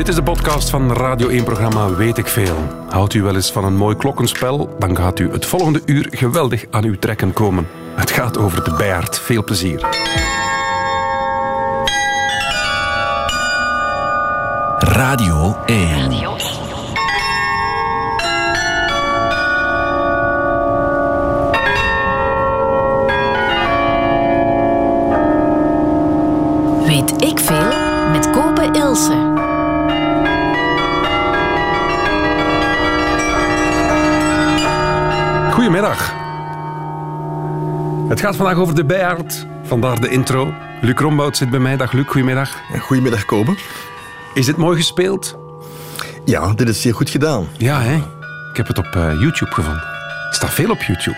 Dit 0.00 0.08
is 0.08 0.14
de 0.14 0.22
podcast 0.22 0.70
van 0.70 0.92
Radio 0.92 1.42
1-programma 1.42 1.94
Weet 1.94 2.18
ik 2.18 2.26
Veel. 2.26 2.56
Houdt 2.88 3.14
u 3.14 3.22
wel 3.22 3.34
eens 3.34 3.52
van 3.52 3.64
een 3.64 3.76
mooi 3.76 3.96
klokkenspel, 3.96 4.76
dan 4.78 4.96
gaat 4.96 5.18
u 5.18 5.30
het 5.30 5.46
volgende 5.46 5.82
uur 5.86 6.06
geweldig 6.10 6.64
aan 6.70 6.84
uw 6.84 6.98
trekken 6.98 7.32
komen. 7.32 7.68
Het 7.94 8.10
gaat 8.10 8.38
over 8.38 8.64
de 8.64 8.74
bijaard. 8.74 9.18
Veel 9.18 9.44
plezier. 9.44 9.80
Radio 14.78 15.56
1. 15.66 16.08
Weet 16.08 16.39
Het 38.20 38.28
gaat 38.28 38.38
vandaag 38.38 38.56
over 38.58 38.74
de 38.74 38.84
bijaard. 38.84 39.46
Vandaar 39.62 40.00
de 40.00 40.08
intro. 40.08 40.52
Luc 40.80 40.94
Rombout 40.98 41.36
zit 41.36 41.50
bij 41.50 41.58
mij. 41.60 41.76
Dag 41.76 41.92
Luc, 41.92 42.06
goedemiddag. 42.06 42.50
Goedemiddag, 42.80 43.24
Kobe. 43.24 43.54
Is 44.34 44.46
dit 44.46 44.56
mooi 44.56 44.76
gespeeld? 44.76 45.38
Ja, 46.24 46.52
dit 46.52 46.68
is 46.68 46.80
zeer 46.80 46.94
goed 46.94 47.10
gedaan. 47.10 47.46
Ja, 47.56 47.80
hè? 47.80 47.94
Ik 48.50 48.56
heb 48.56 48.66
het 48.66 48.78
op 48.78 48.84
eh, 48.86 49.20
YouTube 49.20 49.50
gevonden. 49.54 49.82
Het 50.26 50.34
staat 50.34 50.50
veel 50.50 50.70
op 50.70 50.82
YouTube. 50.82 51.16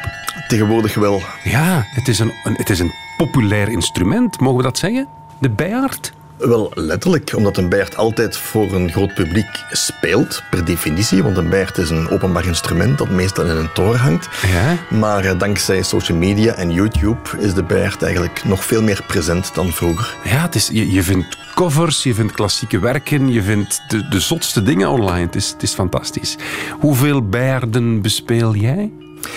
Tegenwoordig 0.49 0.95
wel. 0.95 1.21
Ja, 1.45 1.83
het 1.87 2.09
is 2.09 2.19
een, 2.19 2.33
een- 2.45 2.55
het 2.57 2.71
is 2.71 2.79
een 2.79 2.93
populair 3.17 3.69
instrument, 3.69 4.41
mogen 4.41 4.57
we 4.57 4.63
dat 4.63 4.79
zeggen? 4.79 5.09
De 5.39 5.51
bijaard? 5.51 6.13
Wel 6.43 6.73
letterlijk, 6.75 7.33
omdat 7.37 7.57
een 7.57 7.69
bijaard 7.69 7.97
altijd 7.97 8.37
voor 8.37 8.73
een 8.73 8.91
groot 8.91 9.15
publiek 9.15 9.65
speelt, 9.71 10.43
per 10.51 10.65
definitie. 10.65 11.23
Want 11.23 11.37
een 11.37 11.49
bijaard 11.49 11.79
is 11.79 11.91
een 11.91 12.09
openbaar 12.09 12.47
instrument 12.47 12.99
dat 12.99 13.11
meestal 13.11 13.45
in 13.45 13.57
een 13.57 13.73
toren 13.73 14.01
hangt. 14.01 14.29
Ja. 14.47 14.77
Maar 14.99 15.25
eh, 15.25 15.39
dankzij 15.39 15.83
social 15.83 16.19
media 16.19 16.55
en 16.55 16.73
YouTube 16.73 17.31
is 17.39 17.55
de 17.55 17.63
bijaard 17.63 18.03
eigenlijk 18.03 18.45
nog 18.45 18.65
veel 18.65 18.83
meer 18.83 19.03
present 19.07 19.55
dan 19.55 19.73
vroeger. 19.73 20.17
Ja, 20.25 20.43
het 20.43 20.55
is, 20.55 20.69
je, 20.73 20.93
je 20.93 21.03
vindt 21.03 21.37
covers, 21.55 22.03
je 22.03 22.15
vindt 22.15 22.33
klassieke 22.33 22.79
werken, 22.79 23.33
je 23.33 23.43
vindt 23.43 23.83
de, 23.89 24.09
de 24.09 24.21
zotste 24.21 24.63
dingen 24.63 24.89
online. 24.89 25.27
Het 25.27 25.35
is, 25.35 25.51
het 25.51 25.63
is 25.63 25.73
fantastisch. 25.73 26.37
Hoeveel 26.81 27.29
bijaarden 27.29 28.03
bespeel 28.03 28.55
jij? 28.55 28.91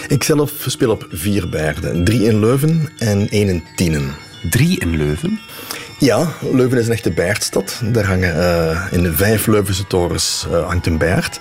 Ik 0.08 0.24
zelf 0.24 0.52
speel 0.66 0.92
op 0.92 1.08
vier 1.12 1.50
bijaarden. 1.50 2.04
Drie 2.04 2.24
in 2.24 2.40
Leuven 2.40 2.90
en 2.98 3.30
één 3.30 3.48
in 3.48 3.64
Tienen. 3.76 4.16
Drie 4.50 4.80
in 4.80 4.98
Leuven. 4.98 5.40
Ja, 5.98 6.28
Leuven 6.52 6.78
is 6.78 6.88
een 6.88 6.94
echte 6.94 7.12
bijaardstad. 7.12 7.82
Daar 7.84 8.06
hangen 8.06 8.36
eh, 8.36 8.88
in 8.92 9.04
de 9.04 9.14
vijf 9.14 9.48
Leuvense 9.48 9.88
torens 9.88 10.48
eh, 10.52 10.68
hangt 10.68 10.86
een 10.86 10.98
bijaard. 10.98 11.40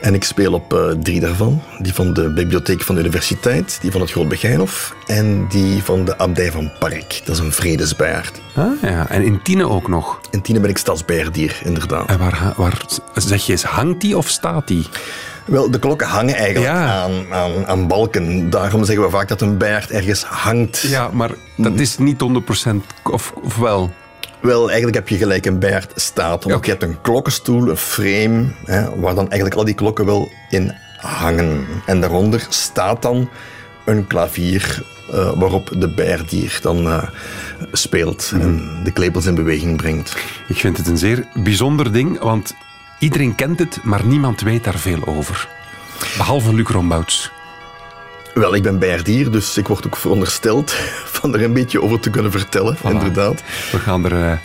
En 0.00 0.14
ik 0.14 0.24
speel 0.24 0.52
op 0.52 0.74
eh, 0.74 0.88
drie 1.02 1.20
daarvan. 1.20 1.62
Die 1.78 1.94
van 1.94 2.12
de 2.12 2.32
bibliotheek 2.32 2.82
van 2.82 2.94
de 2.94 3.00
universiteit, 3.00 3.78
die 3.80 3.90
van 3.90 4.00
het 4.00 4.10
Groot 4.10 4.28
Begijnhof 4.28 4.94
en 5.06 5.46
die 5.48 5.82
van 5.82 6.04
de 6.04 6.18
abdij 6.18 6.52
van 6.52 6.72
Park. 6.78 7.20
Dat 7.24 7.34
is 7.34 7.42
een 7.42 7.52
vredesbijaard. 7.52 8.40
Ah, 8.54 8.82
ja. 8.82 9.08
En 9.08 9.22
in 9.22 9.42
Tiene 9.42 9.68
ook 9.68 9.88
nog. 9.88 10.20
In 10.30 10.42
Tienen 10.42 10.62
ben 10.62 10.70
ik 10.70 10.78
stadsbijaardier, 10.78 11.60
inderdaad. 11.64 12.08
En 12.08 12.18
waar, 12.18 12.52
waar 12.56 12.84
zeg 13.14 13.46
je 13.46 13.52
eens, 13.52 13.62
hangt 13.62 14.00
die 14.00 14.16
of 14.16 14.28
staat 14.28 14.68
die? 14.68 14.86
Wel, 15.44 15.70
de 15.70 15.78
klokken 15.78 16.06
hangen 16.06 16.34
eigenlijk 16.34 16.66
Ja. 16.74 17.02
aan, 17.02 17.12
aan, 17.30 17.66
aan 17.66 17.86
balken. 17.86 18.50
Daarom 18.50 18.84
zeggen 18.84 19.04
we 19.04 19.10
vaak 19.10 19.28
dat 19.28 19.40
een 19.40 19.56
bijaard 19.58 19.90
ergens 19.90 20.24
hangt. 20.24 20.80
Ja, 20.80 21.10
maar 21.12 21.30
dat 21.56 21.78
is 21.80 21.98
niet 21.98 22.20
100% 22.72 22.76
of, 23.04 23.32
of 23.42 23.56
wel. 23.56 23.90
Wel, 24.40 24.66
eigenlijk 24.66 24.94
heb 24.94 25.08
je 25.08 25.16
gelijk 25.16 25.46
een 25.46 25.58
bijaard 25.58 25.92
staat. 25.94 26.44
Oké. 26.44 26.58
je 26.62 26.70
hebt 26.70 26.82
een 26.82 27.00
klokkenstoel, 27.00 27.68
een 27.68 27.76
frame, 27.76 28.44
hè, 28.64 29.00
waar 29.00 29.14
dan 29.14 29.24
eigenlijk 29.28 29.54
al 29.54 29.64
die 29.64 29.74
klokken 29.74 30.04
wel 30.06 30.30
in 30.50 30.74
hangen. 30.96 31.66
En 31.86 32.00
daaronder 32.00 32.46
staat 32.48 33.02
dan 33.02 33.28
een 33.84 34.06
klavier 34.06 34.82
eh, 35.12 35.32
waarop 35.34 35.70
de 35.78 35.94
bijaardier 35.94 36.58
dan 36.62 36.86
eh, 36.86 37.02
speelt 37.72 38.32
en 38.40 38.70
de 38.84 38.92
klepels 38.92 39.26
in 39.26 39.34
beweging 39.34 39.76
brengt. 39.76 40.16
Ik 40.48 40.56
vind 40.56 40.76
het 40.76 40.86
een 40.86 40.98
zeer 40.98 41.26
bijzonder 41.34 41.92
ding, 41.92 42.20
want 42.20 42.54
iedereen 43.00 43.34
kent 43.34 43.58
het, 43.58 43.78
maar 43.82 44.04
niemand 44.04 44.40
weet 44.40 44.64
daar 44.64 44.78
veel 44.78 45.06
over. 45.06 45.48
Behalve 46.16 46.54
Luc 46.54 46.68
Rombouts. 46.68 47.30
Wel, 48.34 48.54
ik 48.54 48.62
ben 48.62 48.78
bijaardier, 48.78 49.30
dus 49.30 49.56
ik 49.56 49.68
word 49.68 49.86
ook 49.86 49.96
verondersteld 49.96 50.72
van 51.16 51.34
er 51.34 51.42
een 51.42 51.52
beetje 51.52 51.82
over 51.82 52.00
te 52.00 52.10
kunnen 52.10 52.30
vertellen, 52.30 52.76
inderdaad. 52.84 53.42
We 53.72 53.78
gaan 53.78 54.04
er... 54.04 54.40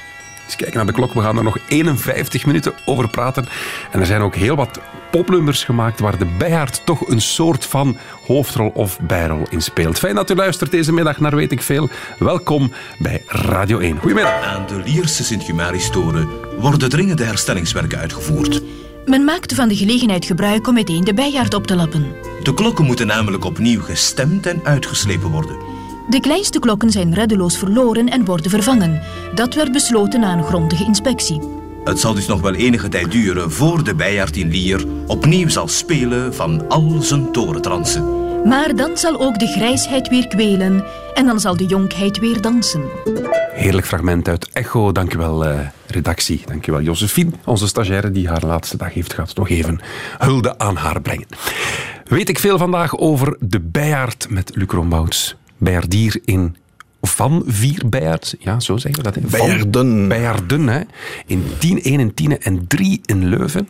eens 0.46 0.56
kijken 0.56 0.76
naar 0.78 0.86
de 0.86 0.92
klok. 0.92 1.14
We 1.14 1.22
gaan 1.22 1.38
er 1.38 1.44
nog 1.44 1.58
51 1.68 2.46
minuten 2.46 2.74
over 2.86 3.10
praten. 3.10 3.46
En 3.92 4.00
er 4.00 4.06
zijn 4.06 4.22
ook 4.22 4.36
heel 4.36 4.56
wat 4.56 4.80
popnummers 5.12 5.64
gemaakt 5.64 6.00
waar 6.00 6.18
de 6.18 6.26
bijaard 6.38 6.82
toch 6.86 7.08
een 7.08 7.22
soort 7.22 7.66
van 7.66 7.98
hoofdrol 8.28 8.72
of 8.74 9.00
bijrol 9.00 9.46
in 9.50 9.62
speelt. 9.62 10.00
Fijn 10.00 10.16
dat 10.16 10.30
u 10.30 10.36
luistert 10.36 10.72
deze 10.72 10.94
middag 10.94 11.20
naar 11.20 11.36
Weet 11.36 11.52
ik 11.52 11.62
Veel. 11.62 11.90
Welkom 12.20 12.72
bij 12.98 13.24
Radio 13.28 13.80
1. 13.80 13.98
Goedemiddag. 13.98 14.44
Aan 14.44 14.66
de 14.68 14.82
Lierse 14.86 15.24
Sint-Humaristoren 15.24 16.28
worden 16.60 16.90
dringende 16.90 17.24
herstellingswerken 17.24 17.98
uitgevoerd. 17.98 18.62
Men 19.06 19.24
maakte 19.24 19.56
van 19.56 19.68
de 19.68 19.76
gelegenheid 19.76 20.26
gebruik 20.26 20.68
om 20.68 20.74
meteen 20.74 21.04
de 21.04 21.14
bijaard 21.14 21.54
op 21.54 21.68
te 21.68 21.76
lappen. 21.76 22.16
De 22.44 22.54
klokken 22.54 22.86
moeten 22.86 23.08
namelijk 23.08 23.46
opnieuw 23.46 23.82
gestemd 23.82 24.46
en 24.46 24.60
uitgeslepen 24.64 25.30
worden. 25.30 25.75
De 26.10 26.20
kleinste 26.20 26.60
klokken 26.60 26.92
zijn 26.92 27.14
reddeloos 27.14 27.58
verloren 27.58 28.10
en 28.10 28.26
worden 28.26 28.50
vervangen. 28.52 29.02
Dat 29.36 29.54
werd 29.54 29.72
besloten 29.72 30.20
na 30.20 30.34
een 30.34 30.44
grondige 30.44 30.86
inspectie. 30.86 31.40
Het 31.84 32.00
zal 32.00 32.14
dus 32.14 32.28
nog 32.28 32.42
wel 32.42 32.54
enige 32.54 32.90
tijd 32.90 33.12
duren 33.12 33.52
voor 33.52 33.84
de 33.84 33.96
bijaard 33.96 34.38
in 34.38 34.50
Lier 34.50 34.86
opnieuw 35.08 35.48
zal 35.48 35.68
spelen 35.68 36.34
van 36.34 36.68
al 36.70 37.02
zijn 37.02 37.32
torentransen. 37.32 38.24
Maar 38.48 38.76
dan 38.76 38.98
zal 38.98 39.20
ook 39.20 39.40
de 39.40 39.48
grijsheid 39.48 40.10
weer 40.10 40.28
kwelen 40.28 40.84
en 41.14 41.26
dan 41.26 41.40
zal 41.40 41.58
de 41.58 41.66
jonkheid 41.66 42.20
weer 42.20 42.42
dansen. 42.42 42.84
Heerlijk 43.52 43.88
fragment 43.88 44.28
uit 44.28 44.50
Echo. 44.50 44.92
Dankjewel, 44.92 45.46
eh 45.46 45.60
redactie. 45.88 46.42
Dankjewel, 46.46 46.82
Josephine, 46.82 47.32
onze 47.46 47.68
stagiaire 47.68 48.12
die 48.12 48.28
haar 48.28 48.46
laatste 48.46 48.78
dag 48.78 48.94
heeft 48.94 49.14
gehad. 49.14 49.36
Nog 49.36 49.50
even 49.50 49.80
hulde 50.18 50.58
aan 50.58 50.76
haar 50.76 51.02
brengen. 51.02 51.28
Weet 52.06 52.30
ik 52.30 52.40
veel 52.40 52.58
vandaag 52.58 52.98
over 52.98 53.38
de 53.40 53.60
bijaard 53.60 54.28
met 54.30 54.52
Luc 54.56 54.70
Rombouts. 54.70 55.36
Bijaardier 55.58 56.20
in... 56.26 56.56
Van 57.02 57.44
vier 57.46 57.90
bijaards, 57.90 58.36
ja, 58.40 58.60
zo 58.60 58.78
zeggen 58.78 59.04
we 59.04 59.12
dat. 59.12 59.24
hè? 59.24 59.30
Van 59.30 59.48
Bijaarden. 59.48 60.08
Bijaarden, 60.08 60.68
hè. 60.68 60.82
In 61.26 61.44
10, 61.60 61.82
1 61.82 62.00
in 62.00 62.14
Tiene 62.14 62.38
en 62.38 62.68
3 62.68 63.02
in 63.06 63.26
Leuven. 63.26 63.68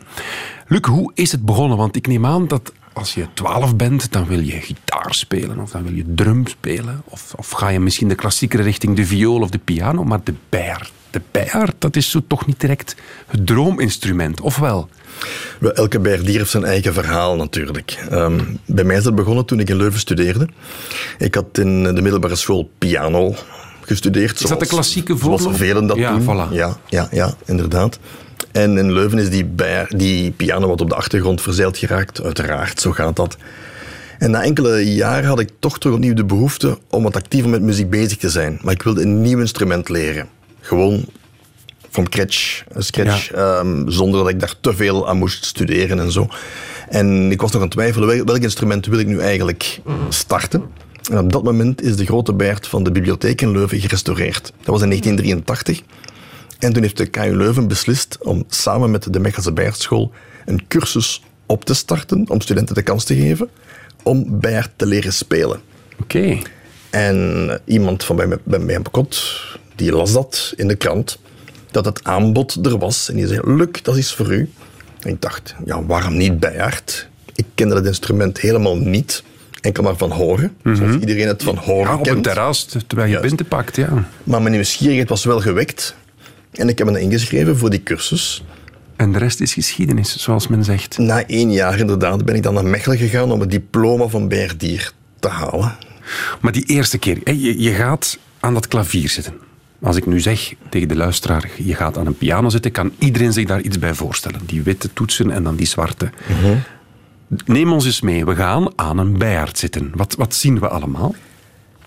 Luc, 0.66 0.84
hoe 0.84 1.10
is 1.14 1.32
het 1.32 1.44
begonnen? 1.44 1.76
Want 1.76 1.96
ik 1.96 2.06
neem 2.06 2.26
aan 2.26 2.48
dat 2.48 2.72
als 2.96 3.14
je 3.14 3.26
12 3.34 3.76
bent, 3.76 4.12
dan 4.12 4.26
wil 4.26 4.40
je 4.40 4.60
gitaar 4.60 5.14
spelen 5.14 5.58
of 5.58 5.70
dan 5.70 5.82
wil 5.82 5.92
je 5.92 6.14
drum 6.14 6.46
spelen. 6.46 7.02
Of, 7.04 7.34
of 7.36 7.50
ga 7.50 7.68
je 7.68 7.80
misschien 7.80 8.08
de 8.08 8.14
klassiekere 8.14 8.62
richting 8.62 8.96
de 8.96 9.06
viool 9.06 9.40
of 9.40 9.50
de 9.50 9.58
piano. 9.58 10.04
Maar 10.04 10.20
de 10.24 10.34
bijaard, 10.48 10.92
de 11.10 11.74
dat 11.78 11.96
is 11.96 12.10
zo 12.10 12.20
toch 12.26 12.46
niet 12.46 12.60
direct 12.60 12.96
het 13.26 13.46
droominstrument, 13.46 14.40
of 14.40 14.56
wel? 14.56 14.88
Elke 15.74 16.00
bijaardier 16.00 16.38
heeft 16.38 16.50
zijn 16.50 16.64
eigen 16.64 16.94
verhaal 16.94 17.36
natuurlijk. 17.36 17.98
Ehm, 18.10 18.40
bij 18.66 18.84
mij 18.84 18.96
is 18.96 19.02
dat 19.02 19.14
begonnen 19.14 19.44
toen 19.44 19.60
ik 19.60 19.68
in 19.68 19.76
Leuven 19.76 20.00
studeerde. 20.00 20.48
Ik 21.18 21.34
had 21.34 21.58
in 21.58 21.82
de 21.94 22.02
middelbare 22.02 22.36
school 22.36 22.70
piano 22.78 23.34
gestudeerd. 23.80 24.40
Is 24.42 24.48
dat 24.48 24.60
de 24.60 24.66
klassieke 24.66 25.16
vorm? 25.16 25.38
Zoals 25.38 25.56
velen 25.56 25.86
dat 25.86 25.96
Ja, 25.96 26.10
doen. 26.16 26.22
voilà. 26.22 26.52
Ja, 26.52 26.76
ja, 26.88 27.08
ja, 27.10 27.34
inderdaad. 27.44 27.98
En 28.52 28.78
in 28.78 28.92
Leuven 28.92 29.18
is 29.18 29.30
die, 29.30 29.54
die 29.88 30.30
piano 30.30 30.68
wat 30.68 30.80
op 30.80 30.88
de 30.88 30.94
achtergrond 30.94 31.42
verzeild 31.42 31.78
geraakt. 31.78 32.22
Uiteraard, 32.22 32.80
zo 32.80 32.92
gaat 32.92 33.16
dat. 33.16 33.36
En 34.18 34.30
na 34.30 34.42
enkele 34.42 34.94
jaren 34.94 35.28
had 35.28 35.40
ik 35.40 35.48
toch 35.58 35.78
terug 35.78 35.94
opnieuw 35.96 36.14
de 36.14 36.24
behoefte 36.24 36.78
om 36.90 37.02
wat 37.02 37.16
actiever 37.16 37.50
met 37.50 37.62
muziek 37.62 37.90
bezig 37.90 38.18
te 38.18 38.30
zijn. 38.30 38.58
Maar 38.62 38.72
ik 38.72 38.82
wilde 38.82 39.02
een 39.02 39.20
nieuw 39.20 39.38
instrument 39.38 39.88
leren. 39.88 40.28
Gewoon 40.60 41.04
from 41.90 42.04
scratch, 42.06 42.62
scratch 42.76 43.30
ehm, 43.30 43.88
zonder 43.88 44.20
dat 44.20 44.28
ik 44.28 44.40
daar 44.40 44.54
te 44.60 44.74
veel 44.74 45.08
aan 45.08 45.16
moest 45.16 45.44
studeren 45.44 46.00
en 46.00 46.12
zo. 46.12 46.28
En 46.88 47.30
ik 47.30 47.40
was 47.40 47.50
nog 47.50 47.60
aan 47.60 47.68
het 47.68 47.76
twijfelen, 47.76 48.08
wel- 48.08 48.24
welk 48.24 48.42
instrument 48.42 48.86
wil 48.86 48.98
ik 48.98 49.06
nu 49.06 49.18
eigenlijk 49.18 49.80
starten? 50.08 50.62
En 51.10 51.18
op 51.18 51.32
dat 51.32 51.42
moment 51.42 51.82
is 51.82 51.96
de 51.96 52.04
grote 52.04 52.32
bijaard 52.32 52.68
van 52.68 52.82
de 52.82 52.92
bibliotheek 52.92 53.40
in 53.40 53.50
Leuven 53.50 53.80
gerestaureerd. 53.80 54.42
Dat 54.42 54.66
was 54.66 54.82
in 54.82 54.88
1983. 54.88 55.82
En 56.58 56.72
toen 56.72 56.82
heeft 56.82 56.96
de 56.96 57.06
KU 57.06 57.36
Leuven 57.36 57.68
beslist 57.68 58.18
om 58.20 58.44
samen 58.48 58.90
met 58.90 59.12
de 59.12 59.20
Mechelse 59.20 59.52
Bijaardschool 59.52 60.12
een 60.44 60.66
cursus 60.68 61.22
op 61.46 61.64
te 61.64 61.74
starten, 61.74 62.24
om 62.28 62.40
studenten 62.40 62.74
de 62.74 62.82
kans 62.82 63.04
te 63.04 63.14
geven, 63.14 63.48
om 64.02 64.40
bijaard 64.40 64.70
te 64.76 64.86
leren 64.86 65.12
spelen. 65.12 65.60
Oké. 66.00 66.38
En 66.90 67.60
iemand 67.64 68.04
van 68.04 68.16
bij, 68.16 68.28
bij 68.44 68.58
mij 68.58 68.80
kot, 68.90 69.40
die 69.74 69.92
las 69.92 70.12
dat 70.12 70.52
in 70.56 70.68
de 70.68 70.76
krant, 70.76 71.18
dat 71.82 71.84
het 71.96 72.04
aanbod 72.04 72.66
er 72.66 72.78
was. 72.78 73.08
En 73.10 73.16
die 73.16 73.26
zei, 73.26 73.40
Luc, 73.44 73.68
dat 73.82 73.96
is 73.96 74.12
voor 74.14 74.32
u. 74.32 74.50
En 75.00 75.10
ik 75.10 75.20
dacht, 75.20 75.54
ja, 75.64 75.84
waarom 75.84 76.16
niet 76.16 76.40
bijaard? 76.40 77.08
Ik 77.34 77.44
kende 77.54 77.74
dat 77.74 77.86
instrument 77.86 78.38
helemaal 78.40 78.76
niet. 78.76 79.22
Enkel 79.60 79.82
maar 79.82 79.96
van 79.96 80.10
horen, 80.10 80.56
zoals 80.62 80.96
iedereen 81.00 81.26
het 81.26 81.42
van 81.42 81.56
horen 81.56 81.90
Ja, 81.90 81.96
op 81.96 82.02
kent. 82.02 82.16
een 82.16 82.22
terras, 82.22 82.66
terwijl 82.86 83.10
je 83.10 83.20
binten 83.20 83.46
pakt, 83.46 83.76
ja. 83.76 84.04
Maar 84.24 84.40
mijn 84.42 84.52
nieuwsgierigheid 84.54 85.08
was 85.08 85.24
wel 85.24 85.40
gewekt. 85.40 85.94
En 86.52 86.68
ik 86.68 86.78
heb 86.78 86.90
me 86.90 87.00
ingeschreven 87.00 87.56
voor 87.56 87.70
die 87.70 87.82
cursus. 87.82 88.44
En 88.96 89.12
de 89.12 89.18
rest 89.18 89.40
is 89.40 89.52
geschiedenis, 89.52 90.16
zoals 90.16 90.48
men 90.48 90.64
zegt. 90.64 90.98
Na 90.98 91.26
één 91.26 91.52
jaar 91.52 91.78
inderdaad 91.78 92.24
ben 92.24 92.34
ik 92.34 92.42
dan 92.42 92.54
naar 92.54 92.64
Mechelen 92.64 92.98
gegaan 92.98 93.32
om 93.32 93.40
het 93.40 93.50
diploma 93.50 94.06
van 94.06 94.28
bijaardier 94.28 94.92
te 95.20 95.28
halen. 95.28 95.76
Maar 96.40 96.52
die 96.52 96.64
eerste 96.64 96.98
keer, 96.98 97.34
je 97.34 97.70
gaat 97.72 98.18
aan 98.40 98.54
dat 98.54 98.68
klavier 98.68 99.08
zitten. 99.08 99.34
Als 99.82 99.96
ik 99.96 100.06
nu 100.06 100.20
zeg 100.20 100.54
tegen 100.68 100.88
de 100.88 100.96
luisteraar, 100.96 101.50
je 101.56 101.74
gaat 101.74 101.98
aan 101.98 102.06
een 102.06 102.18
piano 102.18 102.48
zitten, 102.48 102.70
kan 102.70 102.92
iedereen 102.98 103.32
zich 103.32 103.46
daar 103.46 103.60
iets 103.60 103.78
bij 103.78 103.94
voorstellen. 103.94 104.40
Die 104.46 104.62
witte 104.62 104.92
toetsen 104.92 105.30
en 105.30 105.42
dan 105.42 105.56
die 105.56 105.66
zwarte. 105.66 106.10
Neem 107.46 107.72
ons 107.72 107.84
eens 107.84 108.00
mee, 108.00 108.24
we 108.24 108.34
gaan 108.34 108.72
aan 108.78 108.98
een 108.98 109.18
bijaard 109.18 109.58
zitten. 109.58 109.90
Wat, 109.94 110.14
wat 110.14 110.34
zien 110.34 110.60
we 110.60 110.68
allemaal? 110.68 111.14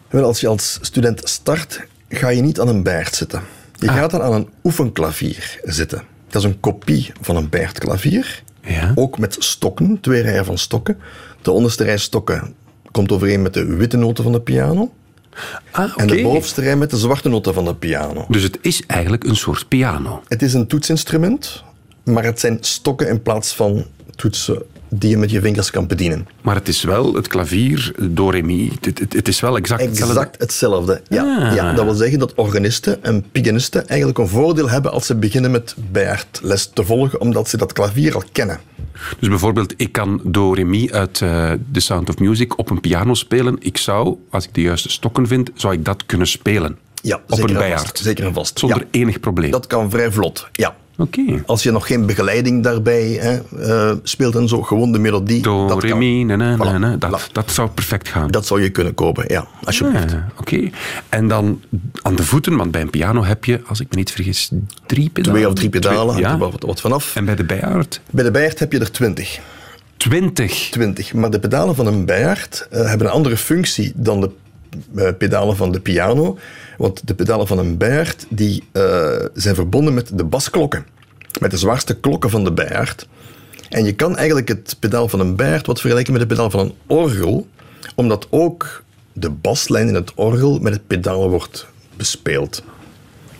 Wel, 0.09 0.23
als 0.23 0.39
je 0.39 0.47
als 0.47 0.77
student 0.81 1.21
start, 1.29 1.85
ga 2.09 2.29
je 2.29 2.41
niet 2.41 2.59
aan 2.59 2.67
een 2.67 2.83
bijaard 2.83 3.15
zitten. 3.15 3.41
Je 3.75 3.89
Ah. 3.89 3.95
gaat 3.95 4.11
dan 4.11 4.21
aan 4.21 4.33
een 4.33 4.49
oefenklavier 4.63 5.59
zitten. 5.63 6.03
Dat 6.27 6.41
is 6.43 6.49
een 6.49 6.59
kopie 6.59 7.11
van 7.21 7.35
een 7.35 7.49
bijaardklavier. 7.49 8.43
Ja. 8.61 8.91
Ook 8.95 9.17
met 9.19 9.35
stokken, 9.39 9.99
twee 10.01 10.21
rijen 10.21 10.45
van 10.45 10.57
stokken. 10.57 10.97
De 11.41 11.51
onderste 11.51 11.83
rij 11.83 11.97
stokken 11.97 12.53
komt 12.91 13.11
overeen 13.11 13.41
met 13.41 13.53
de 13.53 13.65
witte 13.65 13.97
noten 13.97 14.23
van 14.23 14.33
de 14.33 14.41
piano. 14.41 14.93
Ah, 15.71 15.93
En 15.95 16.07
de 16.07 16.21
bovenste 16.21 16.61
rij 16.61 16.75
met 16.75 16.89
de 16.89 16.97
zwarte 16.97 17.29
noten 17.29 17.53
van 17.53 17.65
de 17.65 17.75
piano. 17.75 18.25
Dus 18.27 18.43
het 18.43 18.57
is 18.61 18.83
eigenlijk 18.87 19.23
een 19.23 19.35
soort 19.35 19.67
piano. 19.67 20.21
Het 20.27 20.41
is 20.41 20.53
een 20.53 20.67
toetsinstrument, 20.67 21.63
maar 22.03 22.23
het 22.23 22.39
zijn 22.39 22.57
stokken 22.61 23.07
in 23.07 23.21
plaats 23.21 23.55
van 23.55 23.85
toetsen 24.15 24.63
die 24.89 25.09
je 25.09 25.17
met 25.17 25.31
je 25.31 25.41
vingers 25.41 25.71
kan 25.71 25.87
bedienen. 25.87 26.27
Maar 26.41 26.55
het 26.55 26.67
is 26.67 26.83
wel 26.83 27.13
het 27.13 27.27
klavier, 27.27 27.91
do, 28.09 28.29
re, 28.29 28.41
mi. 28.41 28.71
Het, 28.81 28.99
het, 28.99 29.13
het 29.13 29.27
is 29.27 29.39
wel 29.39 29.57
exact 29.57 29.81
hetzelfde. 29.81 30.13
Exact 30.19 30.39
hetzelfde. 30.41 31.01
Ja, 31.07 31.37
Ah. 31.49 31.55
ja, 31.55 31.73
dat 31.73 31.85
wil 31.85 31.93
zeggen 31.93 32.19
dat 32.19 32.33
organisten 32.33 33.03
en 33.03 33.25
pianisten 33.31 33.87
eigenlijk 33.87 34.19
een 34.19 34.27
voordeel 34.27 34.69
hebben 34.69 34.91
als 34.91 35.05
ze 35.05 35.15
beginnen 35.15 35.51
met 35.51 35.75
bijaardles 35.91 36.69
te 36.73 36.83
volgen, 36.83 37.21
omdat 37.21 37.49
ze 37.49 37.57
dat 37.57 37.73
klavier 37.73 38.15
al 38.15 38.23
kennen. 38.31 38.59
Dus 39.19 39.29
bijvoorbeeld, 39.29 39.73
ik 39.77 39.91
kan 39.91 40.21
do, 40.23 40.53
re, 40.53 40.63
mi 40.63 40.91
uit 40.91 41.21
eh, 41.21 41.51
The 41.71 41.79
Sound 41.79 42.09
of 42.09 42.17
Music 42.19 42.57
op 42.57 42.69
een 42.69 42.79
piano 42.81 43.13
spelen. 43.13 43.55
Ik 43.59 43.77
zou, 43.77 44.15
als 44.29 44.45
ik 44.45 44.53
de 44.53 44.61
juiste 44.61 44.89
stokken 44.89 45.27
vind, 45.27 45.49
zou 45.53 45.73
ik 45.73 45.85
dat 45.85 46.05
kunnen 46.05 46.27
spelen. 46.27 46.77
Ja, 47.01 47.15
op 47.15 47.21
zeker 47.27 47.43
een 47.49 47.55
en 47.55 47.61
bijaard. 47.61 47.81
vast. 47.81 47.97
Zeker 47.97 48.25
en 48.25 48.33
vast. 48.33 48.59
Zonder 48.59 48.77
Ja. 48.79 48.99
enig 48.99 49.19
probleem. 49.19 49.51
Dat 49.51 49.67
kan 49.67 49.89
vrij 49.89 50.11
vlot, 50.11 50.47
ja. 50.51 50.75
Als 51.45 51.63
je 51.63 51.71
nog 51.71 51.87
geen 51.87 52.05
begeleiding 52.05 52.63
daarbij 52.63 53.07
hè, 53.11 53.39
eh, 53.61 53.95
speelt 54.03 54.35
en 54.35 54.47
zo, 54.47 54.61
gewoon 54.61 54.91
de 54.91 54.99
melodie. 54.99 55.41
Do, 55.41 55.67
dat, 55.67 55.83
re, 55.83 55.95
mi, 55.95 56.23
na, 56.23 56.35
na, 56.35 56.55
na, 56.55 56.75
Voilà. 56.75 56.79
na. 56.79 56.95
Dat, 56.97 57.29
dat 57.31 57.51
zou 57.51 57.69
perfect 57.69 58.07
gaan. 58.07 58.31
dat 58.31 58.45
zou 58.45 58.61
je 58.61 58.69
kunnen 58.69 58.93
kopen, 58.93 59.25
ja, 59.27 59.47
alsjeblieft. 59.63 60.13
Ah, 60.13 60.19
Oké. 60.39 60.69
En 61.09 61.27
dan 61.27 61.61
aan 62.01 62.15
de 62.15 62.23
voeten, 62.23 62.57
want 62.57 62.71
bij 62.71 62.81
een 62.81 62.89
piano 62.89 63.23
heb 63.23 63.45
je, 63.45 63.61
als 63.65 63.79
ik 63.79 63.87
me 63.89 63.95
niet 63.95 64.11
vergis, 64.11 64.51
drie 64.85 65.09
pedalen. 65.09 65.39
Twee 65.39 65.49
of 65.49 65.55
drie 65.55 65.69
pedalen, 65.69 66.05
hangt 66.13 66.19
ja. 66.19 66.31
er 66.31 66.37
wat, 66.37 66.63
wat 66.63 66.81
vanaf. 66.81 67.15
En 67.15 67.25
bij 67.25 67.35
de 67.35 67.43
bijaard? 67.43 68.01
Bij 68.11 68.23
de 68.23 68.31
bijaard 68.31 68.59
heb 68.59 68.71
je 68.71 68.79
er 68.79 68.91
twintig. 68.91 69.39
Twintig. 69.97 70.67
20. 70.71 71.13
Maar 71.13 71.29
de 71.29 71.39
pedalen 71.39 71.75
van 71.75 71.87
een 71.87 72.05
bijaard 72.05 72.67
eh, 72.71 72.85
hebben 72.85 73.07
een 73.07 73.13
andere 73.13 73.37
functie 73.37 73.91
dan 73.95 74.21
de 74.21 74.29
pedalen 75.17 75.55
van 75.55 75.71
de 75.71 75.79
piano. 75.79 76.37
Want 76.77 77.07
de 77.07 77.13
pedalen 77.13 77.47
van 77.47 77.57
een 77.57 77.77
bijaard 77.77 78.25
die, 78.29 78.63
eh, 78.71 79.25
zijn 79.33 79.55
verbonden 79.55 79.93
met 79.93 80.17
de 80.17 80.23
basklokken. 80.23 80.85
Met 81.39 81.51
de 81.51 81.57
zwaarste 81.57 81.99
klokken 81.99 82.29
van 82.29 82.43
de 82.43 82.51
bijaard. 82.51 83.07
En 83.69 83.85
je 83.85 83.95
kan 83.95 84.17
eigenlijk 84.17 84.47
het 84.47 84.75
pedaal 84.79 85.07
van 85.07 85.19
een 85.19 85.35
bijaard 85.35 85.65
wat 85.65 85.79
vergelijken 85.79 86.13
met 86.13 86.21
het 86.21 86.31
pedaal 86.31 86.49
van 86.49 86.59
een 86.59 86.73
orgel. 86.87 87.47
Omdat 87.95 88.27
ook 88.29 88.83
de 89.13 89.29
baslijn 89.29 89.87
in 89.87 89.95
het 89.95 90.13
orgel 90.15 90.59
met 90.59 90.73
het 90.73 90.87
pedaal 90.87 91.29
wordt 91.29 91.67
bespeeld. 91.97 92.63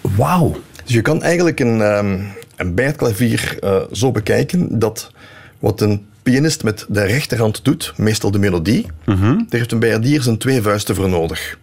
Wauw. 0.02 0.56
Dus 0.84 0.94
je 0.94 1.02
kan 1.02 1.24
eigenlijk 1.24 1.60
een, 1.60 1.82
ehm 1.82 2.20
een 2.60 2.76
eh, 2.76 3.82
zo 3.92 4.12
bekijken 4.12 4.80
dat 4.80 5.12
wat 5.60 5.82
een 5.82 6.08
pianist 6.24 6.64
met 6.64 6.86
de 6.90 7.04
rechterhand 7.04 7.66
doet, 7.66 7.94
meestal 7.98 8.32
de 8.32 8.40
melodie, 8.40 8.86
daar 9.06 9.46
heeft 9.50 9.72
een 9.72 9.80
bijaardier 9.80 10.22
zijn 10.22 10.38
twee 10.38 10.62
vuisten 10.62 10.96
voor 10.96 11.10
nodig. 11.10 11.58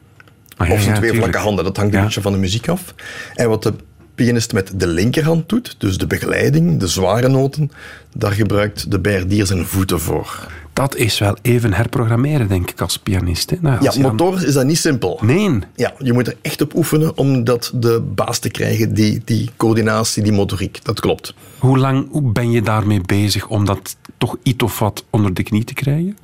Ah, 0.57 0.69
ja, 0.69 0.73
of 0.73 0.81
zijn 0.81 0.93
ja, 0.93 0.99
twee 0.99 1.11
tuurlijk. 1.11 1.33
vlakke 1.33 1.49
handen, 1.49 1.65
dat 1.65 1.77
hangt 1.77 1.95
een 1.95 2.03
beetje 2.03 2.21
van 2.21 2.33
de 2.33 2.39
muziek 2.39 2.69
af. 2.69 2.95
En 3.35 3.49
wat 3.49 3.63
de 3.63 3.75
pianist 4.15 4.53
met 4.53 4.73
de 4.77 4.87
linkerhand 4.87 5.49
doet, 5.49 5.75
dus 5.79 5.99
de 5.99 6.07
begeleiding, 6.07 6.81
de 6.81 6.87
zware 6.87 7.29
noten, 7.29 7.71
daar 8.15 8.33
gebruikt 8.33 8.91
de 8.91 8.99
bijaardier 8.99 9.47
zijn 9.47 9.67
voeten 9.67 10.01
voor. 10.01 10.47
Dat 10.77 10.97
is 10.97 11.19
wel 11.19 11.37
even 11.43 11.73
herprogrammeren, 11.73 12.49
denk 12.49 12.71
ik, 12.71 12.81
als 12.81 12.99
pianist. 12.99 13.51
Hè? 13.51 13.57
Nou, 13.61 13.87
als 13.87 13.97
Ja, 13.97 14.03
motor 14.03 14.47
is 14.47 14.55
dat 14.55 14.65
niet 14.65 14.79
simpel. 14.79 15.19
Nee. 15.23 15.59
Ja, 15.77 15.95
je 15.99 16.13
moet 16.13 16.27
er 16.27 16.37
echt 16.43 16.61
op 16.61 16.75
oefenen 16.75 17.17
om 17.17 17.45
dat 17.45 17.71
de 17.75 18.01
baas 18.15 18.39
te 18.39 18.51
krijgen, 18.51 18.95
die, 18.95 19.23
die 19.25 19.51
coördinatie, 19.57 20.23
die 20.23 20.33
motoriek. 20.33 20.85
Dat 20.85 21.01
klopt. 21.01 21.35
Hoe 21.59 21.79
lang 21.79 22.07
hoe 22.11 22.33
ben 22.33 22.51
je 22.51 22.63
daarmee 22.63 23.01
bezig 23.01 23.49
om 23.49 23.65
dat 23.65 23.97
toch 24.19 24.37
iets 24.43 24.65
of 24.65 24.79
wat 24.79 25.05
onder 25.11 25.35
de 25.35 25.43
knie 25.43 25.65
te 25.65 25.75
krijgen? 25.75 26.19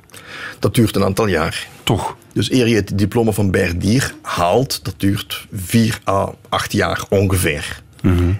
Dat 0.59 0.75
duurt 0.75 0.95
een 0.95 1.03
aantal 1.03 1.27
jaar. 1.27 1.67
Toch. 1.83 2.15
Dus 2.33 2.51
eer 2.51 2.67
je 2.67 2.75
het 2.75 2.97
diploma 2.97 3.31
van 3.31 3.51
bijaardier 3.51 4.15
haalt, 4.21 4.85
dat 4.85 4.93
duurt 4.97 5.47
vier 5.53 5.99
à 6.07 6.33
acht 6.49 6.71
jaar 6.71 7.03
ongeveer. 7.09 7.81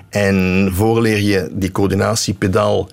En 0.10 0.70
voorleer 0.74 1.20
je 1.20 1.50
die 1.52 1.72
coördinatiepedaal 1.72 2.90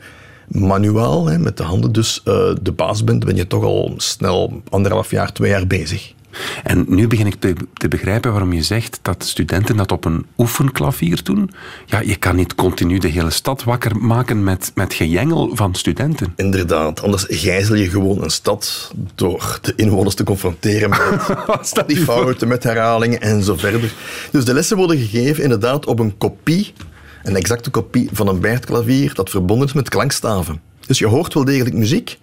manuaal, 0.51 1.27
hè, 1.27 1.39
met 1.39 1.57
de 1.57 1.63
handen 1.63 1.93
dus 1.93 2.21
eh, 2.25 2.55
de 2.63 2.73
baas 2.73 3.05
bent, 3.05 3.25
ben 3.25 3.37
je 3.37 3.47
toch 3.47 3.65
al 3.65 3.95
snel 3.97 4.63
anderhalf 4.69 5.11
jaar, 5.11 5.33
twee 5.33 5.51
jaar 5.51 5.67
bezig. 5.67 6.15
En 6.63 6.85
nu 6.89 7.07
begin 7.07 7.27
ik 7.27 7.35
te, 7.35 7.55
te 7.73 7.89
begrijpen 7.89 8.31
waarom 8.31 8.53
je 8.53 8.63
zegt 8.63 8.99
dat 9.03 9.25
studenten 9.25 9.77
dat 9.77 9.93
op 9.93 10.05
een 10.05 10.27
oefenklavier 10.39 11.23
doen. 11.23 11.51
Ja, 11.87 12.01
je 12.01 12.17
kan 12.17 12.37
niet 12.37 12.55
continu 12.55 12.99
de 12.99 13.09
hele 13.09 13.31
stad 13.31 13.65
wakker 13.65 13.97
maken 13.97 14.45
met, 14.45 14.73
met 14.75 14.95
gejengel 14.95 15.51
van 15.53 15.75
studenten. 15.75 16.33
Inderdaad, 16.37 17.03
anders 17.03 17.25
gijzel 17.29 17.75
je 17.75 17.91
gewoon 17.91 18.23
een 18.23 18.31
stad 18.31 18.93
door 19.15 19.59
de 19.63 19.73
inwoners 19.77 20.15
te 20.15 20.25
confronteren 20.25 20.91
met 20.91 21.83
die 21.87 21.97
fouten, 21.97 22.49
met 22.49 22.63
herhalingen 22.63 23.21
en 23.21 23.43
zo 23.43 23.57
verder. 23.57 23.93
Dus 24.31 24.45
de 24.45 24.55
lessen 24.55 24.77
worden 24.77 24.99
gegeven 24.99 25.43
inderdaad 25.43 25.87
op 25.87 25.99
een 25.99 26.19
kopie, 26.19 26.73
een 27.23 27.37
exacte 27.37 27.71
kopie 27.71 28.09
van 28.13 28.29
een 28.29 28.41
bijaardklavier 28.41 29.15
dat 29.15 29.31
verbonden 29.31 29.67
is 29.67 29.73
met 29.73 29.89
klankstaven. 29.89 30.61
Dus 30.87 30.99
je 30.99 31.07
hoort 31.07 31.35
wel 31.35 31.45
degelijk 31.45 31.75
muziek, 31.77 32.19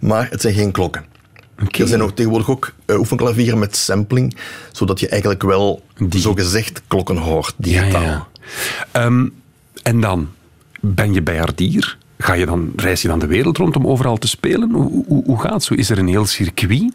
maar 0.00 0.28
het 0.30 0.40
zijn 0.40 0.54
geen 0.54 0.70
klokken. 0.72 1.04
Er 1.78 1.88
zijn 1.88 2.02
ook 2.02 2.14
tegenwoordig 2.16 2.50
ook 2.50 2.72
eh, 2.86 2.98
oefenklavieren 2.98 3.58
met 3.58 3.76
sampling, 3.76 4.36
zodat 4.72 5.00
je 5.00 5.08
eigenlijk 5.08 5.42
wel 5.42 5.82
Die- 6.08 6.20
zogezegd 6.20 6.82
klokken 6.86 7.16
hoort, 7.16 7.54
digitaal. 7.56 8.02
ja, 8.02 8.08
ja. 8.08 8.26
Ehm, 8.92 9.26
en 9.82 10.00
dan 10.00 10.28
ben 10.80 11.12
je 11.14 11.22
bijaardier. 11.22 11.98
Ga 12.18 12.32
je 12.32 12.46
dan, 12.46 12.72
reis 12.76 13.02
je 13.02 13.08
dan 13.08 13.18
de 13.18 13.26
wereld 13.26 13.56
rond 13.56 13.76
om 13.76 13.86
overal 13.86 14.16
te 14.18 14.28
spelen? 14.28 14.70
Hoe, 14.72 15.04
hoe, 15.06 15.24
hoe 15.24 15.40
gaat 15.40 15.52
het 15.52 15.62
zo? 15.62 15.74
Is 15.74 15.90
er 15.90 15.98
een 15.98 16.08
heel 16.08 16.26
circuit? 16.26 16.92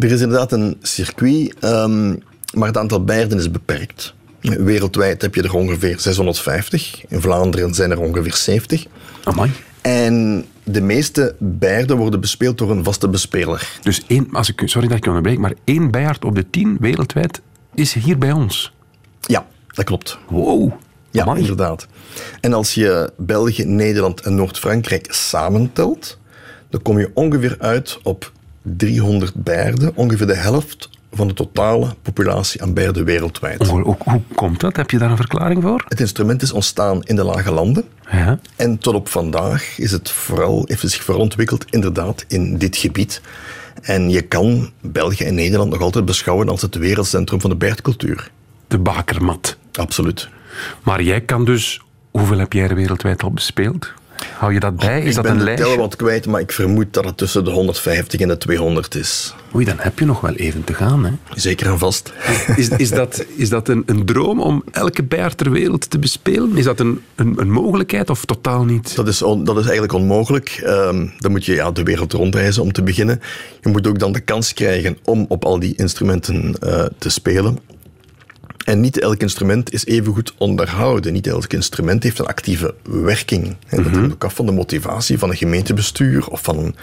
Er 0.00 0.10
is 0.12 0.20
inderdaad 0.20 0.52
een 0.52 0.76
circuit, 0.82 1.54
ehm, 1.60 2.14
maar 2.54 2.68
het 2.68 2.76
aantal 2.78 3.04
bijaarden 3.04 3.38
is 3.38 3.50
beperkt. 3.50 4.14
Wereldwijd 4.50 5.22
heb 5.22 5.34
je 5.34 5.42
er 5.42 5.54
ongeveer 5.54 6.00
650. 6.00 7.04
In 7.08 7.20
Vlaanderen 7.20 7.74
zijn 7.74 7.90
er 7.90 8.00
ongeveer 8.00 8.34
70. 8.34 8.86
Amai. 9.24 9.50
En 9.80 10.44
de 10.64 10.80
meeste 10.80 11.34
bijaarden 11.38 11.96
worden 11.96 12.20
bespeeld 12.20 12.58
door 12.58 12.70
een 12.70 12.84
vaste 12.84 13.08
bespeler. 13.08 13.78
Dus 13.82 14.02
één, 14.06 14.28
als 14.32 14.48
ik, 14.48 14.62
sorry 14.64 14.88
dat 14.88 14.96
ik 14.96 15.04
je 15.04 15.10
onderbreek, 15.10 15.38
maar 15.38 15.54
één 15.64 15.90
bijaard 15.90 16.24
op 16.24 16.34
de 16.34 16.50
tien 16.50 16.76
wereldwijd 16.80 17.40
is 17.74 17.92
hier 17.94 18.18
bij 18.18 18.32
ons. 18.32 18.72
Ja, 19.20 19.46
dat 19.66 19.84
klopt. 19.84 20.18
Wow. 20.28 20.72
Ja, 21.10 21.22
Amai. 21.22 21.40
inderdaad. 21.40 21.86
En 22.40 22.52
als 22.52 22.74
je 22.74 23.12
België, 23.16 23.64
Nederland 23.64 24.20
en 24.20 24.34
Noord-Frankrijk 24.34 25.12
samentelt, 25.12 26.18
dan 26.70 26.82
kom 26.82 26.98
je 26.98 27.10
ongeveer 27.14 27.56
uit 27.58 27.98
op 28.02 28.32
300 28.62 29.34
bijaarden. 29.34 29.96
Ongeveer 29.96 30.26
de 30.26 30.36
helft 30.36 30.90
van 31.16 31.28
de 31.28 31.34
totale 31.34 31.94
populatie 32.02 32.62
aan 32.62 32.72
bijaarden 32.72 33.04
wereldwijd. 33.04 33.66
Hoe, 33.66 33.80
hoe, 33.80 33.96
hoe 33.98 34.20
komt 34.34 34.60
dat? 34.60 34.76
Heb 34.76 34.90
je 34.90 34.98
daar 34.98 35.10
een 35.10 35.16
verklaring 35.16 35.62
voor? 35.62 35.84
Het 35.88 36.00
instrument 36.00 36.42
is 36.42 36.52
ontstaan 36.52 37.02
in 37.02 37.16
de 37.16 37.24
lage 37.24 37.52
landen. 37.52 37.84
Ja. 38.10 38.38
En 38.56 38.78
tot 38.78 38.94
op 38.94 39.08
vandaag 39.08 39.78
is 39.78 39.90
het 39.90 40.10
vooral, 40.10 40.64
heeft 40.66 40.82
het 40.82 40.90
zich 40.90 41.04
vooral 41.04 41.22
ontwikkeld 41.22 41.64
inderdaad 41.70 42.24
in 42.28 42.58
dit 42.58 42.76
gebied. 42.76 43.20
En 43.82 44.10
je 44.10 44.22
kan 44.22 44.70
België 44.80 45.24
en 45.24 45.34
Nederland 45.34 45.70
nog 45.70 45.80
altijd 45.80 46.04
beschouwen 46.04 46.48
als 46.48 46.62
het 46.62 46.74
wereldcentrum 46.74 47.40
van 47.40 47.50
de 47.50 47.56
bijaardcultuur. 47.56 48.30
De 48.68 48.78
bakermat. 48.78 49.56
Absoluut. 49.72 50.28
Maar 50.82 51.02
jij 51.02 51.20
kan 51.20 51.44
dus... 51.44 51.82
Hoeveel 52.10 52.38
heb 52.38 52.52
jij 52.52 52.68
er 52.68 52.74
wereldwijd 52.74 53.22
al 53.22 53.30
bespeeld? 53.30 53.92
Hou 54.38 54.52
je 54.52 54.60
dat 54.60 54.76
bij? 54.76 55.00
Is 55.02 55.08
ik 55.08 55.14
dat 55.14 55.22
ben 55.22 55.32
een 55.32 55.38
de 55.38 55.44
lijstje? 55.44 55.66
tel 55.66 55.76
wat 55.76 55.96
kwijt, 55.96 56.26
maar 56.26 56.40
ik 56.40 56.52
vermoed 56.52 56.86
dat 56.90 57.04
het 57.04 57.16
tussen 57.16 57.44
de 57.44 57.50
150 57.50 58.20
en 58.20 58.28
de 58.28 58.38
200 58.38 58.94
is. 58.94 59.34
Oei, 59.54 59.64
dan 59.64 59.76
heb 59.78 59.98
je 59.98 60.04
nog 60.04 60.20
wel 60.20 60.34
even 60.34 60.64
te 60.64 60.74
gaan, 60.74 61.04
hè? 61.04 61.10
Zeker 61.34 61.66
en 61.66 61.78
vast. 61.78 62.12
Is, 62.56 62.68
is 62.68 62.90
dat, 62.90 63.24
is 63.36 63.48
dat 63.48 63.68
een, 63.68 63.82
een 63.86 64.04
droom 64.04 64.40
om 64.40 64.62
elke 64.72 65.02
bijaard 65.02 65.36
ter 65.38 65.50
wereld 65.50 65.90
te 65.90 65.98
bespelen? 65.98 66.56
Is 66.56 66.64
dat 66.64 66.80
een, 66.80 67.00
een, 67.14 67.34
een 67.36 67.50
mogelijkheid 67.50 68.10
of 68.10 68.24
totaal 68.24 68.64
niet? 68.64 68.96
Dat 68.96 69.08
is, 69.08 69.22
on- 69.22 69.44
dat 69.44 69.56
is 69.56 69.62
eigenlijk 69.62 69.92
onmogelijk. 69.92 70.60
Ehm, 70.64 71.06
dan 71.18 71.30
moet 71.30 71.44
je 71.44 71.54
ja, 71.54 71.70
de 71.70 71.82
wereld 71.82 72.12
rondreizen 72.12 72.62
om 72.62 72.72
te 72.72 72.82
beginnen. 72.82 73.20
Je 73.60 73.68
moet 73.68 73.86
ook 73.86 73.98
dan 73.98 74.12
de 74.12 74.20
kans 74.20 74.52
krijgen 74.54 74.98
om 75.04 75.24
op 75.28 75.44
al 75.44 75.58
die 75.58 75.74
instrumenten 75.76 76.54
eh, 76.60 76.84
te 76.98 77.08
spelen. 77.08 77.58
En 78.64 78.80
niet 78.80 78.98
elk 78.98 79.20
instrument 79.20 79.72
is 79.72 79.86
even 79.86 80.12
goed 80.12 80.34
onderhouden. 80.38 81.12
Niet 81.12 81.26
elk 81.26 81.52
instrument 81.52 82.02
heeft 82.02 82.18
een 82.18 82.26
actieve 82.26 82.74
werking. 82.82 83.56
En 83.66 83.82
dat 83.82 83.92
hangt 83.92 84.12
ook 84.12 84.24
af 84.24 84.34
van 84.34 84.46
de 84.46 84.52
motivatie 84.52 85.18
van 85.18 85.30
een 85.30 85.36
gemeentebestuur 85.36 86.28
of 86.28 86.42
van 86.42 86.58
een 86.58 86.76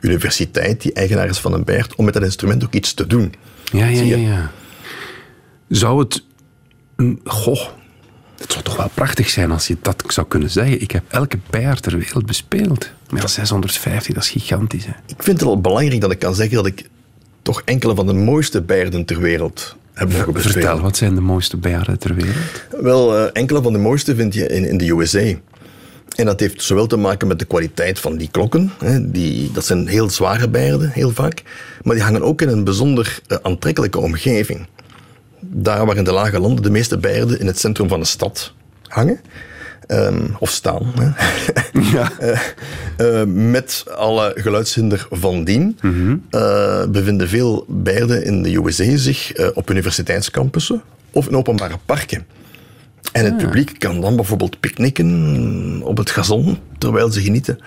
universiteit 0.00 0.80
die 0.80 0.92
eigenaar 0.92 1.28
is 1.28 1.38
van 1.38 1.52
een 1.52 1.64
bijaard 1.64 1.94
om 1.94 2.04
met 2.04 2.14
dat 2.14 2.22
instrument 2.22 2.64
ook 2.64 2.74
iets 2.74 2.94
te 2.94 3.06
doen. 3.06 3.34
Ja, 3.72 3.86
ja, 3.86 4.16
ja. 4.16 4.50
Zou 5.68 5.98
het... 5.98 6.24
Goh, 7.24 7.68
het 8.38 8.52
zou 8.52 8.64
toch 8.64 8.76
wel 8.76 8.90
prachtig 8.94 9.28
zijn 9.28 9.50
als 9.50 9.66
je 9.66 9.76
dat 9.82 10.04
zou 10.06 10.26
kunnen 10.26 10.50
zeggen. 10.50 10.80
Ik 10.80 10.90
heb 10.90 11.02
elke 11.08 11.38
bijaard 11.50 11.82
ter 11.82 11.98
wereld 11.98 12.26
bespeeld. 12.26 12.90
Maar 13.10 13.20
ja, 13.20 13.26
650, 13.26 14.14
dat 14.14 14.22
is 14.22 14.30
gigantisch. 14.30 14.84
Hè. 14.84 14.92
Ik 15.06 15.22
vind 15.22 15.38
het 15.38 15.42
wel 15.42 15.60
belangrijk 15.60 16.00
dat 16.00 16.10
ik 16.10 16.18
kan 16.18 16.34
zeggen 16.34 16.56
dat 16.56 16.66
ik 16.66 16.88
toch 17.42 17.62
enkele 17.64 17.94
van 17.94 18.06
de 18.06 18.12
mooiste 18.12 18.62
bijaarden 18.62 19.04
ter 19.04 19.20
wereld. 19.20 19.76
Vertel, 19.94 20.80
wat 20.80 20.96
zijn 20.96 21.14
de 21.14 21.20
mooiste 21.20 21.56
bijaarden 21.56 21.98
ter 21.98 22.14
wereld? 22.14 22.36
Wel, 22.80 23.16
eh, 23.16 23.30
enkele 23.32 23.62
van 23.62 23.72
de 23.72 23.78
mooiste 23.78 24.14
vind 24.14 24.34
je 24.34 24.46
in, 24.46 24.64
in 24.64 24.78
de 24.78 24.90
USA. 24.90 25.34
En 26.16 26.24
dat 26.24 26.40
heeft 26.40 26.62
zowel 26.62 26.86
te 26.86 26.96
maken 26.96 27.28
met 27.28 27.38
de 27.38 27.44
kwaliteit 27.44 27.98
van 27.98 28.16
die 28.16 28.28
klokken. 28.30 28.72
Hè, 28.78 29.10
die, 29.10 29.52
dat 29.52 29.64
zijn 29.64 29.86
heel 29.86 30.10
zware 30.10 30.48
bijaarden, 30.48 30.90
heel 30.90 31.10
vaak. 31.10 31.42
Maar 31.82 31.94
die 31.94 32.04
hangen 32.04 32.22
ook 32.22 32.42
in 32.42 32.48
een 32.48 32.64
bijzonder 32.64 33.20
eh, 33.26 33.38
aantrekkelijke 33.42 33.98
omgeving. 33.98 34.66
Daar 35.40 35.86
waar 35.86 35.96
in 35.96 36.04
de 36.04 36.12
lage 36.12 36.40
landen 36.40 36.62
de 36.62 36.70
meeste 36.70 36.98
bijaarden 36.98 37.40
in 37.40 37.46
het 37.46 37.58
centrum 37.58 37.88
van 37.88 38.00
de 38.00 38.06
stad 38.06 38.52
hangen. 38.82 39.20
Ehm, 39.86 40.26
of 40.38 40.50
staan. 40.50 40.92
Hè. 40.94 41.10
Ja. 41.92 42.12
Eh, 42.96 43.24
met 43.24 43.84
alle 43.96 44.32
geluidshinder 44.34 45.06
van 45.10 45.44
dien 45.44 45.78
eh, 46.30 46.86
bevinden 46.86 47.28
veel 47.28 47.64
bijaarden 47.68 48.24
in 48.24 48.42
de 48.42 48.56
USA 48.56 48.96
zich 48.96 49.32
eh, 49.32 49.48
op 49.54 49.70
universiteitscampussen 49.70 50.82
of 51.10 51.28
in 51.28 51.36
openbare 51.36 51.78
parken. 51.86 52.26
En 53.12 53.24
het 53.24 53.36
publiek 53.36 53.78
kan 53.78 54.00
dan 54.00 54.16
bijvoorbeeld 54.16 54.60
picknicken 54.60 55.80
op 55.84 55.96
het 55.96 56.10
gazon 56.10 56.58
terwijl 56.78 57.10
ze 57.10 57.22
genieten 57.22 57.58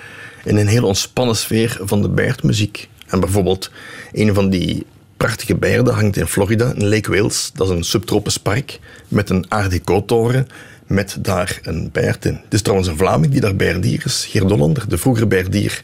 in 0.43 0.57
een 0.57 0.67
heel 0.67 0.83
ontspannen 0.83 1.35
sfeer 1.35 1.77
van 1.81 2.01
de 2.01 2.09
bijaardmuziek. 2.09 2.89
En 3.07 3.19
bijvoorbeeld 3.19 3.71
een 4.11 4.33
van 4.33 4.49
die 4.49 4.85
prachtige 5.17 5.55
bijaarden 5.55 5.93
hangt 5.93 6.17
in 6.17 6.27
Florida, 6.27 6.73
in 6.75 6.89
Lake 6.89 7.11
Wales. 7.11 7.51
Dat 7.53 7.69
is 7.69 7.75
een 7.75 7.83
subtropisch 7.83 8.37
park 8.37 8.79
met 9.07 9.29
een 9.29 9.49
Art 9.49 9.71
Deco-toren 9.71 10.47
met 10.87 11.17
daar 11.21 11.59
een 11.63 11.89
bijaard 11.91 12.25
in. 12.25 12.39
Het 12.43 12.53
is 12.53 12.61
trouwens 12.61 12.89
een 12.89 12.97
Vlaming 12.97 13.31
die 13.31 13.41
daar 13.41 13.55
bijaardier 13.55 14.01
is. 14.05 14.25
Geert 14.29 14.89
de 14.89 14.97
vroegere 14.97 15.27
bijaardier 15.27 15.81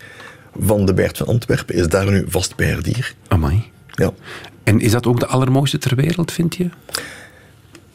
van 0.59 0.85
de 0.85 0.93
Bijaard 0.93 1.17
van 1.17 1.27
Antwerpen, 1.27 1.75
is 1.75 1.87
daar 1.87 2.11
nu 2.11 2.25
vast 2.27 2.55
bijaardier. 2.55 3.15
Amai. 3.27 3.63
Ja. 3.91 4.13
En 4.63 4.79
is 4.79 4.91
dat 4.91 5.07
ook 5.07 5.19
de 5.19 5.25
allermooiste 5.25 5.77
ter 5.77 5.95
wereld, 5.95 6.31
vind 6.31 6.55
je? 6.55 6.69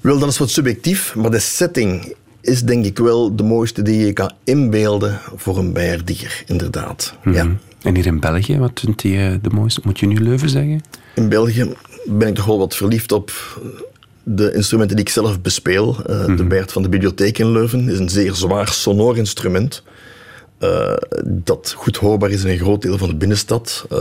Wel, 0.00 0.19
dat 0.19 0.29
is 0.29 0.38
wat 0.38 0.50
subjectief, 0.50 1.15
maar 1.15 1.31
de 1.31 1.38
setting 1.38 2.15
is 2.41 2.62
denk 2.62 2.85
ik 2.85 2.99
wel 2.99 3.37
de 3.37 3.43
mooiste 3.43 3.83
die 3.83 4.07
je 4.07 4.12
kan 4.12 4.33
inbeelden 4.45 5.21
voor 5.37 5.59
een 5.59 5.73
bijaardier, 5.73 6.43
inderdaad. 6.47 7.15
Ja. 7.25 7.45
Mhm. 7.45 7.55
En 7.83 7.95
hier 7.95 8.07
in 8.07 8.21
België, 8.21 8.59
wat 8.59 8.81
vind 8.81 9.03
je 9.03 9.38
de 9.43 9.50
mooiste? 9.50 9.81
Moet 9.85 10.00
je 10.00 10.07
nu 10.07 10.17
Leuven 10.17 10.49
zeggen? 10.49 10.83
In 11.15 11.29
België 11.29 11.75
ben 12.07 12.29
ik 12.29 12.35
toch 12.35 12.45
wel 12.45 12.59
wat 12.59 12.77
verliefd 12.77 13.12
op 13.12 13.61
de 14.30 14.52
instrumenten 14.54 14.97
die 14.97 15.04
ik 15.04 15.11
zelf 15.12 15.40
bespeel. 15.40 15.97
Eh, 16.06 16.37
De 16.37 16.44
bijaard 16.44 16.73
van 16.73 16.82
de 16.82 16.88
bibliotheek 16.88 17.38
in 17.38 17.50
Leuven 17.52 17.88
is 17.88 17.99
een 17.99 18.08
zeer 18.08 18.35
zwaar 18.35 18.68
sonor 18.68 19.16
instrument. 19.16 19.82
eh, 20.58 20.92
dat 21.25 21.75
goed 21.76 21.97
hoorbaar 21.97 22.30
is 22.30 22.44
in 22.44 22.50
een 22.50 22.58
groot 22.58 22.82
deel 22.82 22.99
van 22.99 23.08
de 23.08 23.14
binnenstad. 23.16 23.87
Eh, 23.90 23.99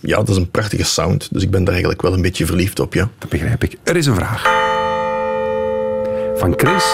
ja, 0.00 0.16
dat 0.16 0.28
is 0.28 0.36
een 0.36 0.50
prachtige 0.50 0.84
sound. 0.84 1.28
Dus 1.32 1.42
ik 1.42 1.50
ben 1.50 1.60
daar 1.60 1.72
eigenlijk 1.72 2.02
wel 2.02 2.12
een 2.12 2.22
beetje 2.22 2.46
verliefd 2.46 2.80
op, 2.80 2.94
ja. 2.94 3.08
Dat 3.18 3.28
begrijp 3.30 3.64
ik. 3.64 3.76
Er 3.82 3.96
is 3.96 4.06
een 4.06 4.14
vraag. 4.14 4.42
Van 6.36 6.52
Chris. 6.56 6.84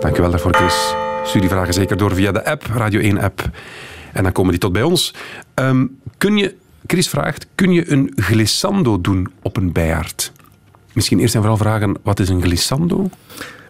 Dankjewel 0.00 0.30
daarvoor, 0.30 0.54
Chris. 0.54 0.94
Stuur 1.24 1.40
die 1.40 1.50
vragen 1.50 1.74
zeker 1.74 1.96
door 1.96 2.14
via 2.14 2.32
de 2.32 2.44
app, 2.44 2.66
Radio 2.74 3.00
1-app. 3.14 3.50
En 4.12 4.22
dan 4.22 4.32
komen 4.32 4.50
die 4.50 4.60
tot 4.60 4.72
bij 4.72 4.82
ons. 4.82 5.14
Ehm, 5.54 5.86
kun 6.18 6.36
je, 6.36 6.54
Chris 6.86 7.08
vraagt, 7.08 7.46
kun 7.54 7.72
je 7.72 7.90
een 7.90 8.12
glissando 8.16 9.00
doen 9.00 9.28
op 9.42 9.56
een 9.56 9.72
bijaard? 9.72 10.32
Misschien 10.96 11.18
eerst 11.18 11.34
en 11.34 11.40
vooral 11.40 11.58
vragen, 11.58 11.96
wat 12.02 12.20
is 12.20 12.28
een 12.28 12.42
glissando? 12.42 13.08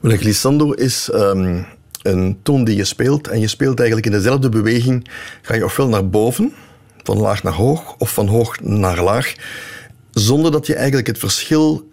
Een 0.00 0.18
glissando 0.18 0.72
is 0.72 1.10
ehm, 1.10 1.62
een 2.02 2.38
toon 2.42 2.64
die 2.64 2.76
je 2.76 2.84
speelt. 2.84 3.28
En 3.28 3.40
je 3.40 3.46
speelt 3.46 3.78
eigenlijk 3.78 4.06
in 4.08 4.12
dezelfde 4.12 4.48
beweging. 4.48 5.08
Ga 5.42 5.54
je 5.54 5.64
ofwel 5.64 5.88
naar 5.88 6.08
boven, 6.08 6.52
van 7.02 7.18
laag 7.18 7.42
naar 7.42 7.52
hoog, 7.52 7.94
of 7.98 8.12
van 8.12 8.26
hoog 8.26 8.60
naar 8.60 9.02
laag. 9.02 9.34
Zonder 10.10 10.52
dat 10.52 10.66
je 10.66 10.74
eigenlijk 10.74 11.06
het 11.06 11.18
verschil 11.18 11.90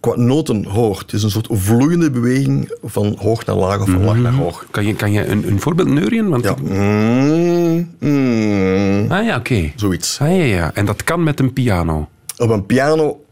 qua 0.00 0.16
noten 0.16 0.64
hoort. 0.64 1.00
Het 1.00 1.12
is 1.12 1.22
een 1.22 1.30
soort 1.30 1.48
vloeiende 1.50 2.10
beweging 2.10 2.78
van 2.82 3.16
hoog 3.18 3.46
naar 3.46 3.56
laag 3.56 3.80
of 3.80 3.88
van 3.88 4.04
laag 4.04 4.16
naar 4.16 4.32
hoog. 4.32 4.66
Kan 4.70 4.86
je, 4.86 4.94
kan 4.94 5.12
je 5.12 5.26
een, 5.26 5.48
een 5.48 5.60
voorbeeld 5.60 5.88
neurien? 5.88 6.28
Want 6.28 6.44
Ja. 6.44 6.54
Mm, 6.62 7.90
mm, 7.98 9.10
Ah 9.10 9.24
ja, 9.24 9.36
oké. 9.36 9.72
zoiets. 9.76 10.18
Ah, 10.20 10.28
ja, 10.28 10.44
ja. 10.44 10.74
En 10.74 10.86
dat 10.86 11.04
kan 11.04 11.22
met 11.22 11.40
een 11.40 11.52
piano. 11.52 12.08
Op 12.38 12.50
een 12.50 12.66
piano 12.66 13.23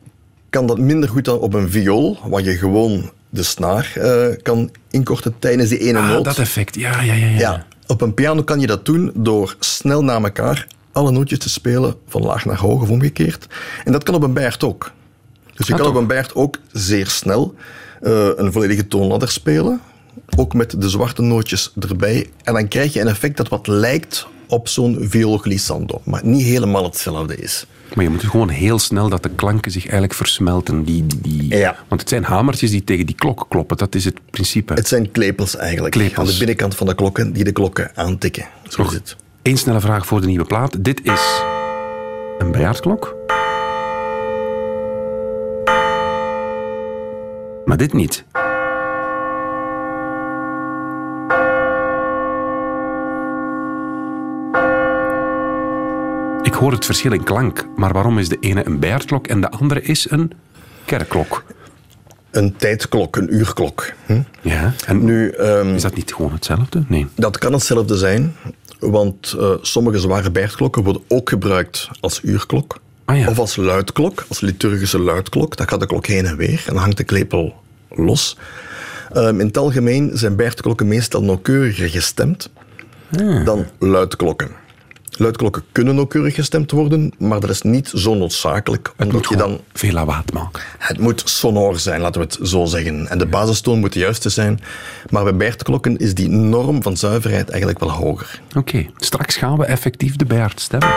kan 0.52 0.66
dat 0.66 0.78
minder 0.78 1.08
goed 1.08 1.24
dan 1.24 1.38
op 1.38 1.54
een 1.54 1.70
viool, 1.70 2.18
waar 2.24 2.42
je 2.42 2.56
gewoon 2.56 3.10
de 3.30 3.42
snaar 3.42 3.92
eh, 3.96 4.36
kan 4.42 4.70
inkorten 4.90 5.34
tijdens 5.38 5.68
die 5.68 5.78
ene 5.78 5.98
Ah, 5.98 6.08
noot. 6.08 6.24
dat 6.24 6.38
effect. 6.38 6.74
Ja, 6.74 7.00
ja, 7.02 7.12
ja. 7.14 7.26
ja. 7.26 7.38
Ja, 7.38 7.66
op 7.86 8.00
een 8.00 8.14
piano 8.14 8.42
kan 8.42 8.60
je 8.60 8.66
dat 8.66 8.84
doen 8.84 9.10
door 9.14 9.56
snel 9.58 10.04
na 10.04 10.20
elkaar 10.22 10.66
alle 10.92 11.10
nootjes 11.10 11.38
te 11.38 11.48
spelen, 11.48 11.94
van 12.08 12.22
laag 12.22 12.44
naar 12.44 12.58
hoog 12.58 12.82
of 12.82 12.88
omgekeerd. 12.90 13.46
En 13.84 13.92
dat 13.92 14.02
kan 14.02 14.14
op 14.14 14.22
een 14.22 14.32
bijaard 14.32 14.64
ook. 14.64 14.92
Dus 15.54 15.66
je 15.66 15.72
Ah, 15.72 15.78
kan 15.78 15.86
toch? 15.88 15.96
op 15.96 16.00
een 16.02 16.06
bijaard 16.08 16.34
ook 16.34 16.56
zeer 16.72 17.06
snel 17.06 17.54
eh, 18.02 18.28
een 18.36 18.52
volledige 18.52 18.88
toonladder 18.88 19.28
spelen, 19.30 19.80
ook 20.36 20.54
met 20.54 20.80
de 20.80 20.88
zwarte 20.88 21.22
nootjes 21.22 21.72
erbij. 21.88 22.30
En 22.44 22.54
dan 22.54 22.68
krijg 22.68 22.92
je 22.92 23.00
een 23.00 23.08
effect 23.08 23.36
dat 23.36 23.48
wat 23.48 23.66
lijkt 23.66 24.26
op 24.52 24.68
zo'n 24.68 24.96
vioolglissando, 25.00 26.00
maar 26.04 26.20
niet 26.24 26.42
helemaal 26.44 26.84
hetzelfde 26.84 27.36
is. 27.36 27.66
Maar 27.94 28.04
je 28.04 28.10
moet 28.10 28.24
gewoon 28.24 28.48
heel 28.48 28.78
snel 28.78 29.08
dat 29.08 29.22
de 29.22 29.28
klanken 29.28 29.70
zich 29.72 29.82
eigenlijk 29.82 30.14
versmelten. 30.14 30.84
Die, 30.84 31.06
die, 31.06 31.56
Ja. 31.56 31.76
Want 31.88 32.00
het 32.00 32.10
zijn 32.10 32.24
hamertjes 32.24 32.70
die 32.70 32.84
tegen 32.84 33.06
die 33.06 33.14
klokken 33.14 33.46
kloppen. 33.48 33.76
Dat 33.76 33.94
is 33.94 34.04
het 34.04 34.18
principe. 34.30 34.72
Het 34.74 34.88
zijn 34.88 35.10
klepels 35.10 35.56
eigenlijk, 35.56 35.94
Klepels. 35.94 36.18
aan 36.18 36.32
de 36.32 36.38
binnenkant 36.38 36.76
van 36.76 36.86
de 36.86 36.94
klokken 36.94 37.32
die 37.32 37.44
de 37.44 37.52
klokken 37.52 37.90
aantikken. 37.94 38.46
Zo 38.68 38.82
is 38.82 38.92
het. 38.92 39.16
Eén 39.42 39.58
snelle 39.58 39.80
vraag 39.80 40.06
voor 40.06 40.20
de 40.20 40.26
nieuwe 40.26 40.44
plaat. 40.44 40.84
Dit 40.84 41.00
is 41.04 41.42
een 42.38 42.50
bijaardklok. 42.52 43.16
Maar 47.64 47.76
dit 47.76 47.92
niet. 47.92 48.24
Hoor 56.62 56.72
het 56.72 56.84
verschil 56.84 57.12
in 57.12 57.22
klank, 57.24 57.66
maar 57.76 57.92
waarom 57.92 58.18
is 58.18 58.28
de 58.28 58.36
ene 58.40 58.66
een 58.66 58.78
bijaardklok 58.78 59.26
en 59.26 59.40
de 59.40 59.50
andere 59.50 59.82
is 59.82 60.10
een 60.10 60.30
kerkklok? 60.84 61.44
Een 62.30 62.56
tijdklok, 62.56 63.16
een 63.16 63.34
uurklok. 63.34 63.92
Hm? 64.06 64.20
Ja, 64.40 64.72
en 64.86 65.04
Nu, 65.04 65.30
ehm, 65.30 65.74
is 65.74 65.82
dat 65.82 65.94
niet 65.94 66.14
gewoon 66.14 66.32
hetzelfde? 66.32 66.84
Nee. 66.88 67.06
Dat 67.14 67.38
kan 67.38 67.52
hetzelfde 67.52 67.96
zijn, 67.96 68.36
want 68.78 69.32
eh, 69.38 69.50
sommige 69.60 69.98
zware 69.98 70.30
bijaardklokken 70.30 70.82
worden 70.82 71.02
ook 71.08 71.28
gebruikt 71.28 71.88
als 72.00 72.20
uurklok. 72.22 72.80
Ah 73.04 73.18
ja. 73.18 73.28
Of 73.28 73.38
als 73.38 73.56
luidklok, 73.56 74.24
als 74.28 74.40
liturgische 74.40 74.98
luidklok. 74.98 75.56
Dan 75.56 75.68
gaat 75.68 75.80
de 75.80 75.86
klok 75.86 76.06
heen 76.06 76.26
en 76.26 76.36
weer 76.36 76.64
en 76.66 76.72
dan 76.74 76.82
hangt 76.82 76.96
de 76.96 77.04
klepel 77.04 77.54
los. 77.88 78.36
Ehm, 79.12 79.40
in 79.40 79.46
het 79.46 79.58
algemeen 79.58 80.10
zijn 80.14 80.36
bijaardklokken 80.36 80.88
meestal 80.88 81.22
nauwkeuriger 81.22 81.88
gestemd 81.88 82.50
Ah. 83.20 83.44
dan 83.44 83.66
luidklokken. 83.78 84.60
Luidklokken 85.18 85.62
kunnen 85.72 85.94
nauwkeurig 85.94 86.34
gestemd 86.34 86.70
worden, 86.70 87.12
maar 87.18 87.40
dat 87.40 87.50
is 87.50 87.62
niet 87.62 87.90
zo 87.94 88.14
noodzakelijk, 88.14 88.86
Het 88.86 89.06
omdat 89.06 89.12
moet 89.14 89.28
je 89.28 89.36
dan 89.36 89.60
veel 89.72 89.92
lawaad 89.92 90.32
maken. 90.32 90.62
het 90.78 90.98
moet 90.98 91.22
sonor 91.24 91.78
zijn, 91.78 92.00
laten 92.00 92.20
we 92.20 92.26
het 92.26 92.48
zo 92.48 92.64
zeggen. 92.64 93.08
En 93.08 93.18
de 93.18 93.26
basistoon 93.26 93.78
moet 93.78 93.92
de 93.92 93.98
juiste 93.98 94.28
zijn. 94.28 94.60
Maar 95.10 95.24
bij 95.24 95.36
bijaardklokken 95.36 95.96
is 95.96 96.14
die 96.14 96.28
norm 96.28 96.82
van 96.82 96.96
zuiverheid 96.96 97.48
eigenlijk 97.48 97.80
wel 97.80 97.90
hoger. 97.90 98.40
Oké, 98.56 98.86
straks 98.96 99.36
gaan 99.36 99.58
we 99.58 99.64
effectief 99.64 100.16
de 100.16 100.24
bijaard 100.24 100.60
stemmen. 100.60 100.88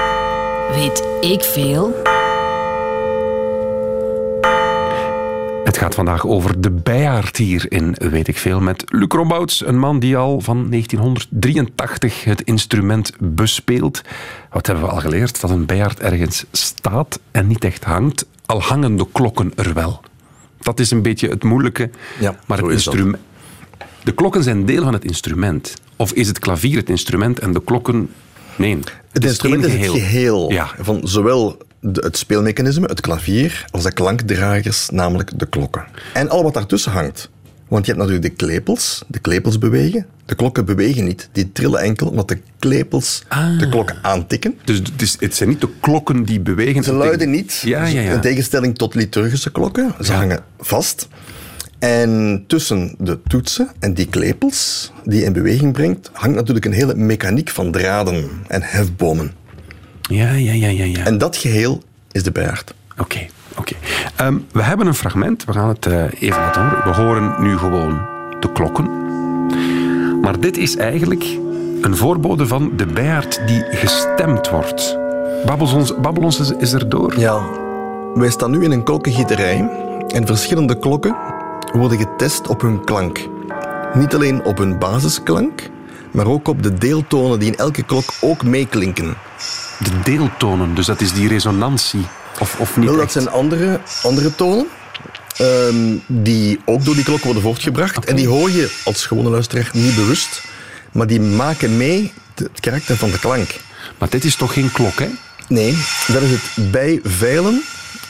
Weet 0.73 1.03
ik 1.21 1.43
veel? 1.43 1.93
Gaat 5.85 5.95
vandaag 5.95 6.25
over 6.27 6.61
de 6.61 6.71
bijaard 6.71 7.37
hier 7.37 7.71
in 7.71 7.95
Weet 7.97 8.27
ik 8.27 8.37
Veel 8.37 8.59
met 8.59 8.83
Luc 8.87 9.07
Rombouts, 9.07 9.65
een 9.65 9.79
man 9.79 9.99
die 9.99 10.17
al 10.17 10.41
van 10.41 10.69
1983 10.69 12.23
het 12.23 12.41
instrument 12.41 13.11
bespeelt. 13.19 14.01
Wat 14.51 14.65
hebben 14.67 14.85
we 14.85 14.91
al 14.91 14.99
geleerd? 14.99 15.41
Dat 15.41 15.49
een 15.49 15.65
bijaard 15.65 15.99
ergens 15.99 16.45
staat 16.51 17.19
en 17.31 17.47
niet 17.47 17.63
echt 17.63 17.83
hangt, 17.83 18.25
al 18.45 18.61
hangen 18.61 18.95
de 18.95 19.07
klokken 19.11 19.51
er 19.55 19.73
wel. 19.73 20.01
Dat 20.59 20.79
is 20.79 20.91
een 20.91 21.01
beetje 21.01 21.29
het 21.29 21.43
moeilijke. 21.43 21.89
Ja, 22.19 22.35
maar 22.45 22.57
het 22.57 22.71
instrument. 22.71 23.17
De 24.03 24.11
klokken 24.11 24.43
zijn 24.43 24.65
deel 24.65 24.83
van 24.83 24.93
het 24.93 25.05
instrument. 25.05 25.73
Of 25.95 26.11
is 26.13 26.27
het 26.27 26.39
klavier 26.39 26.77
het 26.77 26.89
instrument 26.89 27.39
en 27.39 27.53
de 27.53 27.63
klokken. 27.63 28.09
Nee. 28.55 28.79
Het 29.11 29.25
instrument 29.25 29.65
is 29.65 29.73
het 29.73 29.89
geheel 29.89 30.51
Ja. 30.51 30.69
van 30.79 30.99
zowel 31.03 31.57
de, 31.93 32.01
het 32.01 32.17
speelmechanisme, 32.17 32.87
het 32.87 33.01
klavier, 33.01 33.65
als 33.71 33.83
de 33.83 33.93
klankdragers, 33.93 34.89
namelijk 34.89 35.39
de 35.39 35.45
klokken. 35.45 35.85
En 36.13 36.29
al 36.29 36.43
wat 36.43 36.53
daartussen 36.53 36.91
hangt. 36.91 37.29
Want 37.67 37.85
je 37.85 37.91
hebt 37.91 38.03
natuurlijk 38.03 38.37
de 38.37 38.45
klepels, 38.45 39.03
de 39.07 39.19
klepels 39.19 39.57
bewegen. 39.57 40.05
De 40.25 40.35
klokken 40.35 40.65
bewegen 40.65 41.03
niet, 41.03 41.29
die 41.31 41.51
trillen 41.51 41.79
enkel 41.79 42.07
omdat 42.07 42.27
de 42.27 42.39
klepels 42.59 43.23
de 43.59 43.67
klokken 43.69 43.97
aantikken. 44.01 44.57
Dus 44.63 44.77
het, 44.77 45.01
is, 45.01 45.17
het 45.19 45.35
zijn 45.35 45.49
niet 45.49 45.61
de 45.61 45.69
klokken 45.79 46.23
die 46.23 46.39
bewegen. 46.39 46.83
Ze 46.83 46.93
luiden 46.93 47.29
niet, 47.29 47.61
Ja, 47.65 47.85
ja, 47.85 48.01
ja. 48.01 48.13
in 48.13 48.21
tegenstelling 48.21 48.77
tot 48.77 48.95
liturgische 48.95 49.51
klokken. 49.51 49.93
Ze 50.01 50.13
hangen 50.13 50.43
vast. 50.59 51.07
En 51.79 52.43
tussen 52.47 52.95
de 52.97 53.19
toetsen 53.27 53.69
en 53.79 53.93
die 53.93 54.07
klepels 54.07 54.91
die 55.03 55.19
je 55.19 55.25
in 55.25 55.33
beweging 55.33 55.73
brengt, 55.73 56.09
hangt 56.13 56.35
natuurlijk 56.35 56.65
een 56.65 56.73
hele 56.73 56.95
mechaniek 56.95 57.49
van 57.49 57.71
draden 57.71 58.29
en 58.47 58.61
hefbomen. 58.63 59.31
Ja, 60.09 60.31
ja, 60.31 60.51
ja, 60.51 60.67
ja. 60.67 60.83
ja. 60.83 61.03
En 61.05 61.17
dat 61.17 61.37
geheel 61.37 61.81
is 62.11 62.23
de 62.23 62.31
bijaard. 62.31 62.73
Oké, 62.97 63.19
oké. 63.57 63.73
Ehm, 64.15 64.37
we 64.51 64.61
hebben 64.63 64.87
een 64.87 64.95
fragment, 64.95 65.45
we 65.45 65.53
gaan 65.53 65.67
het 65.67 65.85
eh, 65.85 66.03
even 66.19 66.39
laten 66.41 66.61
horen. 66.61 66.83
We 66.83 67.01
horen 67.01 67.35
nu 67.39 67.57
gewoon 67.57 68.01
de 68.39 68.51
klokken. 68.51 68.89
Maar 70.21 70.39
dit 70.39 70.57
is 70.57 70.75
eigenlijk 70.77 71.23
een 71.81 71.95
voorbode 71.97 72.47
van 72.47 72.71
de 72.75 72.85
bijaard 72.85 73.41
die 73.47 73.63
gestemd 73.69 74.49
wordt. 74.49 74.97
Babbel 75.45 75.73
ons, 75.75 75.93
babbel 76.01 76.23
ons 76.23 76.39
eens- 76.39 76.53
eens 76.59 76.73
erdoor. 76.73 77.19
Ja, 77.19 77.41
wij 78.15 78.29
staan 78.29 78.51
nu 78.51 78.63
in 78.63 78.71
een 78.71 78.83
klokkengieterij 78.83 79.69
en 80.07 80.25
verschillende 80.25 80.79
klokken 80.79 81.15
worden 81.73 81.97
getest 81.97 82.47
op 82.47 82.61
hun 82.61 82.83
klank. 82.83 83.27
Niet 83.93 84.13
alleen 84.15 84.43
op 84.45 84.57
hun 84.57 84.77
basisklank, 84.79 85.69
maar 86.11 86.25
ook 86.27 86.47
op 86.47 86.63
de 86.63 86.73
deeltonen 86.73 87.39
die 87.39 87.47
in 87.51 87.57
elke 87.57 87.83
klok 87.83 88.03
ook 88.21 88.43
meeklinken. 88.43 89.13
De 89.77 89.99
deeltonen, 90.03 90.75
dus 90.75 90.85
dat 90.85 91.01
is 91.01 91.13
die 91.13 91.27
resonantie. 91.27 92.05
Of, 92.39 92.59
of 92.59 92.77
niet 92.77 92.85
Wel, 92.85 92.95
dat 92.95 93.03
echt? 93.03 93.13
zijn 93.13 93.29
andere, 93.29 93.79
andere 94.03 94.35
tonen 94.35 94.67
ehm, 95.37 95.95
die 96.07 96.59
ook 96.65 96.85
door 96.85 96.95
die 96.95 97.03
klok 97.03 97.23
worden 97.23 97.41
voortgebracht. 97.41 98.05
En 98.05 98.15
die 98.15 98.27
hoor 98.27 98.51
je 98.51 98.71
als 98.83 99.05
gewone 99.05 99.29
luisteraar 99.29 99.69
niet 99.73 99.95
bewust, 99.95 100.43
maar 100.91 101.07
die 101.07 101.21
maken 101.21 101.77
mee 101.77 102.13
het 102.35 102.59
karakter 102.59 102.97
van 102.97 103.11
de 103.11 103.19
klank. 103.19 103.49
Maar 103.97 104.09
dit 104.09 104.23
is 104.25 104.35
toch 104.35 104.53
geen 104.53 104.71
klok, 104.71 104.99
hè? 104.99 105.07
Nee, 105.47 105.77
dat 106.07 106.21
is 106.21 106.31
het 106.31 106.71
bijveilen 106.71 107.61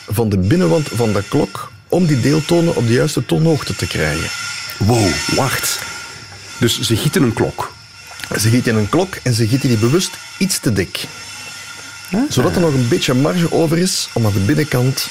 van 0.08 0.30
de 0.30 0.38
binnenwand 0.38 0.90
van 0.96 1.14
de 1.14 1.24
klok 1.30 1.72
om 1.88 2.06
die 2.06 2.20
deeltonen 2.20 2.76
op 2.76 2.88
de 2.88 2.94
juiste 2.94 3.26
toonhoogte 3.26 3.76
te 3.76 3.88
krijgen. 3.88 4.30
Wow, 4.78 5.12
wacht. 5.36 5.80
Dus 6.58 6.80
ze 6.80 6.96
gieten 6.96 7.24
een 7.24 7.34
klok. 7.34 7.74
Ze 8.40 8.50
gieten 8.50 8.76
een 8.76 8.90
klok 8.90 9.16
en 9.24 9.34
ze 9.34 9.48
gieten 9.48 9.70
die 9.70 9.78
bewust 9.78 10.18
iets 10.38 10.60
te 10.60 10.74
dik. 10.74 11.06
Zodat 12.30 12.56
er 12.56 12.62
nog 12.62 12.74
een 12.74 12.88
beetje 12.88 13.14
marge 13.14 13.52
over 13.52 13.78
is 13.78 14.10
om 14.14 14.26
aan 14.26 14.34
de 14.34 14.40
binnenkant 14.40 15.08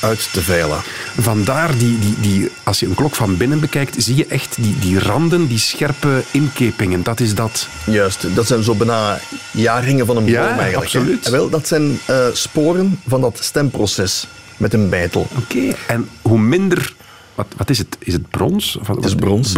uit 0.00 0.28
te 0.32 0.42
veilen. 0.42 0.82
Vandaar, 1.18 1.78
die, 1.78 1.98
die, 1.98 2.14
die, 2.20 2.50
als 2.62 2.80
je 2.80 2.86
een 2.86 2.94
klok 2.94 3.14
van 3.14 3.36
binnen 3.36 3.60
bekijkt, 3.60 4.02
zie 4.02 4.16
je 4.16 4.26
echt 4.26 4.56
die, 4.60 4.78
die 4.78 4.98
randen, 4.98 5.46
die 5.46 5.58
scherpe 5.58 6.22
inkepingen. 6.30 7.02
Dat 7.02 7.20
is 7.20 7.34
dat. 7.34 7.68
Juist, 7.84 8.34
dat 8.34 8.46
zijn 8.46 8.62
zo 8.62 8.74
bijna 8.74 9.18
jaarringen 9.50 10.06
van 10.06 10.16
een 10.16 10.24
boom 10.24 10.32
Ja, 10.32 10.48
eigenlijk. 10.48 10.76
absoluut. 10.76 11.28
Wel, 11.28 11.48
dat 11.48 11.68
zijn 11.68 11.98
eh, 12.04 12.26
sporen 12.32 13.00
van 13.08 13.20
dat 13.20 13.38
stemproces 13.42 14.26
met 14.56 14.74
een 14.74 14.88
bijtel. 14.88 15.26
Oké. 15.38 15.74
En 15.86 16.08
hoe 16.22 16.38
minder... 16.38 16.94
Wat, 17.36 17.46
wat 17.56 17.70
is 17.70 17.78
het? 17.78 17.96
Is 17.98 18.12
het 18.12 18.30
brons? 18.30 18.76
Of 18.76 18.86
wat- 18.86 18.96
Het 18.96 19.04
is 19.04 19.14
brons. 19.14 19.54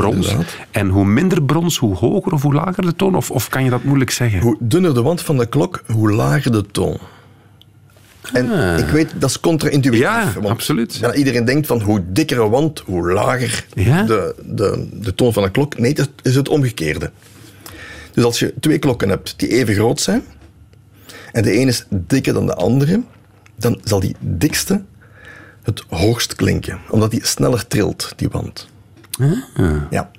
En 0.71 0.89
hoe 0.89 1.05
minder 1.05 1.43
brons, 1.43 1.79
hoe 1.79 1.95
hoger 1.97 2.33
of 2.33 2.43
hoe 2.43 2.55
lager 2.55 2.83
de 2.83 2.97
toon? 2.97 3.15
Of, 3.15 3.31
of 3.31 3.49
kan 3.49 3.65
je 3.65 3.71
dat 3.71 3.83
moeilijk 3.85 4.11
zeggen? 4.11 4.41
Hoe 4.41 4.57
dunner 4.61 4.95
de 4.95 5.03
wand 5.03 5.23
van 5.23 5.37
de 5.37 5.47
klok, 5.47 5.83
hoe 5.87 6.11
lager 6.13 6.53
de 6.53 6.67
toon. 6.71 6.99
En 8.33 8.79
ik 8.79 8.85
weet, 8.87 9.13
dat 9.19 9.31
is 9.31 9.41
contra-intuïtief. 9.41 10.05
Ah. 10.07 10.25
Ja, 10.25 10.33
want 10.35 10.49
absoluut. 10.49 10.99
bijna 11.01 11.17
iedereen 11.17 11.45
denkt 11.45 11.67
van 11.67 11.81
hoe 11.83 12.03
dikker 12.13 12.41
een 12.41 12.51
wand, 12.51 12.79
hoe 12.79 13.13
lager 13.13 13.67
Ja? 13.75 14.03
de, 14.03 14.35
de, 14.45 14.89
de 14.93 15.15
toon 15.15 15.33
van 15.33 15.43
een 15.43 15.51
klok. 15.51 15.79
Nee, 15.79 15.93
het 15.93 16.11
is 16.23 16.35
het 16.35 16.49
omgekeerde. 16.49 17.11
Dus 18.13 18.25
als 18.25 18.39
je 18.39 18.55
twee 18.61 18.79
klokken 18.79 19.09
hebt 19.09 19.35
die 19.37 19.49
even 19.49 19.75
groot 19.75 20.01
zijn, 20.01 20.23
en 21.33 21.43
de 21.43 21.51
ene 21.51 21.71
is 21.71 21.85
dikker 21.91 22.33
dan 22.33 22.47
de 22.47 22.55
andere, 22.55 23.03
dan 23.57 23.81
zal 23.85 24.01
die 24.01 24.17
dikste 24.21 24.83
het 25.69 25.85
hoogst 25.89 26.35
klinken. 26.35 26.79
Omdat 26.91 27.11
die 27.11 27.27
sneller 27.27 27.67
trilt, 27.67 28.13
die 28.17 28.29
wand. 28.29 28.69
Ja. 29.91 30.11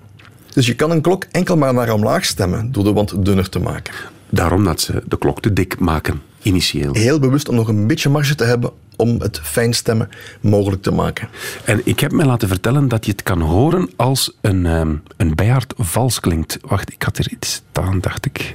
Dus 0.53 0.65
je 0.65 0.75
kan 0.75 0.91
een 0.91 1.01
klok 1.01 1.25
enkel 1.31 1.57
maar 1.57 1.73
naar 1.73 1.93
omlaag 1.93 2.25
stemmen 2.25 2.71
door 2.71 2.83
de 2.83 2.93
wand 2.93 3.25
dunner 3.25 3.49
te 3.49 3.59
maken. 3.59 3.93
Daarom 4.29 4.63
dat 4.63 4.81
ze 4.81 5.03
de 5.07 5.17
klok 5.17 5.41
te 5.41 5.53
dik 5.53 5.79
maken, 5.79 6.21
initieel. 6.41 6.93
Heel 6.93 7.19
bewust 7.19 7.49
om 7.49 7.55
nog 7.55 7.67
een 7.67 7.87
beetje 7.87 8.09
marge 8.09 8.35
te 8.35 8.43
hebben 8.43 8.71
om 8.95 9.21
het 9.21 9.39
fijnstemmen 9.43 10.09
mogelijk 10.41 10.81
te 10.81 10.91
maken. 10.91 11.27
En 11.63 11.81
ik 11.83 11.99
heb 11.99 12.11
mij 12.11 12.25
laten 12.25 12.47
vertellen 12.47 12.87
dat 12.87 13.05
je 13.05 13.11
het 13.11 13.23
kan 13.23 13.41
horen 13.41 13.89
als 13.95 14.37
een, 14.41 14.65
ehm, 14.65 14.95
een 15.17 15.35
bijaard 15.35 15.73
vals 15.77 16.19
klinkt. 16.19 16.57
Wacht, 16.61 16.93
ik 16.93 17.01
had 17.01 17.17
er 17.17 17.31
iets 17.31 17.53
staan, 17.53 17.99
dacht 17.99 18.25
ik. 18.25 18.53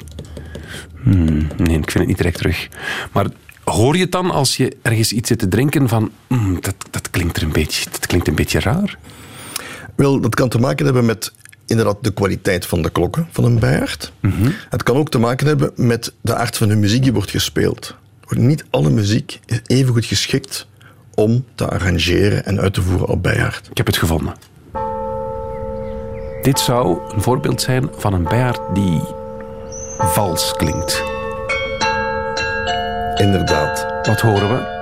Hmm, 1.03 1.47
nee, 1.57 1.79
ik 1.79 1.91
vind 1.91 1.95
het 1.95 2.07
niet 2.07 2.17
direct 2.17 2.37
terug. 2.37 2.69
Maar 3.13 3.27
hoor 3.65 3.97
je 3.97 4.03
het 4.03 4.13
dan 4.13 4.31
als 4.31 4.57
je 4.57 4.77
ergens 4.83 5.13
iets 5.13 5.29
zit 5.29 5.39
te 5.39 5.49
drinken 5.49 5.89
van... 5.89 6.11
hmm, 6.27 6.61
dat, 6.61 6.75
dat, 6.91 7.11
klinkt 7.11 7.37
er 7.37 7.43
een 7.43 7.53
beetje, 7.53 7.91
dat 7.91 8.07
klinkt 8.07 8.29
een 8.29 8.35
beetje 8.35 8.61
raar? 8.61 8.99
Wel, 9.95 10.21
dat 10.21 10.35
kan 10.35 10.49
te 10.49 10.59
maken 10.59 10.85
hebben 10.85 11.05
met 11.05 11.33
inderdaad 11.67 11.97
de 12.01 12.13
kwaliteit 12.13 12.67
van 12.67 12.83
de 12.83 12.91
klokken 12.91 13.29
van 13.31 13.45
een 13.45 13.59
bijaard. 13.59 14.13
Het 14.69 14.83
kan 14.83 14.97
ook 14.97 15.11
te 15.11 15.19
maken 15.19 15.47
hebben 15.47 15.73
met 15.77 16.13
de 16.21 16.35
aard 16.35 16.57
van 16.57 16.69
de 16.69 16.77
muziek 16.77 17.03
die 17.03 17.13
wordt 17.13 17.31
gespeeld. 17.31 17.95
Niet 18.29 18.65
alle 18.71 18.91
muziek 18.91 19.41
is 19.47 19.61
even 19.67 19.93
goed 19.93 20.05
geschikt 20.05 20.67
om 21.15 21.45
te 21.55 21.69
arrangeren 21.69 22.45
en 22.45 22.61
uit 22.61 22.75
te 22.75 22.83
voeren 22.83 23.09
op 23.09 23.23
bijaard. 23.23 23.69
Ik 23.71 23.77
heb 23.77 23.87
het 23.87 23.97
gevonden. 23.97 24.35
Dit 26.43 26.59
zou 26.61 26.99
een 27.15 27.23
voorbeeld 27.23 27.61
zijn 27.61 27.89
van 27.97 28.13
een 28.13 28.25
bijaard 28.25 28.75
die 28.75 29.01
vals 29.99 30.55
klinkt. 30.57 31.14
Inderdaad. 33.15 33.87
Wat 34.03 34.21
horen 34.21 34.49
we? 34.49 34.73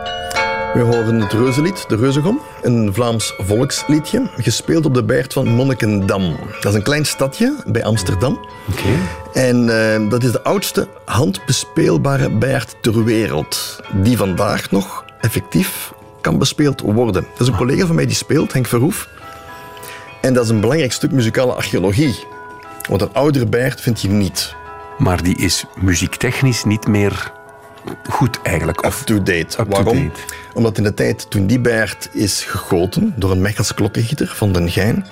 We 0.75 0.81
horen 0.81 1.21
het 1.21 1.33
Reuzenlied, 1.33 1.89
de 1.89 1.97
Reuzegom, 1.97 2.41
een 2.63 2.95
Vlaams 2.95 3.35
volksliedje, 3.39 4.31
gespeeld 4.37 4.87
op 4.87 4.95
de 4.95 5.05
bijaard 5.05 5.33
van 5.33 5.49
Monnikendam. 5.49 6.37
Dat 6.61 6.73
is 6.73 6.75
een 6.75 6.83
klein 6.83 7.07
stadje 7.07 7.57
bij 7.67 7.85
Amsterdam. 7.85 8.41
Oké. 8.71 8.89
En 9.33 9.69
eh, 9.69 10.11
dat 10.11 10.23
is 10.23 10.33
de 10.33 10.43
oudste 10.43 10.89
handbespeelbare 11.05 12.31
bijaard 12.31 12.77
ter 12.81 13.05
wereld, 13.05 13.81
die 13.93 14.17
vandaag 14.17 14.71
nog 14.71 15.05
effectief 15.21 15.93
kan 16.21 16.39
bespeeld 16.39 16.81
worden. 16.81 17.27
Dat 17.33 17.41
is 17.41 17.47
een 17.47 17.57
collega 17.57 17.87
van 17.87 17.95
mij 17.95 18.07
die 18.07 18.15
speelt, 18.15 18.53
Henk 18.53 18.67
Verhoef. 18.67 19.09
En 20.21 20.35
dat 20.35 20.45
is 20.45 20.51
een 20.51 20.61
belangrijk 20.61 20.93
stuk 20.93 21.11
muzikale 21.11 21.53
archeologie. 21.53 22.25
Want 22.89 23.03
een 23.03 23.13
oudere 23.13 23.47
bijaard 23.47 23.81
vind 23.81 24.01
je 24.01 24.09
niet 24.09 24.55
Maar 24.99 25.23
die 25.23 25.37
is 25.37 25.65
muziektechnisch 25.81 26.65
niet 26.65 26.87
meer 26.87 27.33
goed 28.11 28.39
eigenlijk. 28.43 28.85
Of 28.85 29.01
up-to-date. 29.01 29.41
Up 29.41 29.49
to 29.51 29.65
Waarom? 29.69 30.09
date. 30.09 30.21
Omdat 30.55 30.79
in 30.79 30.83
de 30.83 30.95
tijd 30.95 31.31
toen 31.31 31.47
die 31.47 31.61
bijaard 31.61 32.09
is 32.13 32.45
gegoten 32.45 33.15
door 33.17 33.31
een 33.31 33.41
Mechelse 33.43 33.75
klokkengieter 33.75 34.33
van 34.35 34.53
Den 34.53 34.71
Gein, 34.71 35.07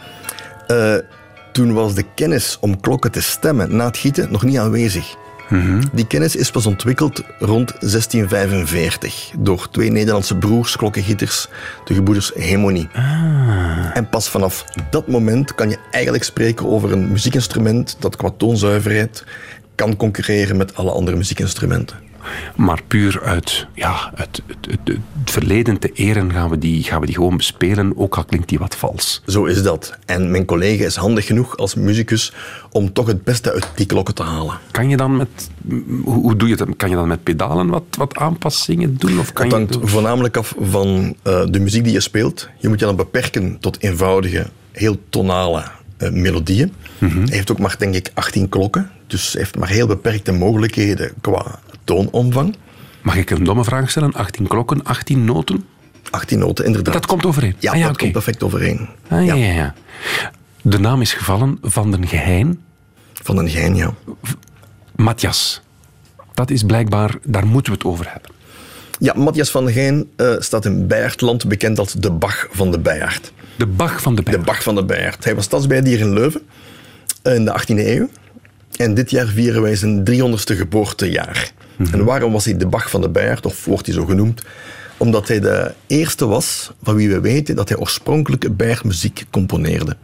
eh, 0.66 0.94
toen 1.52 1.72
was 1.72 1.94
de 1.94 2.04
kennis 2.14 2.56
om 2.60 2.80
klokken 2.80 3.10
te 3.10 3.22
stemmen 3.22 3.76
na 3.76 3.86
het 3.86 3.96
gieten 3.96 4.32
nog 4.32 4.42
niet 4.42 4.58
aanwezig. 4.58 5.16
Die 5.92 6.06
kennis 6.06 6.36
is 6.36 6.50
pas 6.50 6.66
ontwikkeld 6.66 7.22
rond 7.38 7.72
1645 7.80 9.30
door 9.38 9.68
twee 9.70 9.90
Nederlandse 9.90 10.36
broers, 10.36 10.76
klokkengieters, 10.76 11.48
de 11.84 11.94
gebroeders 11.94 12.32
Hemonie. 12.34 12.88
En 13.94 14.08
pas 14.08 14.28
vanaf 14.28 14.64
dat 14.90 15.08
moment 15.08 15.54
kan 15.54 15.68
je 15.70 15.78
eigenlijk 15.90 16.24
spreken 16.24 16.66
over 16.66 16.92
een 16.92 17.10
muziekinstrument 17.10 17.96
dat 17.98 18.16
qua 18.16 18.30
toonzuiverheid 18.36 19.24
kan 19.74 19.96
concurreren 19.96 20.56
met 20.56 20.74
alle 20.76 20.90
andere 20.90 21.16
muziekinstrumenten. 21.16 21.96
Maar 22.56 22.82
puur 22.88 23.22
uit, 23.22 23.66
ja, 23.74 24.12
uit 24.14 24.42
het, 24.46 24.66
het, 24.70 24.80
het 24.86 25.30
verleden 25.30 25.78
te 25.78 25.90
eren 25.92 26.32
gaan 26.32 26.50
we, 26.50 26.58
die, 26.58 26.82
gaan 26.82 27.00
we 27.00 27.06
die 27.06 27.14
gewoon 27.14 27.36
bespelen, 27.36 27.92
ook 27.96 28.16
al 28.16 28.24
klinkt 28.24 28.48
die 28.48 28.58
wat 28.58 28.76
vals. 28.76 29.22
Zo 29.26 29.44
is 29.44 29.62
dat. 29.62 29.98
En 30.06 30.30
mijn 30.30 30.44
collega 30.44 30.84
is 30.84 30.96
handig 30.96 31.26
genoeg 31.26 31.56
als 31.56 31.74
muzikus 31.74 32.32
om 32.70 32.92
toch 32.92 33.06
het 33.06 33.24
beste 33.24 33.52
uit 33.52 33.68
die 33.74 33.86
klokken 33.86 34.14
te 34.14 34.22
halen. 34.22 34.58
Kan 34.70 34.88
je 34.88 34.96
dan 34.96 35.16
met, 35.16 35.50
hoe, 36.04 36.36
doe 36.36 36.48
je 36.48 36.56
dat? 36.56 36.68
Kan 36.76 36.88
je 36.90 36.94
dan 36.94 37.08
met 37.08 37.22
pedalen 37.22 37.68
wat, 37.68 37.84
wat 37.90 38.16
aanpassingen 38.16 38.96
doen? 38.96 39.18
Of 39.18 39.32
kan 39.32 39.44
Het 39.44 39.54
je 39.54 39.58
hangt 39.58 39.90
voornamelijk 39.90 40.36
af 40.36 40.54
van 40.60 41.16
eh, 41.22 41.42
de 41.50 41.60
muziek 41.60 41.84
die 41.84 41.92
je 41.92 42.00
speelt. 42.00 42.48
Je 42.58 42.68
moet 42.68 42.80
je 42.80 42.86
dan 42.86 42.96
beperken 42.96 43.58
tot 43.60 43.82
eenvoudige, 43.82 44.46
heel 44.72 44.96
tonale 45.08 45.64
eh, 45.96 46.10
melodieën. 46.10 46.72
Hij 46.98 47.10
heeft 47.36 47.50
ook 47.50 47.58
maar, 47.58 47.74
denk 47.78 47.94
ik, 47.94 48.10
18 48.14 48.48
klokken. 48.48 48.90
Dus 49.06 49.32
hij 49.32 49.42
heeft 49.42 49.58
maar 49.58 49.68
heel 49.68 49.86
beperkte 49.86 50.32
mogelijkheden 50.32 51.12
qua 51.20 51.58
toonomvang. 51.90 52.56
Mag 53.02 53.16
ik 53.16 53.30
een 53.30 53.44
domme 53.44 53.64
vraag 53.64 53.90
stellen? 53.90 54.12
18 54.12 54.46
klokken, 54.46 54.84
18 54.84 55.24
noten? 55.24 55.64
18 56.10 56.38
noten, 56.38 56.64
inderdaad. 56.64 56.94
Dat 56.94 57.06
komt 57.06 57.26
overeen? 57.26 57.54
Ja, 57.58 57.72
Ah, 57.72 57.78
ja 57.78 57.86
dat 57.86 57.96
komt 57.96 58.12
perfect 58.12 58.42
overeen. 58.42 58.88
Ah, 59.08 59.26
ja, 59.26 59.34
ja, 59.34 59.52
ja. 59.52 59.74
De 60.62 60.78
naam 60.78 61.00
is 61.00 61.12
gevallen 61.12 61.58
van 61.62 61.90
den 61.90 62.06
geheim 62.06 62.60
Van 63.12 63.36
een 63.38 63.48
gein, 63.48 63.76
ja. 63.76 63.94
Matthias. 64.96 65.60
Dat 66.34 66.50
is 66.50 66.62
blijkbaar, 66.62 67.14
daar 67.24 67.46
moeten 67.46 67.72
we 67.72 67.78
het 67.78 67.86
over 67.86 68.10
hebben. 68.12 68.30
Ja, 68.98 69.14
Matthias 69.16 69.50
van 69.50 69.70
Gijn 69.72 70.06
uh, 70.16 70.34
staat 70.38 70.64
in 70.64 70.86
Beiertland 70.86 71.48
bekend 71.48 71.78
als 71.78 71.92
de 71.92 72.10
Bach 72.10 72.46
van 72.50 72.70
de 72.70 72.78
Beiert. 72.78 73.32
De 73.56 73.66
Bach 73.66 74.02
van 74.02 74.14
de 74.14 74.22
Beiert? 74.22 74.44
De 74.44 74.50
Bach 74.50 74.62
van 74.62 74.74
de 74.74 74.84
Beiert. 74.84 75.24
Hij 75.24 75.34
was 75.34 75.44
stadsbijdier 75.44 76.00
in 76.00 76.12
Leuven 76.12 76.40
uh, 77.22 77.34
in 77.34 77.44
de 77.44 77.60
18e 77.60 77.86
eeuw. 77.86 78.08
En 78.76 78.94
dit 78.94 79.10
jaar 79.10 79.26
vieren 79.26 79.62
wij 79.62 79.76
zijn 79.76 80.04
300ste 80.10 80.56
geboortejaar. 80.56 81.52
Mm 81.80 81.86
-hmm. 81.86 81.94
En 81.94 82.04
waarom 82.04 82.32
was 82.32 82.44
hij 82.44 82.56
de 82.56 82.66
Bach 82.66 82.90
van 82.90 83.00
de 83.00 83.08
Beiert, 83.08 83.46
of 83.46 83.64
wordt 83.64 83.86
hij 83.86 83.94
zo 83.94 84.04
genoemd? 84.04 84.42
Omdat 84.96 85.28
hij 85.28 85.40
de 85.40 85.74
eerste 85.86 86.26
was 86.26 86.72
van 86.82 86.94
wie 86.94 87.08
we 87.08 87.20
weten 87.20 87.56
dat 87.56 87.68
hij 87.68 87.78
oorspronkelijk 87.78 88.56
Beiertmuziek 88.56 89.24
componeerde. 89.30 89.96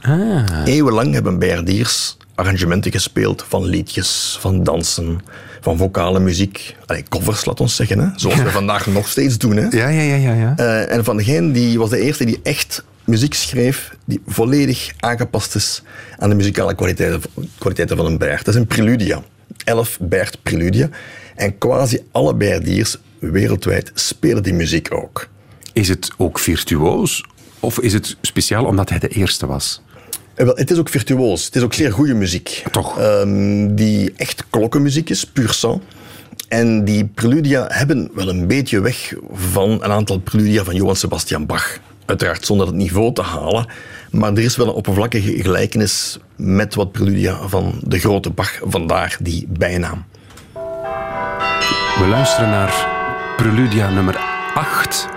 Ah. 0.00 0.44
Eeuwenlang 0.64 1.12
hebben 1.12 1.38
Beierdiers 1.38 2.16
arrangementen 2.34 2.92
gespeeld 2.92 3.44
van 3.48 3.64
liedjes, 3.64 4.38
van 4.40 4.64
dansen, 4.64 5.20
van 5.60 5.76
vocale 5.76 6.20
muziek. 6.20 6.76
Allee, 6.86 7.04
covers, 7.08 7.44
laat 7.44 7.60
ons 7.60 7.76
zeggen, 7.76 7.98
hè? 7.98 8.06
zoals 8.16 8.42
we 8.42 8.50
vandaag 8.50 8.86
nog 8.86 9.08
steeds 9.08 9.38
doen. 9.38 9.56
Hè? 9.56 9.66
Ja, 9.70 9.88
ja, 9.88 10.00
ja. 10.00 10.14
ja, 10.14 10.32
ja. 10.32 10.54
Uh, 10.58 10.92
en 10.92 11.04
Van 11.04 11.22
Gijn 11.22 11.52
die 11.52 11.78
was 11.78 11.90
de 11.90 12.00
eerste 12.00 12.24
die 12.24 12.40
echt 12.42 12.84
muziek 13.04 13.34
schreef 13.34 13.96
die 14.04 14.22
volledig 14.26 14.92
aangepast 15.00 15.54
is 15.54 15.82
aan 16.18 16.28
de 16.28 16.34
muzikale 16.34 16.74
kwaliteiten, 16.74 17.20
kwaliteiten 17.58 17.96
van 17.96 18.06
een 18.06 18.18
Beert. 18.18 18.44
Dat 18.44 18.54
is 18.54 18.60
een 18.60 18.66
preludia. 18.66 19.22
Elf 19.64 19.98
Beert 20.00 20.42
preludia. 20.42 20.88
En 21.34 21.58
quasi 21.58 21.98
alle 22.12 22.34
Beerdiers 22.34 22.96
wereldwijd 23.18 23.90
spelen 23.94 24.42
die 24.42 24.54
muziek 24.54 24.94
ook. 24.94 25.28
Is 25.72 25.88
het 25.88 26.10
ook 26.16 26.38
virtuoos? 26.38 27.24
Of 27.60 27.80
is 27.80 27.92
het 27.92 28.16
speciaal 28.20 28.64
omdat 28.64 28.88
hij 28.88 28.98
de 28.98 29.08
eerste 29.08 29.46
was? 29.46 29.82
Wel, 30.34 30.56
het 30.56 30.70
is 30.70 30.78
ook 30.78 30.88
virtuoos. 30.88 31.44
Het 31.44 31.56
is 31.56 31.62
ook 31.62 31.74
zeer 31.74 31.92
goede 31.92 32.14
muziek. 32.14 32.62
Toch? 32.70 32.98
Um, 33.00 33.74
die 33.74 34.12
echt 34.16 34.44
klokkenmuziek 34.50 35.10
is, 35.10 35.24
puur 35.24 35.52
sang. 35.52 35.80
En 36.48 36.84
die 36.84 37.04
preludia 37.04 37.66
hebben 37.68 38.10
wel 38.14 38.28
een 38.28 38.46
beetje 38.46 38.80
weg 38.80 39.14
van 39.32 39.70
een 39.70 39.90
aantal 39.90 40.18
preludia 40.18 40.64
van 40.64 40.74
Johann 40.74 40.96
Sebastian 40.96 41.46
Bach. 41.46 41.78
Uiteraard 42.04 42.46
zonder 42.46 42.66
het 42.66 42.76
niveau 42.76 43.12
te 43.12 43.22
halen. 43.22 43.66
Maar 44.14 44.32
er 44.32 44.42
is 44.44 44.56
wel 44.56 44.66
een 44.66 44.72
oppervlakkige 44.72 45.42
gelijkenis 45.42 46.18
met 46.36 46.74
wat 46.74 46.92
preludia 46.92 47.48
van 47.48 47.80
de 47.82 47.98
grote 47.98 48.30
Bach. 48.30 48.58
Vandaar 48.62 49.16
die 49.20 49.46
bijnaam. 49.48 50.04
We 51.98 52.06
luisteren 52.08 52.50
naar 52.50 52.88
preludia 53.36 53.90
nummer 53.90 54.16
8. 54.54 55.08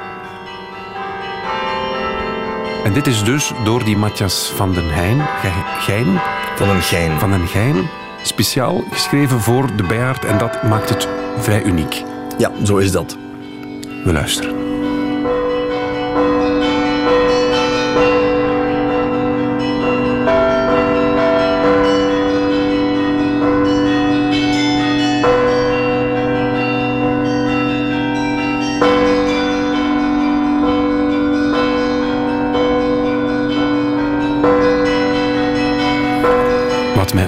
En 2.84 2.94
dit 2.94 3.08
is 3.08 3.24
dus 3.24 3.52
door 3.64 3.84
die 3.84 3.98
Matthias 3.98 4.52
van 4.56 4.74
den 4.74 4.94
Heijn, 4.94 5.28
Gein, 5.80 6.22
van 6.56 6.68
den 6.68 6.82
Gein. 6.82 7.20
Van 7.20 7.32
den 7.32 7.48
Gein, 7.48 7.90
speciaal 8.24 8.84
geschreven 8.92 9.40
voor 9.40 9.76
de 9.76 9.84
Bijaard 9.84 10.26
en 10.26 10.38
dat 10.38 10.64
maakt 10.64 10.90
het 10.90 11.08
vrij 11.38 11.64
uniek. 11.64 12.04
Ja, 12.38 12.52
zo 12.66 12.78
is 12.78 12.92
dat. 12.92 13.18
We 14.04 14.12
luisteren. 14.14 14.57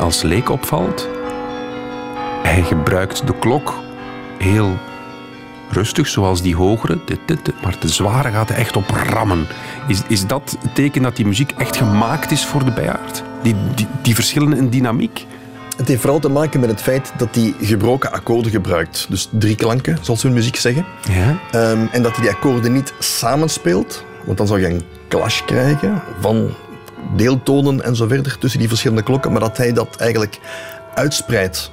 Als 0.09 0.21
leek 0.21 0.49
opvalt, 0.49 1.07
hij 2.43 2.61
gebruikt 2.61 3.27
de 3.27 3.33
klok 3.39 3.73
heel 4.37 4.77
rustig, 5.71 6.07
zoals 6.07 6.41
die 6.41 6.55
hogere, 6.55 6.99
maar 7.63 7.75
de 7.79 7.89
zware 7.89 8.31
gaat 8.31 8.49
echt 8.49 8.75
op 8.75 8.89
rammen. 8.89 9.47
Is, 9.87 10.01
is 10.07 10.27
dat 10.27 10.57
het 10.61 10.75
teken 10.75 11.01
dat 11.01 11.15
die 11.15 11.25
muziek 11.25 11.51
echt 11.57 11.77
gemaakt 11.77 12.31
is 12.31 12.45
voor 12.45 12.65
de 12.65 12.71
bijaard? 12.71 13.23
Die, 13.41 13.55
die, 13.75 13.87
die 14.01 14.15
verschillen 14.15 14.53
in 14.53 14.69
dynamiek? 14.69 15.25
Het 15.77 15.87
heeft 15.87 16.01
vooral 16.01 16.19
te 16.19 16.29
maken 16.29 16.59
met 16.59 16.69
het 16.69 16.81
feit 16.81 17.11
dat 17.17 17.35
hij 17.35 17.53
gebroken 17.61 18.11
akkoorden 18.11 18.51
gebruikt. 18.51 19.05
Dus 19.09 19.29
drie 19.31 19.55
klanken, 19.55 19.97
zoals 20.01 20.23
in 20.23 20.33
muziek 20.33 20.55
zeggen. 20.55 20.85
Ja. 21.11 21.29
Um, 21.71 21.89
en 21.91 22.01
dat 22.01 22.11
hij 22.11 22.21
die 22.21 22.31
akkoorden 22.31 22.73
niet 22.73 22.93
samenspeelt, 22.99 24.05
want 24.25 24.37
dan 24.37 24.47
zou 24.47 24.59
je 24.59 24.67
een 24.67 24.83
clash 25.07 25.41
krijgen 25.45 26.01
van 26.19 26.53
deeltonen 27.19 27.83
en 27.83 27.95
zo 27.95 28.07
verder 28.07 28.37
tussen 28.37 28.59
die 28.59 28.67
verschillende 28.67 29.03
klokken, 29.03 29.31
maar 29.31 29.41
dat 29.41 29.57
hij 29.57 29.73
dat 29.73 29.95
eigenlijk 29.95 30.39
uitspreidt 30.95 31.71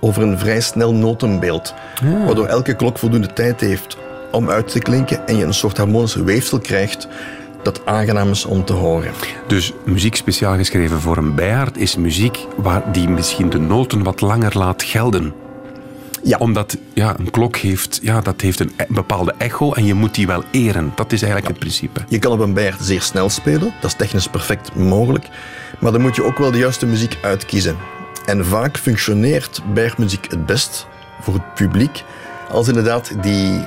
over 0.00 0.22
een 0.22 0.38
vrij 0.38 0.60
snel 0.60 0.94
notenbeeld, 0.94 1.74
ja. 2.02 2.24
waardoor 2.24 2.46
elke 2.46 2.74
klok 2.74 2.98
voldoende 2.98 3.32
tijd 3.32 3.60
heeft 3.60 3.96
om 4.32 4.50
uit 4.50 4.68
te 4.68 4.78
klinken 4.78 5.26
en 5.26 5.36
je 5.36 5.44
een 5.44 5.54
soort 5.54 5.76
harmonische 5.76 6.24
weefsel 6.24 6.58
krijgt 6.58 7.08
dat 7.62 7.86
aangenaam 7.86 8.30
is 8.30 8.44
om 8.44 8.64
te 8.64 8.72
horen. 8.72 9.12
Dus 9.46 9.72
muziek 9.84 10.16
speciaal 10.16 10.56
geschreven 10.56 11.00
voor 11.00 11.16
een 11.16 11.34
bijaard 11.34 11.76
is 11.76 11.96
muziek 11.96 12.46
waar 12.56 12.92
die 12.92 13.08
misschien 13.08 13.50
de 13.50 13.58
noten 13.58 14.02
wat 14.02 14.20
langer 14.20 14.58
laat 14.58 14.82
gelden. 14.82 15.32
Ja. 16.22 16.36
Omdat 16.38 16.76
ja, 16.94 17.14
een 17.18 17.30
klok 17.30 17.56
heeft, 17.56 17.98
ja, 18.02 18.20
dat 18.20 18.40
heeft 18.40 18.60
een 18.60 18.72
bepaalde 18.88 19.34
echo 19.38 19.72
en 19.72 19.84
je 19.84 19.94
moet 19.94 20.14
die 20.14 20.26
wel 20.26 20.44
eren. 20.50 20.92
Dat 20.94 21.12
is 21.12 21.22
eigenlijk 21.22 21.46
ja. 21.46 21.50
het 21.50 21.60
principe. 21.60 22.00
Je 22.08 22.18
kan 22.18 22.32
op 22.32 22.40
een 22.40 22.54
bijaard 22.54 22.80
zeer 22.80 23.02
snel 23.02 23.30
spelen, 23.30 23.72
dat 23.80 23.90
is 23.90 23.96
technisch 23.96 24.28
perfect 24.28 24.74
mogelijk. 24.74 25.26
Maar 25.78 25.92
dan 25.92 26.00
moet 26.00 26.16
je 26.16 26.24
ook 26.24 26.38
wel 26.38 26.50
de 26.50 26.58
juiste 26.58 26.86
muziek 26.86 27.18
uitkiezen. 27.22 27.76
En 28.26 28.46
vaak 28.46 28.78
functioneert 28.78 29.62
bijaardmuziek 29.74 30.30
het 30.30 30.46
best 30.46 30.86
voor 31.20 31.34
het 31.34 31.54
publiek 31.54 32.04
als 32.50 32.68
inderdaad 32.68 33.22
die 33.22 33.66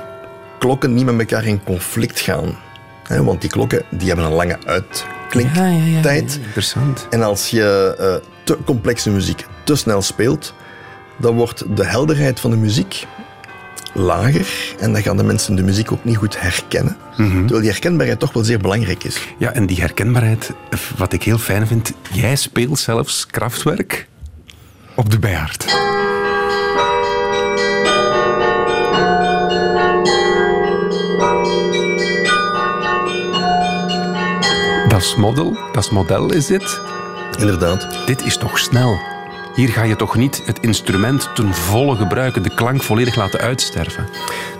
klokken 0.58 0.94
niet 0.94 1.04
met 1.04 1.18
elkaar 1.18 1.46
in 1.46 1.64
conflict 1.64 2.20
gaan. 2.20 2.56
He, 3.02 3.24
want 3.24 3.40
die 3.40 3.50
klokken 3.50 3.82
die 3.90 4.06
hebben 4.06 4.26
een 4.26 4.32
lange 4.32 4.58
uitklinktijd. 4.66 5.54
Ja, 5.54 6.00
ja, 6.00 6.12
ja, 6.12 6.20
interessant. 6.46 7.06
En 7.10 7.22
als 7.22 7.50
je 7.50 7.96
uh, 8.00 8.28
te 8.44 8.58
complexe 8.64 9.10
muziek 9.10 9.46
te 9.64 9.76
snel 9.76 10.02
speelt, 10.02 10.54
dan 11.18 11.34
wordt 11.34 11.76
de 11.76 11.86
helderheid 11.86 12.40
van 12.40 12.50
de 12.50 12.56
muziek 12.56 13.06
lager 13.94 14.74
en 14.78 14.92
dan 14.92 15.02
gaan 15.02 15.16
de 15.16 15.22
mensen 15.22 15.54
de 15.54 15.62
muziek 15.62 15.92
ook 15.92 16.04
niet 16.04 16.16
goed 16.16 16.40
herkennen. 16.40 16.96
Mhm. 17.16 17.38
Terwijl 17.38 17.60
die 17.60 17.70
herkenbaarheid 17.70 18.18
toch 18.18 18.32
wel 18.32 18.44
zeer 18.44 18.58
belangrijk 18.58 19.04
is. 19.04 19.28
Ja, 19.38 19.52
en 19.52 19.66
die 19.66 19.80
herkenbaarheid, 19.80 20.50
wat 20.96 21.12
ik 21.12 21.22
heel 21.22 21.38
fijn 21.38 21.66
vind, 21.66 21.92
jij 22.12 22.36
speelt 22.36 22.78
zelfs 22.78 23.26
krachtwerk 23.26 24.08
op 24.94 25.10
de 25.10 25.18
bijaard. 25.18 25.66
Dat 34.88 35.00
is 35.00 35.16
model, 35.16 35.56
dat 35.72 35.84
is 35.84 35.90
model 35.90 36.32
is 36.32 36.46
dit. 36.46 36.80
Inderdaad. 37.38 38.06
Dit 38.06 38.24
is 38.24 38.36
toch 38.36 38.58
snel. 38.58 39.11
Hier 39.54 39.68
ga 39.68 39.82
je 39.82 39.96
toch 39.96 40.16
niet 40.16 40.42
het 40.44 40.58
instrument 40.60 41.28
ten 41.34 41.54
volle 41.54 41.96
gebruiken, 41.96 42.42
de 42.42 42.54
klank 42.54 42.82
volledig 42.82 43.16
laten 43.16 43.40
uitsterven? 43.40 44.08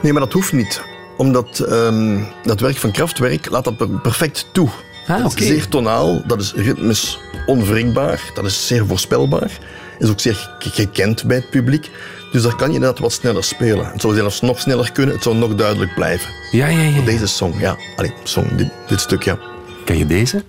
Nee, 0.02 0.12
maar 0.12 0.22
dat 0.22 0.32
hoeft 0.32 0.52
niet. 0.52 0.82
Omdat 1.16 1.66
um, 1.70 2.26
dat 2.42 2.60
werk 2.60 2.76
van 2.76 2.90
krachtwerk 2.90 3.50
laat 3.50 3.64
dat 3.64 4.02
perfect 4.02 4.48
toe. 4.52 4.68
Ah, 5.06 5.22
dat 5.22 5.40
is 5.40 5.46
zeer 5.46 5.68
tonaal, 5.68 6.22
dat 6.26 6.40
is 6.40 6.52
ritmisch 6.54 7.18
onwrikbaar, 7.46 8.30
dat 8.34 8.44
is 8.44 8.66
zeer 8.66 8.86
voorspelbaar. 8.86 9.58
Is 9.98 10.10
ook 10.10 10.20
zeer 10.20 10.50
gekend 10.58 11.24
bij 11.24 11.36
het 11.36 11.50
publiek. 11.50 11.90
Dus 12.32 12.42
daar 12.42 12.56
kan 12.56 12.68
je 12.68 12.74
inderdaad 12.74 12.98
wat 12.98 13.12
sneller 13.12 13.44
spelen. 13.44 13.86
Het 13.86 14.00
zou 14.00 14.14
zelfs 14.14 14.40
nog 14.40 14.60
sneller 14.60 14.92
kunnen, 14.92 15.14
het 15.14 15.22
zou 15.22 15.36
nog 15.36 15.54
duidelijk 15.54 15.94
blijven. 15.94 16.30
Ja, 16.50 16.66
ja, 16.66 16.82
ja. 16.82 17.02
Deze 17.04 17.26
song, 17.26 17.54
ja. 17.58 17.76
Allee, 17.96 18.12
song, 18.22 18.56
dit, 18.56 18.70
dit 18.86 19.00
stuk, 19.00 19.22
ja. 19.22 19.38
Ken 19.84 19.98
je 19.98 20.06
deze? 20.06 20.44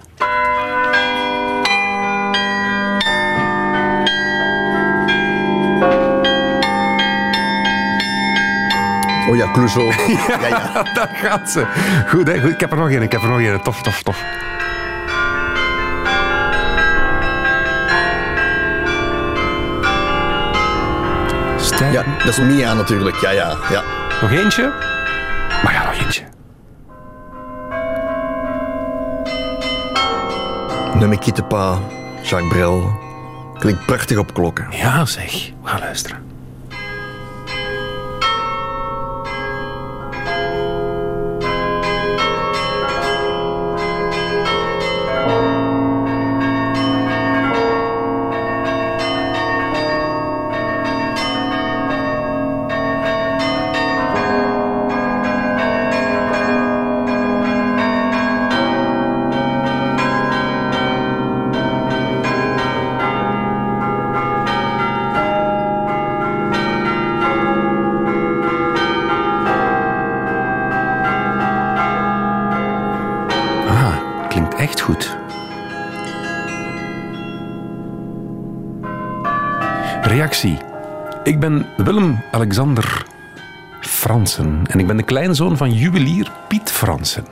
Oh 9.34 9.40
ja, 9.40 9.52
Clouseau. 9.52 9.86
ja, 10.28 10.48
ja. 10.48 10.84
Daar 10.96 11.10
gaat 11.14 11.50
ze. 11.50 11.66
Goed, 12.08 12.28
hè? 12.28 12.42
Goed, 12.42 12.52
ik 12.52 12.60
heb 12.60 12.72
er 12.72 12.78
nog 12.78 12.92
een. 12.92 13.02
Ik 13.02 13.12
heb 13.12 13.22
er 13.22 13.30
nog 13.30 13.40
een. 13.40 13.62
Tof, 13.62 13.82
tof, 13.82 14.04
tof. 14.04 14.24
Stijn. 21.58 21.92
Ja, 21.92 22.04
dat 22.18 22.28
is 22.28 22.40
Mia 22.40 22.74
natuurlijk. 22.74 23.16
Ja, 23.16 23.30
ja, 23.30 23.58
ja. 23.70 23.84
Nog 24.22 24.32
eentje? 24.32 24.72
Maar 25.64 25.74
ja, 25.74 25.86
nog 25.86 25.94
eentje. 26.04 26.24
Ne 31.00 31.08
me 31.08 31.18
quitte 31.18 31.44
pas, 31.44 31.78
Jacques 32.22 32.52
Brel. 32.52 33.00
Klinkt 33.60 33.86
prachtig 33.86 34.18
op 34.18 34.34
klokken. 34.34 34.68
Ja, 34.70 35.06
zeg. 35.06 35.32
We 35.62 35.70
gaan 35.70 35.80
luisteren. 35.80 36.33
Reactie. 80.24 80.58
Ik 81.24 81.40
ben 81.40 81.66
Willem 81.78 82.24
Alexander 82.32 83.06
Fransen 83.82 84.62
en 84.68 84.80
ik 84.80 84.88
ben 84.88 84.98
de 84.98 85.04
kleinzoon 85.04 85.58
van 85.58 85.74
juwelier 85.74 86.32
Piet 86.48 86.72
Fransen. 86.72 87.26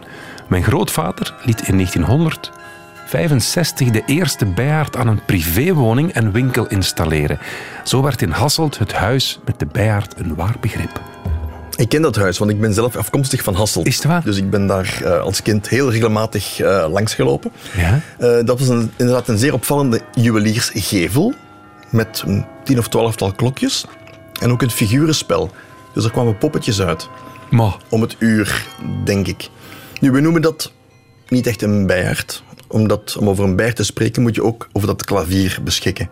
Mijn 0.48 0.64
grootvader 0.64 1.34
liet 1.44 1.68
in 1.68 1.76
1965 1.76 3.90
de 3.90 4.04
eerste 4.06 4.46
bijaard 4.46 4.96
aan 4.96 5.08
een 5.08 5.26
privéwoning 5.26 6.14
en 6.14 6.32
winkel 6.32 6.68
installeren. 6.68 7.40
Zo 7.84 8.02
werd 8.02 8.22
in 8.22 8.30
Hasselt 8.30 8.78
het 8.78 8.94
huis 8.94 9.40
met 9.46 9.60
de 9.60 9.66
bijaard 9.66 10.20
een 10.20 10.36
waar 10.36 10.56
begrip. 10.60 11.02
Ik 11.76 11.90
ken 11.90 12.02
dat 12.02 12.16
huis, 12.16 12.38
want 12.38 12.52
ik 12.52 12.60
ben 12.60 12.74
zelf 12.74 12.96
afkomstig 12.96 13.44
van 13.44 13.56
Hasselt. 13.56 13.88
Is 13.88 13.96
het 13.96 14.06
waar? 14.06 14.24
Dus 14.24 14.38
ik 14.38 14.50
ben 14.50 14.68
daar 14.68 15.00
uh, 15.04 15.22
als 15.22 15.42
kind 15.42 15.70
heel 15.70 15.92
regelmatig 15.92 16.62
uh, 16.62 16.86
langsgelopen. 16.90 17.52
Ja? 17.76 18.00
Uh, 18.20 18.46
dat 18.46 18.60
was 18.60 18.68
een, 18.68 18.92
inderdaad 18.96 19.28
een 19.28 19.38
zeer 19.38 19.54
opvallende 19.54 20.02
juweliersgevel. 20.14 21.34
Met 21.92 22.24
een 22.26 22.46
tien 22.64 22.78
of 22.78 22.88
twaalftal 22.88 23.32
klokjes. 23.32 23.86
En 24.40 24.52
ook 24.52 24.62
een 24.62 24.72
figurenspel. 24.72 25.52
Dus 25.94 26.04
er 26.04 26.12
kwamen 26.12 26.38
poppetjes 26.38 26.82
uit. 26.82 27.10
Maar, 27.50 27.78
Om 27.90 28.02
het 28.02 28.16
uur, 28.20 28.66
denk 29.04 29.28
ik. 29.28 29.50
Nu, 30.00 30.12
we 30.12 30.20
noemen 30.20 30.42
dat 30.42 30.72
niet 31.28 31.48
echt 31.48 31.62
een 31.62 31.86
bijaard. 31.86 32.44
Omdat, 32.68 33.16
om 33.20 33.30
over 33.30 33.44
een 33.44 33.56
bijaard 33.56 33.76
te 33.76 33.84
spreken, 33.84 34.22
moet 34.22 34.36
je 34.36 34.44
ook 34.44 34.68
over 34.72 34.88
dat 34.88 35.06
klavier 35.06 35.60
beschikken. 35.64 36.10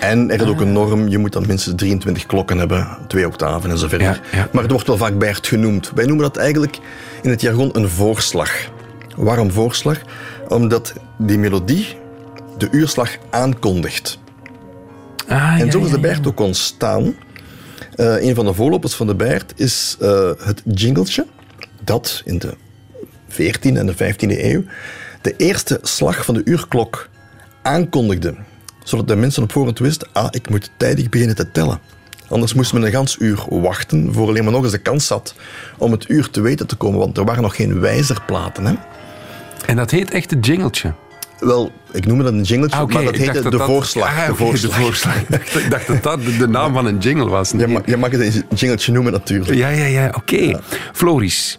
En 0.00 0.30
er 0.30 0.40
is 0.40 0.46
ook 0.46 0.60
een 0.60 0.72
norm, 0.72 1.08
je 1.08 1.18
moet 1.18 1.32
dan 1.32 1.46
minstens 1.46 1.76
23 1.76 2.26
klokken 2.26 2.58
hebben, 2.58 2.98
twee 3.08 3.26
octaven 3.26 3.70
en 3.70 3.78
zo 3.78 3.88
verder. 3.88 4.06
Ja, 4.06 4.20
ja. 4.32 4.48
Maar 4.52 4.62
het 4.62 4.72
wordt 4.72 4.86
wel 4.86 4.96
vaak 4.96 5.18
bijaard 5.18 5.46
genoemd. 5.46 5.92
Wij 5.94 6.06
noemen 6.06 6.24
dat 6.24 6.36
eigenlijk 6.36 6.78
in 7.22 7.30
het 7.30 7.40
jargon 7.40 7.76
een 7.76 7.88
voorslag. 7.88 8.50
Waarom 9.16 9.50
voorslag? 9.50 9.98
Omdat 10.48 10.92
die 11.18 11.38
melodie 11.38 11.86
de 12.58 12.68
uurslag 12.70 13.16
aankondigt. 13.30 14.18
Ah, 15.30 15.60
En 15.60 15.64
ja, 15.64 15.70
zo 15.70 15.84
is 15.84 15.90
de. 15.90 16.00
Bijrt 16.00 16.26
ook 16.26 16.40
ontstaan. 16.40 17.14
Eh, 17.94 18.22
een 18.22 18.34
van 18.34 18.44
de 18.44 18.54
voorlopers 18.54 18.94
van 18.94 19.06
de 19.06 19.14
Bijrt 19.14 19.52
is 19.56 19.96
eh, 20.00 20.30
het 20.38 20.62
jingletje 20.64 21.26
dat 21.84 22.22
in 22.24 22.38
de 22.38 22.54
14e 23.28 23.76
en 23.76 23.86
de 23.86 23.94
15e 23.94 24.44
eeuw 24.44 24.62
de 25.22 25.34
eerste 25.36 25.78
slag 25.82 26.24
van 26.24 26.34
de 26.34 26.42
uurklok 26.44 27.08
aankondigde. 27.62 28.34
Zodat 28.84 29.08
de 29.08 29.16
mensen 29.16 29.42
op 29.42 29.52
voorhand 29.52 29.78
wisten, 29.78 30.08
ah, 30.12 30.28
ik 30.30 30.50
moet 30.50 30.70
tijdig 30.76 31.08
beginnen 31.08 31.36
te 31.36 31.50
tellen. 31.50 31.80
Anders 32.28 32.54
moest 32.54 32.72
men 32.72 32.82
een 32.82 32.90
gans 32.90 33.16
uur 33.18 33.44
wachten 33.48 34.12
voor 34.12 34.28
alleen 34.28 34.44
maar 34.44 34.52
nog 34.52 34.62
eens 34.62 34.72
de 34.72 34.78
kans 34.78 35.08
had 35.08 35.34
om 35.78 35.92
het 35.92 36.08
uur 36.08 36.30
te 36.30 36.40
weten 36.40 36.66
te 36.66 36.76
komen, 36.76 36.98
want 36.98 37.18
er 37.18 37.24
waren 37.24 37.42
nog 37.42 37.56
geen 37.56 37.80
wijzerplaten. 37.80 38.66
Hè? 38.66 38.74
En 39.66 39.76
dat 39.76 39.90
heet 39.90 40.10
echt 40.10 40.30
het 40.30 40.46
jingeltje. 40.46 40.92
Wel, 41.40 41.72
ik 41.92 42.06
noem 42.06 42.18
het 42.18 42.28
een 42.28 42.42
jingletje, 42.42 42.76
Ah, 42.78 42.88
maar 42.92 43.04
dat 43.04 43.16
heette 43.16 43.42
de 43.42 43.50
dat- 43.50 43.62
voorslag. 43.66 44.08
Ah, 44.18 44.26
de 44.26 44.34
voorslag. 44.34 44.76
de 44.76 44.82
voorslag. 44.82 45.20
Ik 45.28 45.70
dacht- 45.70 45.86
dat 45.86 46.02
dat 46.02 46.20
de, 46.38 46.48
naam 46.48 46.72
van 46.72 46.86
een 46.86 46.98
jingle 46.98 47.28
was. 47.28 47.50
Je, 47.50 47.66
mag, 47.66 47.82
je 47.86 47.96
mag 47.96 48.10
het 48.10 48.20
een 48.20 48.44
jingletje 48.54 48.92
noemen 48.92 49.12
natuurlijk. 49.12 49.54
Ja, 49.54 49.68
ja, 49.68 49.84
ja. 49.84 50.12
Oké. 50.16 50.60
Floris, 50.92 51.58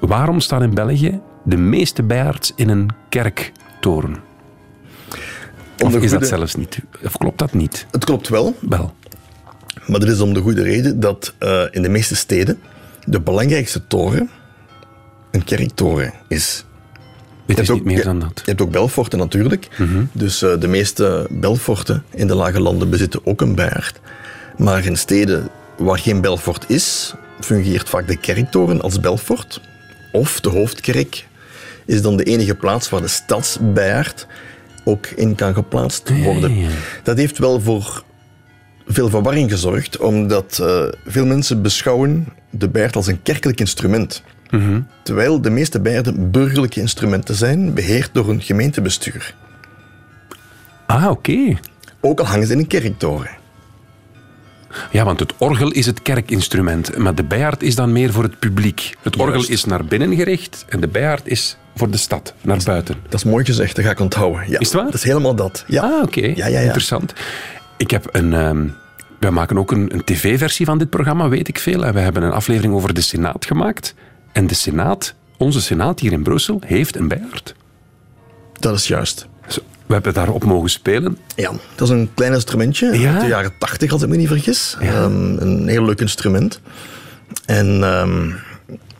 waarom 0.00 0.40
staan 0.40 0.62
in 0.62 0.74
België 0.74 1.20
de 1.44 1.56
meeste 1.56 2.02
bijaards 2.02 2.52
in 2.56 2.68
een 2.68 2.88
kerktoren? 3.08 4.16
Of 5.84 5.94
is 5.96 6.10
dat 6.10 6.26
zelfs 6.26 6.54
niet? 6.54 6.78
Of 7.04 7.16
klopt 7.16 7.38
dat 7.38 7.52
niet? 7.52 7.86
Het 7.90 8.04
klopt 8.04 8.28
wel, 8.28 8.56
Wel. 8.60 8.94
maar 9.86 10.00
dat 10.00 10.08
is 10.08 10.20
om 10.20 10.34
de 10.34 10.40
goede 10.40 10.62
reden 10.62 11.00
dat 11.00 11.34
eh, 11.38 11.62
in 11.70 11.82
de 11.82 11.88
meeste 11.88 12.16
steden 12.16 12.60
de 13.04 13.20
belangrijkste 13.20 13.86
toren 13.86 14.30
een 15.30 15.44
kerktoren 15.44 16.12
is. 16.28 16.64
Het 17.46 17.58
is 17.58 17.68
niet 17.68 17.78
ook- 17.78 17.84
meer 17.84 17.96
je- 17.96 18.02
dan 18.04 18.18
dat. 18.18 18.32
Je 18.34 18.42
hebt 18.50 18.60
ook 18.60 18.70
belforten 18.70 19.18
natuurlijk. 19.18 19.68
Dus 20.12 20.42
eh, 20.42 20.60
de 20.60 20.68
meeste 20.68 21.26
belforten 21.30 22.04
in 22.14 22.26
de 22.26 22.34
lage 22.34 22.60
landen 22.60 22.90
bezitten 22.90 23.20
ook 23.26 23.40
een 23.40 23.54
bijaard. 23.54 24.00
Maar 24.56 24.84
in 24.84 24.96
steden 24.96 25.48
waar 25.78 25.98
geen 25.98 26.20
belfort 26.20 26.64
is, 26.68 27.14
fungeert 27.40 27.88
vaak 27.88 28.06
de 28.08 28.16
kerktoren 28.16 28.80
als 28.80 29.00
belfort. 29.00 29.60
Of 30.12 30.40
de 30.40 30.48
hoofdkerk 30.48 31.26
is 31.86 32.02
dan 32.02 32.16
de 32.16 32.24
enige 32.24 32.54
plaats 32.54 32.88
waar 32.88 33.00
de 33.00 33.08
stadsbijaard 33.08 34.26
ook 34.84 35.06
in 35.06 35.34
kan 35.34 35.54
geplaatst 35.54 36.08
Ja, 36.08 36.14
worden. 36.14 36.56
Dat 37.02 37.16
heeft 37.16 37.38
wel 37.38 37.60
voor 37.60 38.02
veel 38.86 39.08
verwarring 39.10 39.50
gezorgd, 39.50 39.96
omdat 39.98 40.58
eh, 40.62 40.84
veel 41.06 41.26
mensen 41.26 41.62
beschouwen 41.62 42.28
de 42.50 42.68
bijaard 42.68 42.96
als 42.96 43.06
een 43.06 43.22
kerkelijk 43.22 43.60
instrument. 43.60 44.22
Terwijl 45.02 45.40
de 45.40 45.50
meeste 45.50 45.80
bijaarden 45.80 46.30
burgerlijke 46.30 46.80
instrumenten 46.80 47.34
zijn, 47.34 47.74
beheerd 47.74 48.10
door 48.12 48.28
een 48.28 48.42
gemeentebestuur. 48.42 49.34
Ah, 50.86 51.10
oké. 51.10 51.58
Ook 52.00 52.20
al 52.20 52.26
hangen 52.26 52.46
ze 52.46 52.52
in 52.52 52.58
een 52.58 52.66
kerktoren. 52.66 53.30
Ja, 54.90 55.04
want 55.04 55.20
het 55.20 55.32
orgel 55.38 55.70
is 55.70 55.86
het 55.86 56.02
kerkinstrument, 56.02 56.96
maar 56.96 57.14
de 57.14 57.24
bijaard 57.24 57.62
is 57.62 57.74
dan 57.74 57.92
meer 57.92 58.12
voor 58.12 58.22
het 58.22 58.38
publiek. 58.38 58.94
Het 59.02 59.16
orgel 59.16 59.34
Juist. 59.34 59.50
is 59.50 59.64
naar 59.64 59.84
binnen 59.84 60.16
gericht 60.16 60.64
en 60.68 60.80
de 60.80 60.88
bijaard 60.88 61.28
is 61.28 61.56
voor 61.76 61.90
de 61.90 61.96
stad, 61.96 62.34
naar 62.40 62.60
buiten. 62.64 62.96
Dat 63.02 63.14
is 63.14 63.24
mooi 63.24 63.44
gezegd, 63.44 63.76
dat 63.76 63.84
ga 63.84 63.90
ik 63.90 64.00
onthouden. 64.00 64.50
Ja, 64.50 64.58
Is 64.58 64.66
het 64.66 64.76
waar? 64.76 64.84
Dat 64.84 64.94
is 64.94 65.02
helemaal 65.02 65.34
dat. 65.34 65.64
Ja. 65.66 65.82
Ah, 65.82 66.02
oké. 66.02 66.20
Ja, 66.26 66.34
ja, 66.34 66.46
ja. 66.46 66.60
Interessant. 66.60 67.12
Ik 67.76 67.90
heb 67.90 68.08
een... 68.12 68.32
ehm 68.32 68.66
wij 69.22 69.30
maken 69.30 69.58
ook 69.58 69.70
een, 69.70 69.94
een 69.94 70.04
tv-versie 70.04 70.66
van 70.66 70.78
dit 70.78 70.90
programma, 70.90 71.28
weet 71.28 71.48
ik 71.48 71.58
veel. 71.58 71.84
En 71.84 71.94
we 71.94 72.00
hebben 72.00 72.22
een 72.22 72.32
aflevering 72.32 72.74
over 72.74 72.94
de 72.94 73.00
Senaat 73.00 73.44
gemaakt. 73.44 73.94
En 74.32 74.46
de 74.46 74.54
Senaat, 74.54 75.14
onze 75.36 75.60
Senaat 75.60 76.00
hier 76.00 76.12
in 76.12 76.22
Brussel, 76.22 76.60
heeft 76.64 76.96
een 76.96 77.08
bijaard. 77.08 77.54
Dat 78.58 78.74
is 78.74 78.86
juist. 78.86 79.26
We 79.86 79.92
hebben 79.98 80.14
daarop 80.14 80.44
mogen 80.44 80.70
spelen. 80.70 81.18
Ja, 81.36 81.52
dat 81.74 81.88
is 81.88 81.94
een 81.94 82.10
klein 82.14 82.32
instrumentje 82.32 82.98
Ja? 82.98 83.12
uit 83.12 83.20
de 83.20 83.26
jaren 83.26 83.52
tachtig, 83.58 83.92
als 83.92 84.02
ik 84.02 84.08
me 84.08 84.16
niet 84.16 84.28
vergis. 84.28 84.76
Ehm, 84.80 85.36
een 85.38 85.68
heel 85.68 85.84
leuk 85.84 86.00
instrument. 86.00 86.60
En 87.46 87.82
ehm, 87.82 88.30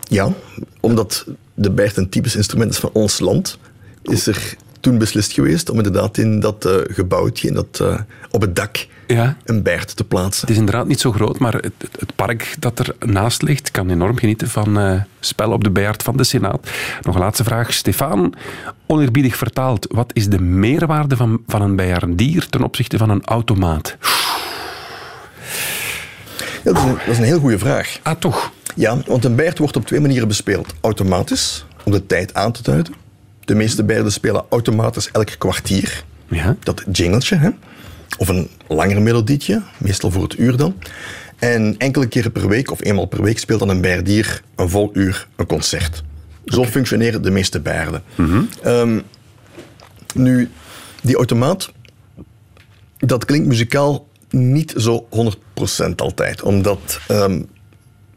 ja, 0.09 0.33
omdat 0.81 1.27
de 1.55 1.71
bijaard 1.71 1.97
een 1.97 2.09
typisch 2.09 2.37
instrument 2.37 2.71
is 2.71 2.79
van 2.79 2.91
ons 2.93 3.21
land, 3.21 3.59
is 4.03 4.27
er 4.27 4.55
toen 4.83 4.99
beslist 4.99 5.33
geweest 5.33 5.71
om 5.71 5.77
inderdaad 5.77 6.19
in 6.19 6.41
dat 6.41 6.65
eh, 6.65 6.75
gebouwtje, 6.95 7.49
in 7.49 7.55
dat, 7.55 7.81
eh, 7.81 7.99
op 8.31 8.41
het 8.41 8.57
dak, 8.57 8.87
Ja. 9.07 9.37
een 9.45 9.63
bijaard 9.63 9.97
te 9.97 10.05
plaatsen. 10.05 10.41
Het 10.41 10.51
is 10.51 10.57
inderdaad 10.57 10.87
niet 10.87 11.01
zo 11.01 11.13
groot, 11.13 11.39
maar 11.39 11.55
het, 11.55 11.73
park 12.17 12.57
dat 12.59 12.79
er 12.79 12.95
naast 12.99 13.43
ligt 13.43 13.71
kan 13.71 13.91
enorm 13.91 14.19
genieten 14.19 14.49
van 14.49 14.79
eh, 14.79 15.01
spel 15.21 15.51
op 15.51 15.65
de 15.65 15.71
bijaard 15.71 16.03
van 16.03 16.17
de 16.17 16.25
Senaat. 16.25 16.71
Nog 17.03 17.15
een 17.15 17.21
laatste 17.21 17.45
vraag. 17.45 17.73
Stefan, 17.73 18.35
oneerbiedig 18.87 19.37
vertaald, 19.37 19.87
wat 19.91 20.11
is 20.15 20.29
de 20.29 20.41
meerwaarde 20.41 21.17
van, 21.17 21.43
van 21.47 21.63
een 21.63 21.77
bijaardier 21.77 22.49
ten 22.49 22.63
opzichte 22.63 22.99
van 22.99 23.11
een 23.11 23.25
automaat? 23.25 23.97
Ja, 26.65 26.73
dat, 26.73 26.77
is 26.77 26.83
een, 26.83 26.95
dat 26.95 27.07
is 27.07 27.19
een 27.19 27.25
heel 27.25 27.41
goede 27.41 27.59
vraag. 27.59 27.99
Ah, 28.03 28.15
toch? 28.19 28.53
Ja, 28.75 28.99
want 29.07 29.25
een 29.25 29.35
bijaard 29.35 29.59
wordt 29.59 29.77
op 29.77 29.87
twee 29.87 30.01
manieren 30.01 30.29
bespeeld. 30.29 30.75
Automatisch, 30.81 31.65
om 31.85 31.93
de 31.93 32.07
tijd 32.07 32.35
aan 32.35 32.53
te 32.53 32.63
duiden. 32.63 32.95
De 33.45 33.55
meeste 33.55 33.85
bijaarden 33.85 34.13
spelen 34.13 34.45
automatisch 34.49 35.11
elk 35.11 35.31
kwartier. 35.39 36.05
Ja. 36.29 36.57
Dat 36.61 36.83
jingletje, 36.93 37.37
hè? 37.37 37.51
Of 38.19 38.29
een 38.29 38.49
langer 38.69 39.03
melodietje, 39.03 39.63
meestal 39.79 40.11
voor 40.11 40.23
het 40.23 40.39
uur 40.39 40.57
dan. 40.57 40.75
En 41.39 41.75
enkele 41.79 42.07
keren 42.07 42.33
per 42.33 42.49
week, 42.49 42.71
of 42.71 42.85
eenmaal 42.85 43.07
per 43.07 43.23
week, 43.23 43.39
speelt 43.39 43.59
dan 43.59 43.69
een 43.69 43.81
bijaardier 43.81 44.43
een 44.57 44.69
vol 44.69 44.91
uur 44.93 45.27
een 45.37 45.47
concert. 45.47 46.03
Zo 46.45 46.65
functioneren 46.65 47.23
de 47.23 47.31
meeste 47.31 47.61
bijaarden. 47.61 48.03
Ehm, 48.63 49.01
nu, 50.15 50.51
die 51.03 51.17
automaat, 51.17 51.73
dat 52.99 53.25
klinkt 53.25 53.47
muzikaal 53.47 54.09
niet 54.31 54.75
zo 54.77 55.07
100% 55.11 55.95
altijd. 55.97 56.43
Omdat 56.43 57.01
ehm, 57.09 57.43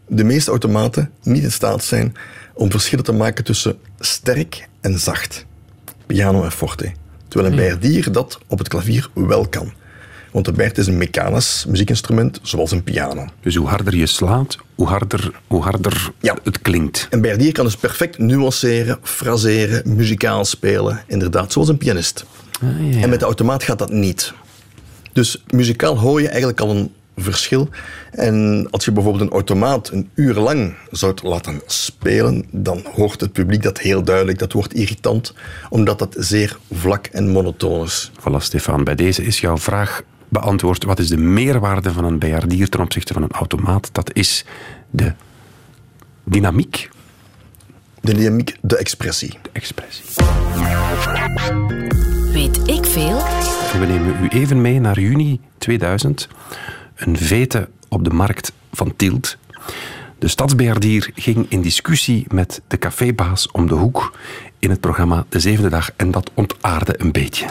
de 0.08 0.24
meeste 0.24 0.50
automaten 0.50 1.12
niet 1.24 1.44
in 1.44 1.52
staat 1.52 1.84
zijn 1.84 2.14
om 2.54 2.72
verschillen 2.72 3.04
te 3.04 3.12
maken 3.12 3.44
tussen 3.44 3.78
sterk 4.00 4.68
en 4.86 5.00
zacht. 5.00 5.46
Piano 6.06 6.44
en 6.44 6.52
forte. 6.52 6.92
Terwijl 7.28 7.52
een 7.52 7.58
bijaardier 7.60 8.12
dat 8.12 8.40
op 8.48 8.58
het 8.58 8.68
klavier 8.68 9.10
wel 9.14 9.48
kan. 9.48 9.74
Want 10.32 10.46
de 10.46 10.52
bijaard 10.52 10.78
is 10.78 10.88
een 10.88 10.98
mechanisch 10.98 11.66
muziekinstrument, 11.68 12.40
zoals 12.42 12.72
een 12.72 12.84
piano. 12.84 13.26
Dus 13.42 13.56
hoe 13.56 13.68
harder 13.68 13.96
je 13.96 14.06
slaat, 14.06 14.58
hoe 14.76 14.88
harder, 14.88 15.32
hoe 15.48 15.64
harder 15.64 16.12
Ja. 16.20 16.38
het 16.44 16.62
klinkt. 16.62 17.08
Een 17.10 17.22
bijaardier 17.22 17.52
kan 17.52 17.66
dus 17.66 17.76
perfect 17.76 18.18
nuanceren, 18.18 18.98
fraseren, 19.04 19.96
muzikaal 19.96 20.46
spelen. 20.46 21.04
Inderdaad, 21.08 21.52
zoals 21.52 21.70
een 21.70 21.78
pianist. 21.78 22.26
En 23.02 23.10
met 23.10 23.20
de 23.20 23.26
automaat 23.26 23.64
gaat 23.64 23.80
dat 23.80 23.92
niet. 23.92 24.34
Dus 25.14 25.44
muzikaal 25.50 25.98
hoor 26.00 26.22
je 26.22 26.28
eigenlijk 26.28 26.60
al 26.62 26.70
een 26.70 26.94
verschil. 27.18 27.70
En 28.12 28.68
als 28.72 28.86
je 28.86 28.92
bijvoorbeeld 28.92 29.24
een 29.24 29.36
automaat 29.36 29.92
een 29.92 30.10
uur 30.14 30.34
lang 30.34 30.76
zou 30.92 31.14
laten 31.24 31.62
spelen, 31.66 32.46
dan 32.52 32.84
hoort 32.94 33.22
het 33.22 33.32
publiek 33.32 33.64
dat 33.64 33.80
heel 33.80 34.04
duidelijk. 34.04 34.40
Dat 34.40 34.54
wordt 34.54 34.74
irritant, 34.74 35.34
omdat 35.70 36.00
dat 36.00 36.16
zeer 36.20 36.58
vlak 36.72 37.06
en 37.06 37.30
monotoon 37.30 37.84
is. 37.84 38.12
Voilà, 38.20 38.38
Stefan, 38.38 38.84
bij 38.84 38.96
deze 38.96 39.24
is 39.24 39.40
jouw 39.40 39.58
vraag 39.58 40.02
beantwoord. 40.30 40.84
Wat 40.84 41.00
is 41.00 41.08
de 41.08 41.18
meerwaarde 41.18 41.92
van 41.92 42.04
een 42.04 42.20
bijaardier 42.20 42.70
ten 42.70 42.80
opzichte 42.80 43.14
van 43.14 43.24
een 43.24 43.32
automaat? 43.32 43.90
Dat 43.92 44.14
is 44.14 44.46
de 44.90 45.14
dynamiek. 46.24 46.90
De 48.02 48.14
dynamiek, 48.14 48.58
de 48.62 48.78
expressie. 48.78 49.38
De 49.42 49.50
expressie. 49.52 50.06
Weet 52.34 52.68
ik 52.68 52.86
veel? 52.86 53.18
We 53.80 53.86
nemen 53.88 54.24
u 54.24 54.28
even 54.28 54.62
mee 54.62 54.80
naar 54.80 55.00
juni 55.00 55.40
2000. 55.58 56.28
Een 56.96 57.18
vete 57.18 57.70
op 57.90 58.04
de 58.04 58.10
markt 58.10 58.52
van 58.72 58.94
Tielt. 58.96 59.38
De 60.20 60.28
stadsbeheerdier 60.28 61.12
ging 61.16 61.46
in 61.50 61.62
discussie 61.62 62.26
met 62.34 62.62
de 62.68 62.78
cafébaas 62.78 63.52
om 63.52 63.68
de 63.68 63.74
hoek 63.74 64.12
in 64.60 64.70
het 64.70 64.80
programma 64.80 65.26
De 65.30 65.40
Zevende 65.40 65.70
Dag 65.70 65.90
en 65.96 66.12
dat 66.12 66.32
ontaarde 66.34 66.96
een 66.98 67.12
beetje. 67.12 67.46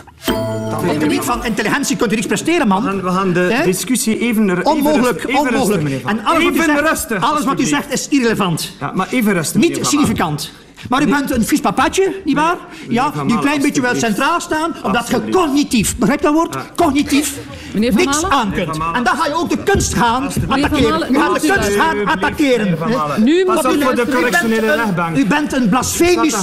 Op 0.72 0.83
het 0.90 1.02
gebied 1.02 1.24
van 1.24 1.44
intelligentie 1.44 1.96
kunt 1.96 2.12
u 2.12 2.14
niets 2.14 2.26
presteren, 2.26 2.68
man. 2.68 2.83
We 2.83 2.88
gaan, 2.88 3.02
we 3.02 3.11
gaan 3.11 3.33
de 3.33 3.61
discussie 3.64 4.18
even, 4.18 4.50
even 4.50 4.66
Onmogelijk, 4.66 5.12
rusten, 5.12 5.28
even 5.30 5.40
onmogelijk. 5.40 5.83
rusten, 5.83 6.09
en 6.09 6.24
alles, 6.24 6.42
wat 6.44 6.52
u, 6.52 6.54
even 6.54 6.64
zegt, 6.64 6.88
rusten, 6.88 7.20
alles 7.20 7.44
wat 7.44 7.61
u 7.61 7.64
zegt 7.64 7.92
is 7.92 8.09
irrelevant. 8.09 8.72
Ja, 8.80 8.92
maar 8.94 9.09
even 9.11 9.33
rusten, 9.33 9.61
Niet 9.61 9.78
significant. 9.87 10.52
Maar 10.88 11.02
u 11.02 11.06
bent 11.06 11.30
een 11.30 11.44
vies 11.46 11.60
papatje, 11.60 12.14
nietwaar? 12.24 12.56
Ja, 12.88 13.10
die 13.10 13.20
een 13.20 13.40
klein 13.40 13.62
beetje 13.62 13.80
alstublieft. 13.80 14.00
centraal 14.00 14.40
staan, 14.40 14.74
omdat 14.84 15.08
je 15.08 15.28
cognitief, 15.30 15.96
begrijp 15.96 16.22
dat 16.22 16.32
woord? 16.32 16.56
Cognitief, 16.76 17.37
Meneer 17.72 17.92
Van 17.92 18.00
niks 18.04 18.20
Malen? 18.20 18.37
aan 18.38 18.52
kunt. 18.52 18.68
En 18.94 19.02
dan 19.04 19.16
ga 19.16 19.26
je 19.26 19.34
ook 19.34 19.50
de 19.50 19.58
kunst 19.58 19.94
gaan 19.94 20.22
attackeren. 20.48 21.12
Je 21.12 21.18
gaat 21.18 21.40
de 21.40 21.46
u 21.46 21.50
kunst 21.52 21.68
gaan 21.70 22.06
attackeren. 22.06 22.76
Nu 23.24 23.44
moet 23.44 23.56
op 23.56 23.64
u 23.64 23.68
voor 23.68 23.72
de 23.72 23.78
luisteren. 23.84 24.14
correctionele 24.14 24.66
een- 24.72 24.76
rechtbank. 24.76 25.16
U 25.16 25.26
bent 25.26 25.52
een 25.52 25.68
blasfemisch... 25.68 26.34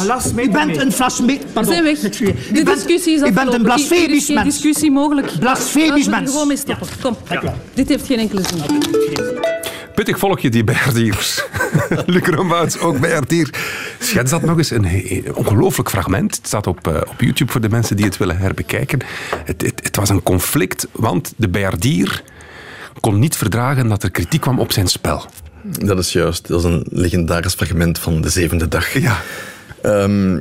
U 0.44 0.50
bent 0.50 0.78
een 0.78 0.94
blasfemisch... 0.96 1.38
Pardon, 1.54 1.74
zijn 1.74 1.84
weg. 1.84 2.04
excuseer. 2.04 2.36
De 2.54 2.60
U 2.60 2.64
bent- 2.64 2.76
discussie 2.76 3.14
is 3.16 3.22
U 3.22 3.32
bent 3.32 3.54
een 3.54 3.62
blasfemisch 3.64 4.28
mens. 4.30 4.44
discussie 4.44 4.92
mogelijk. 4.92 5.40
Blasfemisch 5.40 6.06
er 6.06 6.12
mens. 6.12 6.32
gewoon 6.32 6.48
mee 6.48 6.58
stoppen. 6.58 6.88
Kom. 7.02 7.16
Dit 7.74 7.90
heeft 7.90 8.06
geen 8.06 8.20
enkele 8.20 8.42
zin. 8.42 8.60
Pittig 10.02 10.20
volgje, 10.20 10.50
die 10.50 10.64
bejaardiers. 10.64 11.44
Luc 12.06 12.28
Rombouts, 12.28 12.80
ook 12.80 13.00
bejaardier. 13.00 13.50
Schets 14.00 14.32
dat 14.32 14.42
nog 14.42 14.58
eens. 14.58 14.70
Een 14.70 15.26
ongelooflijk 15.34 15.90
fragment. 15.90 16.36
Het 16.36 16.48
staat 16.48 16.68
op, 16.68 16.88
eh, 16.88 17.02
op 17.08 17.22
YouTube 17.22 17.52
voor 17.52 17.62
de 17.62 17.70
mensen 17.70 17.96
die 17.96 18.06
het 18.06 18.18
willen 18.18 18.38
herbekijken. 18.38 19.00
Het, 19.46 19.62
het, 19.62 19.80
het 19.84 19.96
was 19.96 20.10
een 20.10 20.24
conflict, 20.24 20.88
want 20.92 21.34
de 21.38 21.50
bejaardier 21.50 22.24
kon 23.00 23.20
niet 23.20 23.36
verdragen 23.36 23.88
dat 23.88 24.04
er 24.04 24.12
kritiek 24.12 24.42
kwam 24.42 24.60
op 24.60 24.72
zijn 24.72 24.88
spel. 24.88 25.26
Dat 25.64 25.98
is 25.98 26.12
juist. 26.12 26.48
Dat 26.48 26.60
is 26.60 26.66
een 26.66 26.86
legendarisch 26.90 27.54
fragment 27.54 28.00
van 28.00 28.22
de 28.22 28.30
zevende 28.30 28.68
dag. 28.68 28.94
Ja. 28.94 29.22
Ehm, 29.82 30.36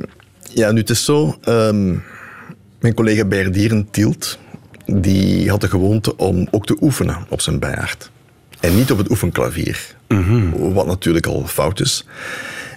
ja, 0.53 0.71
nu 0.71 0.79
het 0.79 0.89
is 0.89 1.05
zo. 1.05 1.37
ehm, 1.41 1.95
mijn 2.79 2.93
collega 2.93 3.25
Berdieren 3.25 3.87
Tielt, 3.91 4.39
die 4.85 5.49
had 5.49 5.61
de 5.61 5.69
gewoonte 5.69 6.17
om 6.17 6.47
ook 6.51 6.65
te 6.65 6.77
oefenen 6.79 7.25
op 7.29 7.41
zijn 7.41 7.59
bijaard. 7.59 8.11
En 8.61 8.75
niet 8.75 8.91
op 8.91 8.97
het 8.97 9.09
oefenklavier. 9.09 9.95
Wat 10.53 10.85
natuurlijk 10.85 11.25
al 11.25 11.47
fout 11.47 11.79
is. 11.79 12.05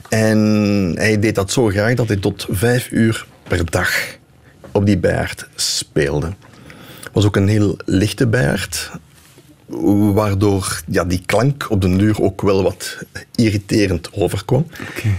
En 0.08 0.38
hij 0.96 1.18
deed 1.18 1.34
dat 1.34 1.52
zo 1.52 1.68
graag 1.68 1.94
dat 1.94 2.08
hij 2.08 2.16
tot 2.16 2.46
vijf 2.50 2.90
uur 2.90 3.26
per 3.48 3.70
dag 3.70 3.90
op 4.72 4.86
die 4.86 4.98
bijaard 4.98 5.46
speelde. 5.54 6.26
Het 7.02 7.12
was 7.12 7.24
ook 7.24 7.36
een 7.36 7.48
heel 7.48 7.76
lichte 7.84 8.26
bijaard 8.26 8.90
waardoor 10.14 10.82
ja, 10.86 11.04
die 11.04 11.22
klank 11.26 11.66
op 11.70 11.80
den 11.80 11.98
duur 11.98 12.22
ook 12.22 12.42
wel 12.42 12.62
wat 12.62 12.98
irriterend 13.34 14.12
overkwam. 14.12 14.66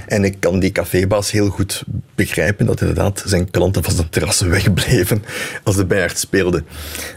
En 0.07 0.23
ik 0.23 0.35
kan 0.39 0.59
die 0.59 0.71
cafébaas 0.71 1.31
heel 1.31 1.49
goed 1.49 1.83
begrijpen 2.15 2.65
dat 2.65 2.81
inderdaad 2.81 3.23
zijn 3.25 3.51
klanten 3.51 3.83
van 3.83 3.93
zijn 3.93 4.09
terrassen 4.09 4.49
wegbleven 4.59 5.23
als 5.63 5.75
de 5.75 5.85
bijaard 5.85 6.17
speelde. 6.17 6.63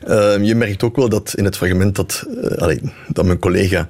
Ehm, 0.06 0.42
je 0.42 0.54
merkt 0.54 0.82
ook 0.82 0.96
wel 0.96 1.08
dat 1.08 1.34
in 1.36 1.44
het 1.44 1.56
fragment 1.56 1.96
dat, 1.96 2.24
eh, 2.42 2.56
allee, 2.56 2.80
dat 3.08 3.24
mijn 3.24 3.38
collega 3.38 3.88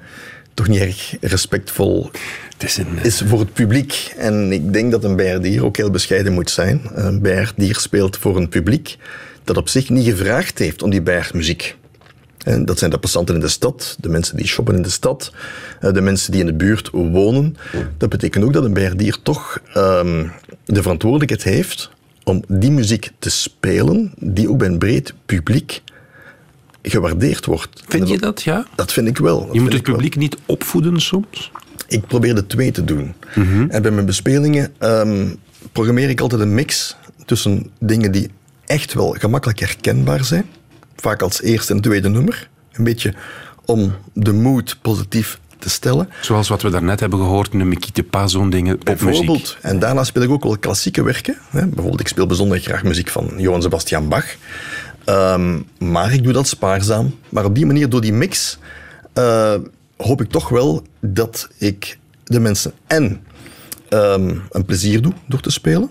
toch 0.54 0.68
niet 0.68 0.80
erg 0.80 1.16
respectvol 1.20 2.10
Het 2.52 2.62
is 2.62 2.76
een, 2.76 2.98
is 3.02 3.22
voor 3.26 3.38
het 3.38 3.52
publiek. 3.52 4.14
En 4.16 4.52
ik 4.52 4.72
denk 4.72 4.90
dat 4.90 5.04
een 5.04 5.16
bijaardier 5.16 5.64
ook 5.64 5.76
heel 5.76 5.90
bescheiden 5.90 6.32
moet 6.32 6.50
zijn. 6.50 6.80
Een 6.94 7.20
bijaardier 7.20 7.76
speelt 7.76 8.16
voor 8.16 8.36
een 8.36 8.48
publiek 8.48 8.96
dat 9.44 9.56
op 9.56 9.68
zich 9.68 9.88
niet 9.88 10.04
gevraagd 10.04 10.58
heeft 10.58 10.82
om 10.82 10.90
die 10.90 11.02
bijaardmuziek. 11.02 11.76
En 12.48 12.64
dat 12.64 12.78
zijn 12.78 12.90
de 12.90 12.98
passanten 12.98 13.34
in 13.34 13.40
de 13.40 13.48
stad, 13.48 13.96
de 14.00 14.08
mensen 14.08 14.36
die 14.36 14.46
shoppen 14.46 14.74
in 14.74 14.82
de 14.82 14.90
stad, 14.90 15.32
eh, 15.80 15.92
de 15.92 16.00
mensen 16.00 16.32
die 16.32 16.40
in 16.40 16.46
de 16.46 16.54
buurt 16.54 16.90
wonen. 16.92 17.56
Dat 17.96 18.08
betekent 18.08 18.44
ook 18.44 18.52
dat 18.52 18.64
een 18.64 18.72
bijaardier 18.72 19.16
toch 19.22 19.60
ehm, 19.74 20.26
de 20.64 20.82
verantwoordelijkheid 20.82 21.42
heeft 21.42 21.90
om 22.24 22.42
die 22.48 22.70
muziek 22.70 23.10
te 23.18 23.30
spelen, 23.30 24.12
die 24.18 24.50
ook 24.50 24.58
bij 24.58 24.68
een 24.68 24.78
breed 24.78 25.14
publiek 25.26 25.82
gewaardeerd 26.82 27.46
wordt. 27.46 27.82
vind 27.88 28.08
je 28.08 28.18
dat, 28.18 28.42
ja? 28.42 28.66
Dat 28.74 28.92
vind 28.92 29.08
ik 29.08 29.18
wel. 29.18 29.48
Je 29.52 29.60
moet 29.60 29.72
het 29.72 29.86
wel. 29.86 29.94
publiek 29.94 30.16
niet 30.16 30.36
opvoeden 30.46 31.00
soms. 31.00 31.50
Ik 31.88 32.06
probeer 32.06 32.34
de 32.34 32.46
twee 32.46 32.70
te 32.70 32.84
doen. 32.84 33.14
Mhm. 33.34 33.70
En 33.70 33.82
bij 33.82 33.90
mijn 33.90 34.06
bespelingen 34.06 34.72
ehm, 34.78 35.26
programmeer 35.72 36.08
ik 36.08 36.20
altijd 36.20 36.40
een 36.40 36.54
mix 36.54 36.96
tussen 37.24 37.70
dingen 37.80 38.12
die 38.12 38.30
echt 38.64 38.94
wel 38.94 39.16
gemakkelijk 39.18 39.58
herkenbaar 39.58 40.24
zijn. 40.24 40.44
Vaak 41.00 41.22
als 41.22 41.42
eerste 41.42 41.72
en 41.72 41.80
tweede 41.80 42.08
nummer. 42.08 42.48
Een 42.72 42.84
beetje 42.84 43.14
om 43.64 43.94
de 44.12 44.32
mood 44.32 44.76
positief 44.82 45.40
te 45.58 45.70
stellen. 45.70 46.08
Zoals 46.20 46.48
wat 46.48 46.62
we 46.62 46.70
daarnet 46.70 47.00
hebben 47.00 47.18
gehoord, 47.18 47.54
een 47.54 47.68
Mikite 47.68 48.02
Pas, 48.02 48.32
zo'n 48.32 48.50
dingen. 48.50 48.78
Bijvoorbeeld. 48.84 49.56
En 49.60 49.78
daarna 49.78 50.04
speel 50.04 50.22
ik 50.22 50.30
ook 50.30 50.42
wel 50.42 50.58
klassieke 50.58 51.02
werken. 51.02 51.36
Hè. 51.50 51.66
Bijvoorbeeld, 51.66 52.00
ik 52.00 52.08
speel 52.08 52.26
bijzonder 52.26 52.58
graag 52.58 52.82
muziek 52.82 53.08
van 53.08 53.32
Johann 53.36 53.62
Sebastian 53.62 54.08
Bach. 54.08 54.36
Ehm, 55.04 55.58
maar 55.78 56.12
ik 56.12 56.22
doe 56.22 56.32
dat 56.32 56.48
spaarzaam. 56.48 57.14
Maar 57.28 57.44
op 57.44 57.54
die 57.54 57.66
manier, 57.66 57.88
door 57.88 58.00
die 58.00 58.12
mix, 58.12 58.58
eh, 59.12 59.54
hoop 59.96 60.20
ik 60.20 60.30
toch 60.30 60.48
wel 60.48 60.82
dat 61.00 61.48
ik 61.56 61.98
de 62.24 62.40
mensen 62.40 62.72
en 62.86 63.20
ehm, 63.88 64.36
een 64.50 64.64
plezier 64.64 65.02
doe 65.02 65.12
door 65.26 65.40
te 65.40 65.50
spelen, 65.50 65.90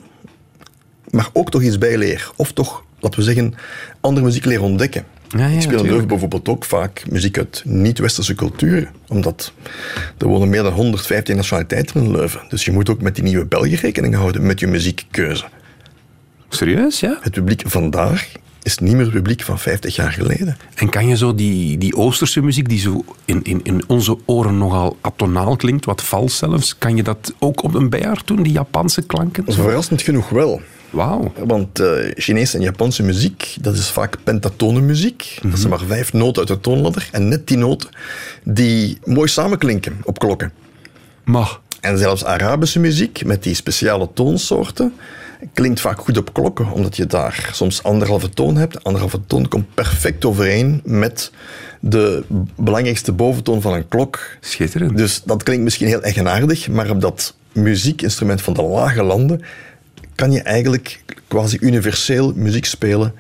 maar 1.09 1.29
ook 1.33 1.51
toch 1.51 1.61
iets 1.61 1.77
bijleer. 1.77 2.31
Of 2.35 2.51
toch, 2.51 2.83
laten 2.99 3.19
we 3.19 3.25
zeggen, 3.25 3.53
andere 4.01 4.25
muziek 4.25 4.45
leren 4.45 4.63
ontdekken. 4.63 5.05
Ja, 5.27 5.47
ja, 5.47 5.55
ik 5.55 5.61
speel 5.61 5.77
natuurlijk. 5.77 6.07
Bijvoorbeeld 6.07 6.47
ook 6.47 6.65
vaak 6.65 7.03
muziek 7.09 7.37
uit 7.37 7.61
niet-westerse 7.65 8.35
culturen. 8.35 8.89
Omdat 9.07 9.53
er 10.17 10.27
wonen 10.27 10.49
meer 10.49 10.63
dan 10.63 10.73
115 10.73 11.35
nationaliteiten 11.35 12.01
in 12.01 12.11
Leuven. 12.11 12.41
Dus 12.49 12.65
je 12.65 12.71
moet 12.71 12.89
ook 12.89 13.01
met 13.01 13.15
die 13.15 13.23
nieuwe 13.23 13.45
Belgen 13.45 13.77
rekening 13.77 14.15
houden 14.15 14.45
met 14.45 14.59
je 14.59 14.67
muziekkeuze. 14.67 15.45
Serieus, 16.49 16.99
ja? 16.99 17.17
Het 17.21 17.33
publiek 17.33 17.63
vandaag 17.65 18.31
is 18.67 18.77
niet 18.77 18.93
meer 18.93 19.05
het 19.05 19.13
publiek 19.13 19.41
van 19.41 19.59
50 19.59 19.95
jaar 19.95 20.11
geleden. 20.11 20.57
En 20.75 20.89
kan 20.89 21.07
je 21.07 21.17
zo 21.17 21.35
die, 21.35 21.77
die 21.77 21.95
Oosterse 21.95 22.41
muziek, 22.41 22.69
die 22.69 22.79
zo 22.79 23.05
in, 23.25 23.43
in, 23.43 23.59
in 23.63 23.83
onze 23.87 24.17
oren 24.25 24.57
nogal 24.57 24.97
atonaal 25.01 25.55
klinkt, 25.55 25.85
wat 25.85 26.03
vals 26.03 26.37
zelfs, 26.37 26.77
kan 26.77 26.95
je 26.95 27.03
dat 27.03 27.33
ook 27.39 27.63
op 27.63 27.73
een 27.73 27.89
bijaard 27.89 28.27
doen, 28.27 28.43
die 28.43 28.51
Japanse 28.51 29.05
klanken? 29.05 29.43
Verrassend 29.47 30.01
genoeg 30.01 30.29
wel. 30.29 30.61
Wauw. 30.89 31.33
Want 31.45 31.79
eh 31.79 32.11
Chinese 32.15 32.57
en 32.57 32.63
Japanse 32.63 33.03
muziek, 33.03 33.55
dat 33.61 33.75
is 33.75 33.89
vaak 33.89 34.17
pentatonenmuziek. 34.23 35.39
Dat 35.43 35.59
zijn 35.59 35.69
maar 35.69 35.79
vijf 35.87 36.13
noten 36.13 36.37
uit 36.37 36.47
de 36.47 36.59
toonladder. 36.59 37.09
En 37.11 37.27
net 37.27 37.47
die 37.47 37.57
noten 37.57 37.89
die 38.43 38.97
mooi 39.03 39.27
samenklinken 39.27 39.97
op 40.03 40.19
klokken. 40.19 40.51
Maar, 41.23 41.59
En 41.79 41.97
zelfs 41.97 42.25
Arabische 42.25 42.79
muziek 42.79 43.25
met 43.25 43.43
die 43.43 43.53
speciale 43.53 44.09
toonsoorten 44.13 44.93
klinkt 45.53 45.79
vaak 45.79 45.99
goed 45.99 46.17
op 46.17 46.33
klokken, 46.33 46.71
omdat 46.71 46.95
je 46.95 47.05
daar 47.05 47.49
soms 47.53 47.83
anderhalve 47.83 48.29
toon 48.29 48.57
hebt. 48.57 48.83
Anderhalve 48.83 49.19
toon 49.27 49.47
komt 49.47 49.73
perfect 49.73 50.25
overeen 50.25 50.81
met 50.83 51.31
de 51.79 52.23
belangrijkste 52.55 53.11
boventoon 53.11 53.61
van 53.61 53.73
een 53.73 53.87
klok. 53.87 54.19
schitterend. 54.39 54.97
Dus 54.97 55.21
dat 55.25 55.43
klinkt 55.43 55.63
misschien 55.63 55.87
heel 55.87 56.01
eigenaardig, 56.01 56.69
maar 56.69 56.89
op 56.89 57.01
dat 57.01 57.35
muziekinstrument 57.51 58.41
van 58.41 58.53
de 58.53 58.61
lage 58.61 59.03
landen 59.03 59.41
kan 60.17 60.31
je 60.31 60.41
eigenlijk 60.41 61.03
quasi 61.27 61.57
universeel 61.61 62.33
muziek 62.35 62.65
spelen 62.65 63.13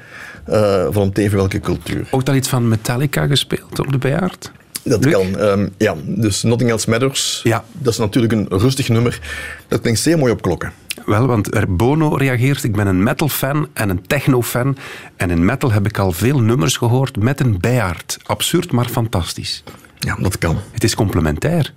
eh, 0.45 0.87
van 0.89 1.11
teven 1.11 1.37
welke 1.37 1.59
cultuur. 1.59 2.07
Ook 2.11 2.27
al 2.27 2.35
iets 2.35 2.49
van 2.49 2.67
Metallica 2.67 3.27
gespeeld 3.27 3.79
op 3.79 3.91
de 3.91 3.97
bijaard? 3.97 4.51
Dat 4.83 5.03
Luc? 5.05 5.13
kan. 5.13 5.37
ehm, 5.37 5.67
ja, 5.77 5.95
dus 6.05 6.43
Nothing 6.43 6.69
Else 6.69 6.89
Matters. 6.89 7.39
Ja. 7.43 7.63
Dat 7.71 7.93
is 7.93 7.99
natuurlijk 7.99 8.33
een 8.33 8.47
rustig 8.49 8.89
nummer. 8.89 9.19
Dat 9.67 9.81
klinkt 9.81 9.99
zeer 9.99 10.17
mooi 10.17 10.31
op 10.31 10.41
klokken. 10.41 10.73
Wel, 11.05 11.27
want 11.27 11.55
er 11.55 11.75
Bono 11.75 12.15
reageert, 12.15 12.63
ik 12.63 12.75
ben 12.75 12.87
een 12.87 13.03
metal-fan 13.03 13.67
en 13.73 13.89
een 13.89 14.07
techno-fan. 14.07 14.77
En 15.15 15.29
in 15.29 15.45
metal 15.45 15.71
heb 15.71 15.87
ik 15.87 15.97
al 15.97 16.11
veel 16.11 16.39
nummers 16.39 16.77
gehoord 16.77 17.17
met 17.17 17.39
een 17.39 17.59
bijaard. 17.59 18.17
Absurd, 18.23 18.71
maar 18.71 18.87
fantastisch. 18.87 19.63
Ja, 19.99 20.17
dat 20.19 20.37
kan. 20.37 20.57
Het 20.71 20.83
is 20.83 20.95
complementair. 20.95 21.73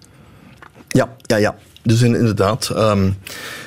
Ja, 0.89 1.17
ja, 1.27 1.37
ja. 1.37 1.57
Dus 1.83 2.03
in- 2.03 2.15
inderdaad, 2.15 2.69
ehm, 2.75 3.11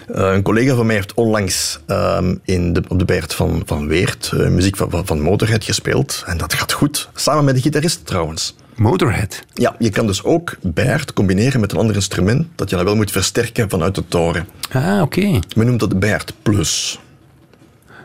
eh, 0.08 0.32
een 0.34 0.42
collega 0.42 0.76
van 0.76 0.86
mij 0.86 0.96
heeft 0.96 1.14
onlangs 1.14 1.80
ehm, 1.88 2.36
in 2.44 2.74
de, 2.74 2.84
op 2.88 3.00
de 3.00 3.06
Beert 3.06 3.34
van, 3.34 3.62
van 3.66 3.88
Weert 3.88 4.32
eh, 4.34 4.48
muziek 4.48 4.76
van, 4.78 5.06
van, 5.06 5.22
Motorhead 5.22 5.64
gespeeld. 5.64 6.24
En 6.26 6.38
dat 6.38 6.54
gaat 6.54 6.72
goed. 6.72 7.10
Samen 7.14 7.44
met 7.44 7.56
de 7.56 7.62
gitarist 7.62 8.06
trouwens. 8.06 8.56
Motorhead. 8.76 9.44
Ja, 9.54 9.76
je 9.80 9.90
kan 9.90 10.08
dus 10.08 10.24
ook 10.24 10.56
Beert 10.62 11.14
combineren 11.14 11.60
met 11.60 11.72
een 11.72 11.78
ander 11.78 11.96
instrument 11.96 12.48
dat 12.56 12.70
je 12.70 12.76
dan 12.76 12.86
wel 12.86 12.96
moet 12.96 13.12
versterken 13.12 13.70
vanuit 13.70 13.96
de 13.96 14.04
toren. 14.08 14.48
Ah, 14.72 15.02
oké. 15.02 15.40
Men 15.56 15.66
noemt 15.66 15.80
dat 15.80 16.00
Beert 16.00 16.34
Plus. 16.42 17.00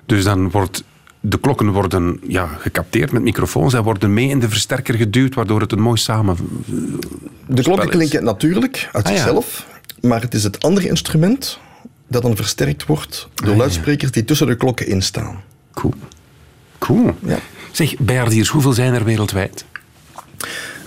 Dus 0.06 0.24
dan 0.24 0.50
wordt 0.50 0.84
de 1.20 1.38
klokken 1.40 1.68
worden 1.68 2.20
ja, 2.28 2.46
gecapteerd 2.58 3.12
met 3.12 3.22
microfoons 3.22 3.74
en 3.74 3.82
worden 3.82 4.14
mee 4.14 4.28
in 4.28 4.38
de 4.40 4.48
versterker 4.48 4.94
geduwd, 4.94 5.34
waardoor 5.34 5.60
het 5.60 5.72
een 5.72 5.80
mooi 5.80 5.98
samen... 5.98 6.36
De 7.46 7.62
klokken 7.62 7.88
klinken 7.88 8.24
natuurlijk 8.24 8.88
uit 8.92 9.06
Ah, 9.06 9.16
ja. 9.16 9.40
Maar 10.00 10.20
het 10.20 10.34
is 10.34 10.42
het 10.42 10.62
andere 10.62 10.88
instrument 10.88 11.58
dat 12.08 12.22
dan 12.22 12.36
versterkt 12.36 12.86
wordt 12.86 13.28
door 13.34 13.56
luidsprekers 13.56 14.10
die 14.10 14.24
tussen 14.24 14.46
de 14.46 14.56
klokken 14.56 14.86
instaan. 14.86 15.42
Cool. 15.74 15.94
Cool. 16.78 17.14
Ja. 17.24 17.38
Zeg, 17.72 17.96
bijaardiers, 17.98 18.48
hoeveel 18.48 18.72
zijn 18.72 18.94
er 18.94 19.04
wereldwijd? 19.04 19.64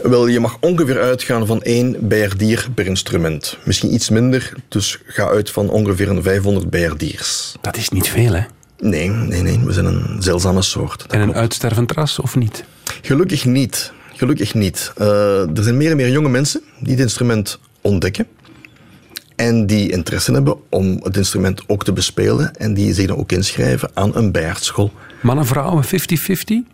Wel, 0.03 0.28
je 0.28 0.39
mag 0.39 0.57
ongeveer 0.59 1.01
uitgaan 1.01 1.45
van 1.45 1.62
één 1.62 2.07
bijaardier 2.07 2.68
per 2.74 2.86
instrument. 2.86 3.57
Misschien 3.64 3.93
iets 3.93 4.09
minder, 4.09 4.53
dus 4.68 4.99
ga 5.05 5.28
uit 5.28 5.49
van 5.49 5.70
ongeveer 5.70 6.09
een 6.09 6.24
500 6.24 6.70
bijaardiers. 6.70 7.55
Dat 7.62 7.78
is 7.78 7.89
niet 7.89 8.09
veel, 8.09 8.34
hè? 8.34 8.43
Nee, 8.80 9.09
nee, 9.09 9.41
nee, 9.41 9.59
we 9.59 9.74
zijn 9.74 9.86
een 9.86 10.22
zeldzame 10.22 10.62
soort. 10.62 11.05
En 11.07 11.20
een 11.20 11.24
klopt. 11.24 11.39
uitstervend 11.39 11.91
ras, 11.91 12.20
of 12.20 12.36
niet? 12.36 12.64
Gelukkig 13.01 13.45
niet. 13.45 13.91
Gelukkig 14.16 14.53
niet. 14.53 14.91
Eh, 14.97 15.57
er 15.57 15.64
zijn 15.64 15.78
meer 15.78 15.91
en 15.91 15.95
meer 15.95 16.09
jonge 16.09 16.30
mensen 16.30 16.62
die 16.80 16.91
het 16.91 17.01
instrument 17.01 17.59
ontdekken. 17.82 18.28
En 19.42 19.66
die 19.66 19.92
interesse 19.92 20.32
hebben 20.32 20.56
om 20.70 21.00
het 21.04 21.18
instrument 21.18 21.62
ook 21.68 21.84
te 21.84 21.94
bespelen. 21.94 22.56
En 22.56 22.74
die 22.74 22.94
zich 22.94 23.08
dan 23.08 23.18
ook 23.18 23.32
inschrijven 23.32 23.89
aan 23.94 24.16
een 24.16 24.32
bijaardschool. 24.32 24.92
Mannen, 25.22 25.46
vrouwen, 25.46 25.84
50-50? 25.84 25.88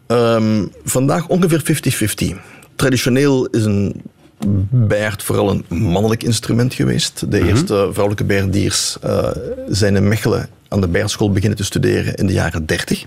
Ehm, 0.08 0.66
vandaag 0.84 1.28
ongeveer 1.28 1.62
50-50. 1.62 2.36
Traditioneel 2.76 3.46
is 3.46 3.66
een 3.66 4.02
bijaard 4.70 5.24
vooral 5.24 5.50
een 5.50 5.66
mannelijk 5.78 6.24
instrument 6.24 6.74
geweest. 6.74 7.32
De 7.32 7.48
eerste 7.48 7.74
vrouwelijke 7.92 8.24
bijaardiers 8.24 8.98
eh, 9.02 9.30
zijn 9.70 9.96
in 9.96 10.08
Mechelen 10.08 10.50
aan 10.68 10.82
de 10.82 10.88
bijaardschool 10.88 11.32
beginnen 11.32 11.58
te 11.58 11.64
studeren 11.64 12.16
in 12.16 12.28
de 12.28 12.34
jaren 12.34 12.66
30. 12.66 13.06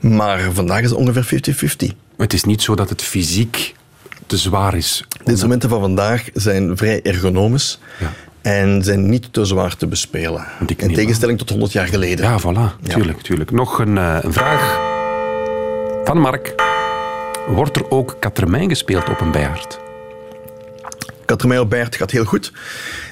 Maar 0.00 0.52
vandaag 0.52 0.82
is 0.82 0.90
het 0.90 0.98
ongeveer 0.98 1.24
50-50. 1.24 1.96
Het 2.16 2.32
is 2.32 2.44
niet 2.44 2.62
zo 2.62 2.74
dat 2.74 2.88
het 2.88 3.02
fysiek 3.02 3.74
te 4.26 4.36
zwaar 4.36 4.76
is. 4.76 5.04
De 5.24 5.30
instrumenten 5.30 5.68
van 5.68 5.80
vandaag 5.80 6.24
zijn 6.32 6.76
vrij 6.76 7.02
ergonomisch 7.02 7.78
Ja. 7.98 8.12
En 8.44 8.82
zijn 8.82 9.08
niet 9.08 9.32
te 9.32 9.44
zwaar 9.44 9.76
te 9.76 9.86
bespelen. 9.86 10.44
In 10.76 10.94
tegenstelling 10.94 11.38
tot 11.38 11.50
100 11.50 11.72
jaar 11.72 11.86
geleden. 11.86 12.24
Ja, 12.24 12.40
voilà. 12.40 12.86
Tuurlijk, 12.88 13.20
tuurlijk. 13.20 13.50
Nog 13.50 13.78
een, 13.78 13.98
eh, 13.98 14.18
een 14.20 14.32
vraag 14.32 14.80
van 16.04 16.18
Mark. 16.18 16.54
Wordt 17.48 17.76
er 17.76 17.90
ook 17.90 18.16
katremijn 18.20 18.68
gespeeld 18.68 19.08
op 19.08 19.20
een 19.20 19.30
bijaard? 19.30 19.78
Katremijn 21.24 21.60
op 21.60 21.70
Beert 21.70 21.96
gaat 21.96 22.10
heel 22.10 22.24
goed. 22.24 22.52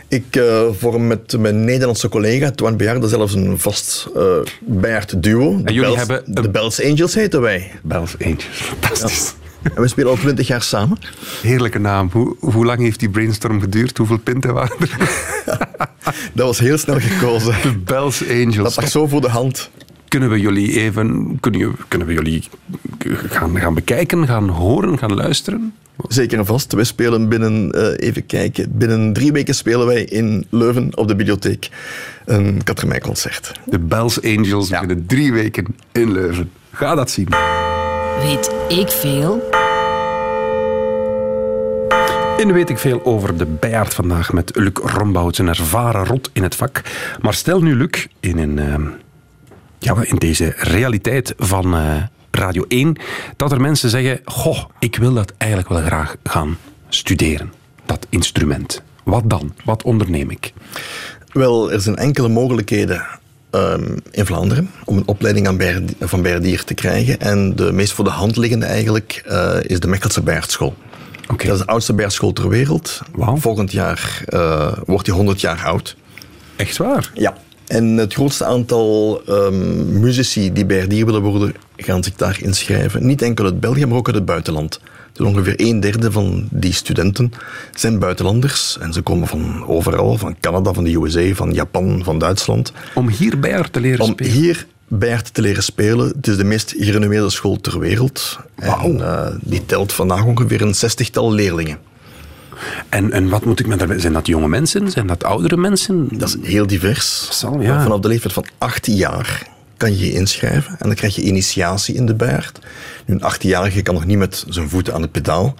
Ik 0.09 0.37
eh, 0.37 0.63
vorm 0.79 1.07
met 1.07 1.39
mijn 1.39 1.65
Nederlandse 1.65 2.09
collega, 2.09 2.51
Twan 2.51 2.77
Bejaarde, 2.77 3.09
zelfs 3.09 3.35
een 3.35 3.59
vast 3.59 4.09
uh, 4.17 4.23
Bejaard 4.61 5.23
duo. 5.23 5.57
De 5.57 5.63
En 5.65 5.75
jullie 5.75 5.81
Bells- 5.81 5.97
hebben 5.97 6.23
De 6.43 6.51
Bells 6.51 6.85
Angels 6.85 7.15
heten 7.15 7.41
wij. 7.41 7.71
Bells 7.83 8.15
Angels. 8.25 8.45
Fantastisch. 8.81 9.35
En 9.75 9.83
we 9.83 9.89
spelen 9.89 10.11
al 10.11 10.17
20 10.17 10.47
jaar 10.47 10.63
samen. 10.63 10.99
Heerlijke 11.43 11.79
naam. 11.79 12.09
Hoe, 12.13 12.37
hoe 12.41 12.65
lang 12.65 12.79
heeft 12.81 13.01
die 13.01 13.09
brainstorm 13.11 13.61
geduurd? 13.61 13.97
Hoeveel 13.99 14.19
pinten 14.19 14.55
waren 14.55 14.77
er? 14.81 14.97
Dat 16.33 16.47
was 16.47 16.59
heel 16.59 16.79
snel 16.79 17.01
gekozen. 17.01 17.55
De 17.63 17.79
Bells 17.79 18.29
Angels. 18.29 18.57
Dat 18.57 18.77
lag 18.77 18.89
zo 18.89 19.07
voor 19.07 19.21
de 19.21 19.29
hand. 19.29 19.71
Kunnen 20.09 20.31
we 20.31 20.41
jullie 20.41 20.81
even 20.81 21.37
kunnen, 21.41 21.77
kunnen 21.89 22.09
we 22.09 22.15
jullie 22.15 22.45
gaan, 23.29 23.59
gaan 23.59 23.75
bekijken, 23.75 24.27
gaan 24.27 24.49
horen, 24.49 24.99
gaan 24.99 25.15
luisteren? 25.15 25.75
Zeker 26.09 26.39
en 26.39 26.47
vast. 26.47 26.73
Wij 26.73 26.85
spelen 26.85 27.29
binnen, 27.29 27.71
eh, 27.73 28.07
even 28.09 28.27
kijken, 28.27 28.73
binnen 28.79 29.13
drie 29.13 29.33
weken 29.33 29.55
spelen 29.55 29.87
wij 29.87 30.03
in 30.05 30.47
Leuven 30.51 30.97
op 30.97 31.09
de 31.09 31.17
bibliotheek 31.17 31.69
een 32.25 32.61
Katremijn-concert. 32.65 33.53
De 33.67 33.79
Bells 33.79 34.23
Angels 34.23 34.69
Ja. 34.69 34.79
binnen 34.81 35.07
drie 35.07 35.33
weken 35.33 35.67
in 35.93 36.13
Leuven. 36.13 36.51
Ga 36.71 36.95
dat 36.95 37.11
zien. 37.11 37.29
Weet 38.23 38.51
ik 38.69 38.91
veel? 38.91 39.43
In 42.37 42.53
weet 42.53 42.71
ik 42.71 42.79
veel 42.79 43.05
over 43.05 43.37
de 43.37 43.47
bijaard 43.47 43.95
vandaag 43.95 44.33
met 44.33 44.57
Luc 44.57 44.73
Rombouts, 44.73 45.39
een 45.39 45.49
ervaren 45.49 46.05
rot 46.05 46.31
in 46.33 46.43
het 46.43 46.55
vak. 46.55 46.83
Maar 47.21 47.35
stel 47.35 47.63
nu, 47.63 47.75
Luc, 47.75 48.07
in, 48.21 48.39
een, 48.39 48.59
ehm, 48.59 48.87
ja, 49.79 49.97
in 50.03 50.17
deze 50.17 50.55
realiteit 50.57 51.35
van 51.37 51.75
eh, 51.75 52.03
Radio 52.31 52.65
1, 52.69 52.97
dat 53.37 53.53
er 53.53 53.61
mensen 53.61 53.91
zeggen: 53.91 54.21
Goh, 54.25 54.65
ik 54.79 54.97
wil 54.97 55.15
dat 55.15 55.33
eigenlijk 55.39 55.71
wel 55.71 55.83
graag 55.83 56.17
gaan 56.23 56.59
studeren, 56.89 57.53
dat 57.85 58.07
instrument. 58.09 58.83
Wat 59.05 59.31
dan? 59.31 59.55
Wat 59.65 59.83
onderneem 59.83 60.31
ik? 60.31 60.53
Wel, 61.33 61.73
er 61.73 61.81
zijn 61.81 61.97
enkele 61.97 62.29
mogelijkheden 62.29 63.07
ehm, 63.53 63.97
in 64.11 64.27
Vlaanderen 64.27 64.71
om 64.85 64.97
een 64.97 65.07
opleiding 65.07 65.49
aan 65.49 65.59
van 66.01 66.23
bijaardier 66.23 66.65
te 66.65 66.75
krijgen. 66.75 67.21
En 67.21 67.57
de 67.57 67.73
meest 67.73 67.93
voor 67.93 68.05
de 68.05 68.11
hand 68.11 68.37
liggende 68.37 68.67
eigenlijk 68.67 69.23
eh, 69.27 69.57
is 69.63 69.81
de 69.81 69.89
Mechelse 69.89 70.23
Bijaardschool. 70.23 70.75
Oké. 71.29 71.47
Dat 71.47 71.55
is 71.55 71.61
de 71.61 71.67
oudste 71.67 71.95
bijaardschool 71.95 72.33
ter 72.33 72.49
wereld. 72.49 73.01
Wauw. 73.13 73.37
Volgend 73.37 73.73
jaar 73.73 74.23
eh, 74.27 74.73
wordt 74.87 75.05
die 75.05 75.15
100 75.15 75.41
jaar 75.41 75.63
oud. 75.65 75.97
Echt 76.57 76.77
waar? 76.77 77.11
Ja. 77.15 77.37
En 77.67 77.97
het 77.97 78.15
grootste 78.15 78.45
aantal 78.45 79.23
ehm, 79.27 80.01
muzici 80.01 80.53
die 80.53 80.67
bijaardier 80.67 81.07
willen 81.07 81.23
worden, 81.23 81.55
gaan 81.77 82.05
zich 82.05 82.15
daar 82.15 82.39
inschrijven. 82.41 83.07
Niet 83.07 83.23
enkel 83.23 83.45
uit 83.45 83.61
België, 83.61 83.87
maar 83.87 83.97
ook 83.97 84.07
uit 84.07 84.17
het 84.17 84.25
buitenland. 84.25 84.81
Dus 85.13 85.27
ongeveer 85.27 85.55
een 85.57 85.81
derde 85.81 86.13
van 86.13 86.49
die 86.51 86.73
studenten 86.73 87.33
zijn 87.75 87.99
buitenlanders. 87.99 88.79
En 88.81 88.93
ze 88.93 89.03
komen 89.03 89.29
van 89.29 89.67
overal, 89.67 90.19
van 90.19 90.37
Canada, 90.41 90.73
van 90.73 90.85
de 90.85 90.95
USA, 90.95 91.35
van 91.35 91.53
Japan, 91.53 92.01
van 92.05 92.19
Duitsland. 92.19 92.73
Om 92.95 93.09
hier 93.09 93.39
bijaard 93.39 93.73
te 93.73 93.81
leren 93.81 94.01
Om 94.05 94.11
spelen. 94.11 94.33
hier 94.33 94.67
bijaard 94.89 95.35
te 95.35 95.41
leren 95.41 95.63
spelen. 95.63 96.07
Het 96.09 96.27
is 96.27 96.37
de 96.37 96.45
meest 96.45 96.75
gerenommeerde 96.79 97.31
school 97.31 97.61
ter 97.61 97.79
wereld. 97.79 98.39
En 98.55 99.01
eh, 99.01 99.27
die 99.41 99.67
telt 99.67 99.93
vandaag 99.93 100.25
ongeveer 100.25 100.63
een 100.63 100.75
zestigtal 100.75 101.33
leerlingen. 101.33 101.79
En, 102.89 103.13
en 103.13 103.29
wat 103.29 103.45
moet 103.45 103.61
ik 103.61 103.67
met 103.67 103.79
daarbij? 103.79 103.99
Zijn 103.99 104.13
dat 104.13 104.27
jonge 104.27 104.49
mensen? 104.49 104.91
Zijn 104.91 105.07
dat 105.07 105.25
oudere 105.25 105.57
mensen? 105.57 106.09
Dat 106.11 106.29
is 106.29 106.37
heel 106.51 106.67
divers. 106.67 107.39
zal, 107.39 107.61
ja. 107.61 107.83
Vanaf 107.83 108.01
de 108.01 108.09
leeftijd 108.09 108.33
van 108.33 108.45
18 108.59 108.95
jaar 108.95 109.51
kan 109.83 109.99
je 109.99 110.07
je 110.07 110.13
inschrijven 110.13 110.71
en 110.79 110.87
dan 110.87 110.95
krijg 110.95 111.15
je 111.15 111.23
initiatie 111.23 111.95
in 111.95 112.07
de 112.07 112.15
bijaard. 112.15 112.59
Nu, 113.07 113.15
een 113.15 113.33
18-jarige 113.33 113.83
kan 113.83 113.95
nog 113.95 114.05
niet 114.05 114.19
met 114.19 114.45
zijn 114.49 114.69
voeten 114.69 114.95
aan 114.95 115.03
het 115.03 115.13
pedaal, 115.13 115.55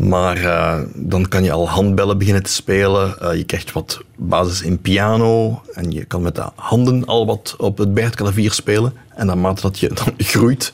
maar 0.00 0.44
eh, 0.44 0.80
dan 0.94 1.28
kan 1.28 1.44
je 1.44 1.52
al 1.52 1.68
handbellen 1.68 2.18
beginnen 2.18 2.42
te 2.42 2.52
spelen. 2.52 3.18
Eh, 3.18 3.36
je 3.36 3.44
krijgt 3.44 3.72
wat 3.72 4.00
basis 4.16 4.62
in 4.62 4.80
piano 4.80 5.62
en 5.74 5.92
je 5.92 6.04
kan 6.04 6.22
met 6.22 6.34
de 6.34 6.44
handen 6.54 7.04
al 7.04 7.26
wat 7.26 7.54
op 7.58 7.78
het 7.78 7.94
bijaardklavier 7.94 8.52
spelen. 8.52 8.92
En 9.14 9.26
naarmate 9.26 9.62
dat 9.62 9.78
je 9.78 9.88
dan 10.04 10.14
groeit, 10.16 10.72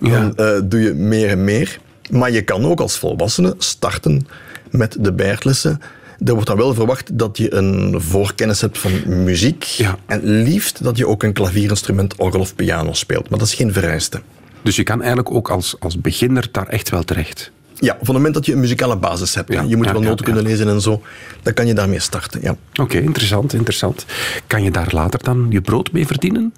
dan 0.00 0.36
eh, 0.36 0.60
doe 0.64 0.80
je 0.80 0.92
meer 0.94 1.28
en 1.28 1.44
meer. 1.44 1.78
Maar 2.10 2.30
je 2.30 2.42
kan 2.42 2.64
ook 2.64 2.80
als 2.80 2.98
volwassene 2.98 3.54
starten 3.58 4.26
met 4.70 4.96
de 5.00 5.12
bijaardlessen. 5.12 5.80
Er 6.24 6.32
wordt 6.32 6.46
dan 6.46 6.56
wel 6.56 6.74
verwacht 6.74 7.18
dat 7.18 7.38
je 7.38 7.54
een 7.54 8.00
voorkennis 8.00 8.60
hebt 8.60 8.78
van 8.78 9.24
muziek. 9.24 9.62
Ja. 9.62 9.98
En 10.06 10.24
liefst 10.24 10.82
dat 10.82 10.96
je 10.96 11.06
ook 11.06 11.22
een 11.22 11.32
klavierinstrument, 11.32 12.16
orgel 12.16 12.40
of 12.40 12.54
piano 12.54 12.92
speelt. 12.92 13.28
Maar 13.30 13.38
dat 13.38 13.48
is 13.48 13.54
geen 13.54 13.72
vereiste. 13.72 14.20
Dus 14.62 14.76
je 14.76 14.82
kan 14.82 14.98
eigenlijk 14.98 15.30
ook 15.30 15.50
als, 15.50 15.76
als 15.78 16.00
beginner 16.00 16.48
daar 16.52 16.66
echt 16.68 16.90
wel 16.90 17.02
terecht. 17.02 17.50
Ja, 17.74 17.92
van 17.92 17.98
het 18.00 18.14
moment 18.14 18.34
dat 18.34 18.46
je 18.46 18.52
een 18.52 18.60
muzikale 18.60 18.96
basis 18.96 19.34
hebt. 19.34 19.52
Ja, 19.52 19.62
je 19.62 19.76
moet 19.76 19.86
ja, 19.86 19.92
wel 19.92 20.00
noten 20.00 20.26
ja. 20.26 20.32
kunnen 20.32 20.50
lezen 20.50 20.68
en 20.68 20.80
zo. 20.80 21.02
Dan 21.42 21.54
kan 21.54 21.66
je 21.66 21.74
daarmee 21.74 22.00
starten, 22.00 22.40
ja. 22.42 22.56
Oké, 22.80 22.98
interessant, 22.98 23.52
interessant. 23.52 24.04
Kan 24.46 24.62
je 24.62 24.70
daar 24.70 24.88
later 24.90 25.22
dan 25.22 25.46
je 25.50 25.60
brood 25.60 25.92
mee 25.92 26.06
verdienen? 26.06 26.54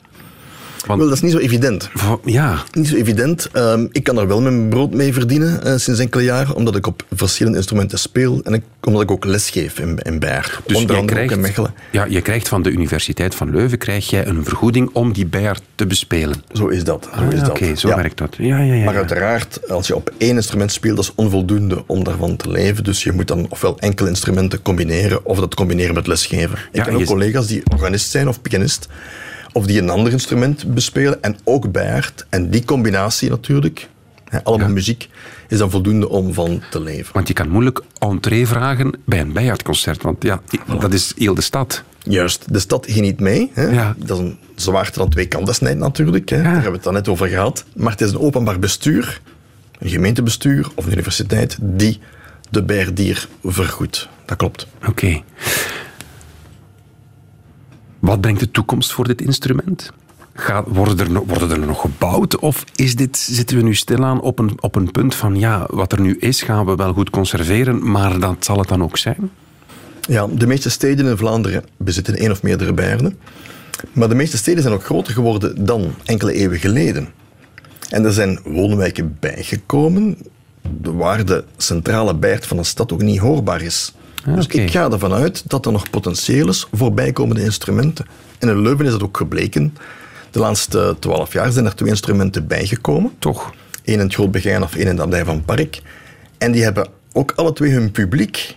Want, 0.87 0.99
Wel, 1.01 1.09
dat 1.09 1.16
is 1.16 1.22
niet 1.22 1.33
zo 1.33 1.39
evident. 1.39 1.91
ja, 2.24 2.62
Niet 2.72 2.89
zo 2.89 2.95
evident. 2.97 3.49
Ehm, 3.53 3.87
ik 3.93 4.03
kan 4.05 4.18
er 4.18 4.26
wel 4.26 4.41
mijn 4.41 4.68
brood 4.68 4.95
mee 4.95 5.12
verdienen 5.12 5.62
eh, 5.64 5.76
sinds 5.76 6.01
enkele 6.01 6.22
jaren, 6.22 6.55
omdat 6.55 6.76
ik 6.76 6.87
op 6.87 7.03
verschillende 7.12 7.57
instrumenten 7.59 7.99
speel 7.99 8.41
en 8.45 8.53
ik, 8.53 8.62
omdat 8.83 9.03
ik 9.03 9.11
ook 9.11 9.24
lesgeef 9.24 9.78
in, 9.78 9.99
in 10.03 10.18
dus 10.66 10.76
Onder 10.76 10.97
andere 10.97 11.05
krijgt, 11.07 11.33
in 11.33 11.41
Mechelen. 11.41 11.74
ja, 11.93 12.05
je 12.05 12.20
krijgt 12.20 12.49
van 12.49 12.62
de 12.62 12.70
Universiteit 12.70 13.35
van 13.35 13.51
Leuven 13.51 13.78
krijg 13.78 14.11
jij 14.11 14.26
een 14.26 14.45
vergoeding 14.45 14.91
om 14.93 15.12
die 15.12 15.26
bijaard 15.26 15.62
te 15.74 15.87
bespelen. 15.87 16.43
Zo 16.53 16.66
is 16.66 16.85
dat. 16.85 17.09
Zo 17.14 17.20
Ah, 17.24 17.33
is 17.33 17.41
dat. 17.41 17.49
Oké, 17.51 17.74
zo 17.76 17.89
Ja. 17.89 17.97
werkt 17.97 18.18
dat. 18.18 18.37
Ja, 18.39 18.59
ja, 18.59 18.74
ja. 18.74 18.85
Maar 18.85 18.97
uiteraard, 18.97 19.70
als 19.70 19.87
je 19.87 19.95
op 19.97 20.12
één 20.18 20.35
instrument 20.37 20.72
speelt, 20.72 20.97
dat 20.97 21.05
is 21.05 21.12
onvoldoende 21.14 21.85
om 21.87 22.05
daarvan 22.05 22.37
te 22.37 22.51
leven. 22.51 22.85
Dus 22.85 23.03
je 23.03 23.12
moet 23.12 23.28
dan 23.28 23.47
ofwel 23.49 23.78
enkele 23.78 24.09
instrumenten 24.09 24.62
combineren, 24.62 25.24
of 25.26 25.39
dat 25.39 25.55
combineren 25.55 25.95
met 25.95 26.07
lesgeven. 26.07 26.59
Ik 26.72 26.83
ken 26.83 26.93
ook 26.93 26.99
je- 27.01 27.07
collega's 27.07 27.47
die 27.47 27.62
organist 27.72 28.11
zijn 28.11 28.28
of 28.28 28.43
pianist, 28.43 28.89
of 29.53 29.67
die 29.67 29.81
een 29.81 29.91
ander 29.91 30.13
instrument 30.13 30.75
bespelen 30.75 31.23
en 31.23 31.37
ook 31.45 31.73
bijaard. 31.73 32.27
En 32.29 32.51
die 32.51 32.65
combinatie 32.65 33.31
natuurlijk, 33.31 33.89
hè, 34.29 34.45
allemaal 34.45 34.67
Ja. 34.69 34.73
muziek, 34.75 35.09
is 35.49 35.59
dan 35.59 35.71
voldoende 35.71 36.09
om 36.09 36.35
van 36.35 36.63
te 36.71 36.81
leven. 36.81 37.15
Want 37.15 37.29
je 37.29 37.35
kan 37.35 37.49
moeilijk 37.49 37.83
entree 37.99 38.47
vragen 38.47 38.93
bij 39.05 39.21
een 39.21 39.33
bijaardconcert. 39.33 40.03
Want 40.03 40.23
ja, 40.23 40.41
dat 40.81 40.93
is 40.93 41.13
heel 41.17 41.35
de 41.35 41.41
stad. 41.41 41.83
Juist, 42.03 42.53
de 42.53 42.59
stad 42.59 42.87
ging 42.89 43.01
niet 43.01 43.21
mee. 43.21 43.51
Hè? 43.55 43.67
Ja. 43.67 43.95
Dat 43.99 44.19
is 44.19 44.25
een 44.25 44.39
zwaarte 44.55 45.01
aan 45.01 45.09
twee 45.09 45.27
kanten 45.27 45.55
snijdt 45.55 45.79
natuurlijk. 45.79 46.29
Hè? 46.29 46.37
Daar 46.43 46.53
hebben 46.53 46.65
we 46.71 46.77
het 46.77 46.83
dan 46.85 46.93
net 46.93 47.09
over 47.09 47.29
gehad. 47.29 47.65
Maar 47.77 47.93
het 47.93 48.01
is 48.01 48.11
een 48.11 48.19
openbaar 48.19 48.59
bestuur, 48.59 49.21
een 49.79 49.89
gemeentebestuur 49.89 50.69
of 50.75 50.85
een 50.87 50.93
universiteit 50.93 51.59
die 51.61 52.01
de 52.51 52.63
bijaardier 52.63 53.29
vergoedt. 53.45 54.09
Dat 54.25 54.37
klopt. 54.37 54.67
Oké. 54.89 55.23
Wat 58.01 58.21
brengt 58.21 58.41
de 58.41 58.51
toekomst 58.51 58.93
voor 58.93 59.07
dit 59.07 59.21
instrument? 59.21 59.93
Worden, 60.67 60.99
er, 60.99 61.25
worden 61.27 61.51
er 61.51 61.67
nog 61.67 61.81
gebouwd? 61.81 62.39
Of 62.39 62.65
is 62.75 62.97
dit, 62.97 63.17
zitten 63.17 63.57
we 63.57 63.63
nu 63.63 63.75
stilaan 63.75 64.21
op 64.21 64.39
een, 64.39 64.63
op 64.63 64.75
een 64.75 64.91
punt 64.91 65.15
van 65.15 65.37
ja, 65.37 65.67
wat 65.71 65.93
er 65.93 66.01
nu 66.01 66.17
is, 66.19 66.43
gaan 66.43 66.67
we 66.67 66.75
wel 66.75 66.93
goed 66.93 67.11
conserveren, 67.11 67.91
maar 67.91 68.21
dat 68.21 68.45
zal 68.45 68.59
het 68.59 68.69
dan 68.69 68.83
ook 68.83 68.97
zijn? 68.97 69.31
Ja, 70.01 70.27
de 70.27 70.47
meeste 70.47 70.71
steden 70.71 71.07
in 71.07 71.17
Vlaanderen 71.17 71.65
bezitten 71.77 72.17
één 72.17 72.31
of 72.31 72.43
meerdere 72.43 72.73
bijerden. 72.73 73.19
Maar 73.93 74.09
de 74.09 74.15
meeste 74.15 74.37
steden 74.37 74.63
zijn 74.63 74.75
ook 74.75 74.85
groter 74.85 75.13
geworden 75.13 75.65
dan 75.65 75.95
enkele 76.05 76.33
eeuwen 76.33 76.59
geleden. 76.59 77.09
En 77.89 78.05
er 78.05 78.13
zijn 78.13 78.41
woonwijken 78.45 79.17
bijgekomen 79.21 80.17
waar 80.83 81.25
de 81.25 81.45
centrale 81.57 82.15
bijert 82.15 82.47
van 82.47 82.59
een 82.59 82.65
stad 82.65 82.93
ook 82.93 83.03
niet 83.03 83.19
hoorbaar 83.19 83.63
is. 83.63 83.95
Dus 84.25 84.47
ik 84.47 84.71
ga 84.71 84.91
ervan 84.91 85.12
uit 85.12 85.43
dat 85.47 85.66
er 85.66 85.73
nog 85.73 85.91
potentieel 85.91 86.49
is 86.49 86.66
voor 86.73 86.95
bijkomende 86.95 87.43
instrumenten. 87.43 88.07
En 88.39 88.49
in 88.49 88.62
Leuven 88.62 88.85
is 88.85 88.91
dat 88.91 89.03
ook 89.03 89.16
gebleken. 89.16 89.77
De 90.31 90.39
laatste 90.39 90.97
twaalf 90.99 91.33
jaar 91.33 91.53
zijn 91.53 91.64
er 91.64 91.75
twee 91.75 91.89
instrumenten 91.89 92.47
bijgekomen. 92.47 93.12
Toch? 93.18 93.53
Eén 93.85 93.95
in 93.95 94.01
het 94.01 94.14
Groot 94.14 94.31
Begijn 94.31 94.62
of 94.62 94.75
één 94.75 94.87
in 94.87 94.97
de 94.97 95.03
Abdij 95.03 95.25
van 95.25 95.45
Park. 95.45 95.83
En 96.39 96.53
die 96.53 96.62
hebben 96.62 96.89
ook 97.12 97.33
alle 97.37 97.53
twee 97.53 97.73
hun 97.73 97.91
publiek. 97.91 98.57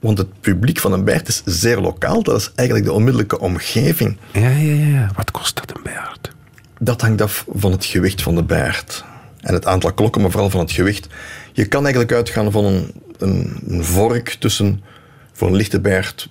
Want 0.00 0.18
het 0.18 0.40
publiek 0.40 0.78
van 0.78 0.92
een 0.92 1.04
bijaard 1.04 1.28
is 1.28 1.42
zeer 1.44 1.80
lokaal. 1.80 2.22
Dat 2.22 2.40
is 2.40 2.50
eigenlijk 2.54 2.88
de 2.88 2.94
onmiddellijke 2.94 3.38
omgeving. 3.38 4.16
Ja, 4.32 4.48
ja, 4.48 4.72
ja. 4.72 5.10
Wat 5.16 5.30
kost 5.30 5.56
dat 5.56 5.76
een 5.76 5.82
bijaard? 5.82 6.30
Dat 6.78 7.00
hangt 7.00 7.22
af 7.22 7.44
van 7.54 7.72
het 7.72 7.84
gewicht 7.84 8.22
van 8.22 8.34
de 8.34 8.42
bijaard. 8.42 9.04
En 9.40 9.54
het 9.54 9.66
aantal 9.66 9.92
klokken, 9.92 10.20
maar 10.20 10.30
vooral 10.30 10.50
van 10.50 10.60
het 10.60 10.72
gewicht. 10.72 11.06
Je 11.52 11.66
kan 11.66 11.82
eigenlijk 11.82 12.12
uitgaan 12.12 12.52
van 12.52 12.64
een, 12.64 12.92
een, 13.18 13.60
een 13.66 13.84
vork 13.84 14.28
tussen 14.28 14.82
voor 15.32 15.48
een 15.48 15.56
lichte 15.56 15.80
bijaard 15.80 16.28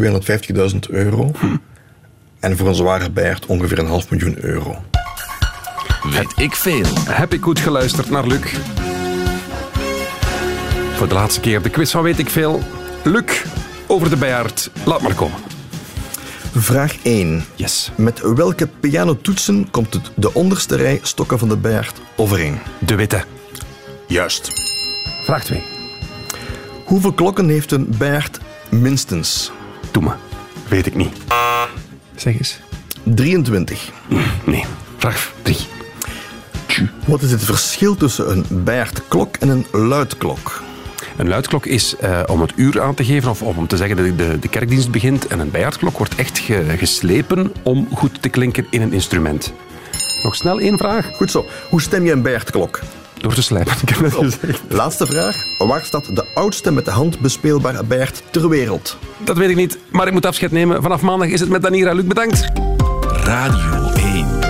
250.000 0.00 0.78
euro. 0.88 1.30
En 2.40 2.56
voor 2.56 2.68
een 2.68 2.74
zware 2.74 3.10
bijaard 3.10 3.46
ongeveer 3.46 3.78
een 3.78 3.86
half 3.86 4.10
miljoen 4.10 4.36
euro. 4.44 4.84
Weet 6.10 6.32
ik 6.36 6.54
veel. 6.54 6.86
Heb 7.08 7.32
ik 7.32 7.42
goed 7.42 7.60
geluisterd 7.60 8.10
naar 8.10 8.26
Luc? 8.26 8.54
Voor 10.94 11.08
de 11.08 11.14
laatste 11.14 11.40
keer 11.40 11.62
de 11.62 11.70
quiz 11.70 11.90
van 11.90 12.02
Weet 12.02 12.18
ik 12.18 12.30
Veel. 12.30 12.62
Luc, 13.04 13.44
over 13.86 14.10
de 14.10 14.16
bijaard. 14.16 14.70
Laat 14.84 15.02
maar 15.02 15.14
komen. 15.14 15.38
Vraag 16.54 16.96
1. 17.02 17.44
Yes. 17.54 17.90
Met 17.96 18.20
welke 18.34 18.66
pianotoetsen 18.66 19.70
komt 19.70 19.94
het 19.94 20.10
de 20.14 20.34
onderste 20.34 20.76
rij 20.76 20.98
stokken 21.02 21.38
van 21.38 21.48
de 21.48 21.56
bijaard 21.56 22.00
overeen? 22.16 22.58
De 22.78 22.94
witte. 22.94 23.24
Juist. 24.06 24.50
Vraag 25.24 25.44
2. 25.44 25.62
Hoeveel 26.84 27.12
klokken 27.12 27.48
heeft 27.48 27.70
een 27.72 27.94
bijaard 27.98 28.38
minstens? 28.70 29.52
Doe 29.90 30.02
me. 30.02 30.10
Weet 30.68 30.86
ik 30.86 30.94
niet. 30.94 31.16
Zeg 32.14 32.34
eens. 32.38 32.58
23. 33.02 33.90
Nee. 34.44 34.64
Vraag 34.96 35.32
3. 35.42 35.56
Wat 37.06 37.22
is 37.22 37.30
het 37.30 37.44
verschil 37.44 37.94
tussen 37.96 38.30
een 38.30 38.64
bijaardklok 38.64 39.36
en 39.36 39.48
een 39.48 39.66
luidklok? 39.72 40.62
Een 41.16 41.28
luidklok 41.28 41.66
is 41.66 41.96
eh, 41.96 42.20
om 42.26 42.40
het 42.40 42.52
uur 42.56 42.80
aan 42.80 42.94
te 42.94 43.04
geven 43.04 43.30
of 43.30 43.42
om 43.42 43.66
te 43.66 43.76
zeggen 43.76 43.96
dat 43.96 44.18
de, 44.18 44.38
de 44.38 44.48
kerkdienst 44.48 44.90
begint. 44.90 45.26
En 45.26 45.38
een 45.38 45.50
bijaardklok 45.50 45.98
wordt 45.98 46.14
echt 46.14 46.38
ge- 46.38 46.74
geslepen 46.78 47.52
om 47.62 47.88
goed 47.94 48.22
te 48.22 48.28
klinken 48.28 48.66
in 48.70 48.82
een 48.82 48.92
instrument. 48.92 49.52
Nog 50.22 50.34
snel 50.34 50.60
één 50.60 50.78
vraag. 50.78 51.10
Goed 51.16 51.30
zo. 51.30 51.46
Hoe 51.70 51.80
stem 51.80 52.04
je 52.04 52.12
een 52.12 52.22
bijaardklok? 52.22 52.80
Door 53.22 53.34
te 53.34 53.42
slijpen. 53.42 53.72
Ik 53.82 53.88
heb 53.88 53.98
het 53.98 54.14
gezegd. 54.14 54.62
Laatste 54.68 55.06
vraag. 55.06 55.36
Waar 55.58 55.84
staat 55.84 56.16
de 56.16 56.24
oudste 56.34 56.72
met 56.72 56.84
de 56.84 56.90
hand 56.90 57.20
bespeelbare 57.20 57.84
bijaard 57.84 58.22
ter 58.30 58.48
wereld? 58.48 58.98
Dat 59.18 59.36
weet 59.36 59.50
ik 59.50 59.56
niet, 59.56 59.78
maar 59.90 60.06
ik 60.06 60.12
moet 60.12 60.26
afscheid 60.26 60.52
nemen. 60.52 60.82
Vanaf 60.82 61.02
maandag 61.02 61.28
is 61.28 61.40
het 61.40 61.48
met 61.48 61.62
Danira. 61.62 61.92
Luc, 61.92 62.04
bedankt. 62.04 62.48
Radio 63.24 63.92
1. 63.92 64.40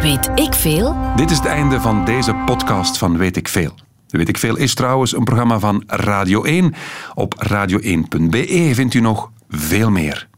Weet 0.00 0.30
ik 0.34 0.54
veel? 0.54 0.96
Dit 1.16 1.30
is 1.30 1.36
het 1.36 1.46
einde 1.46 1.80
van 1.80 2.04
deze 2.04 2.34
podcast 2.46 2.98
van 2.98 3.18
Weet 3.18 3.36
ik 3.36 3.48
Veel. 3.48 3.74
Weet 4.08 4.28
ik 4.28 4.38
Veel 4.38 4.56
is 4.56 4.74
trouwens 4.74 5.16
een 5.16 5.24
programma 5.24 5.58
van 5.58 5.82
Radio 5.86 6.42
1. 6.44 6.74
Op 7.14 7.34
radio1.be 7.48 8.70
vindt 8.74 8.94
u 8.94 9.00
nog 9.00 9.30
veel 9.48 9.90
meer. 9.90 10.29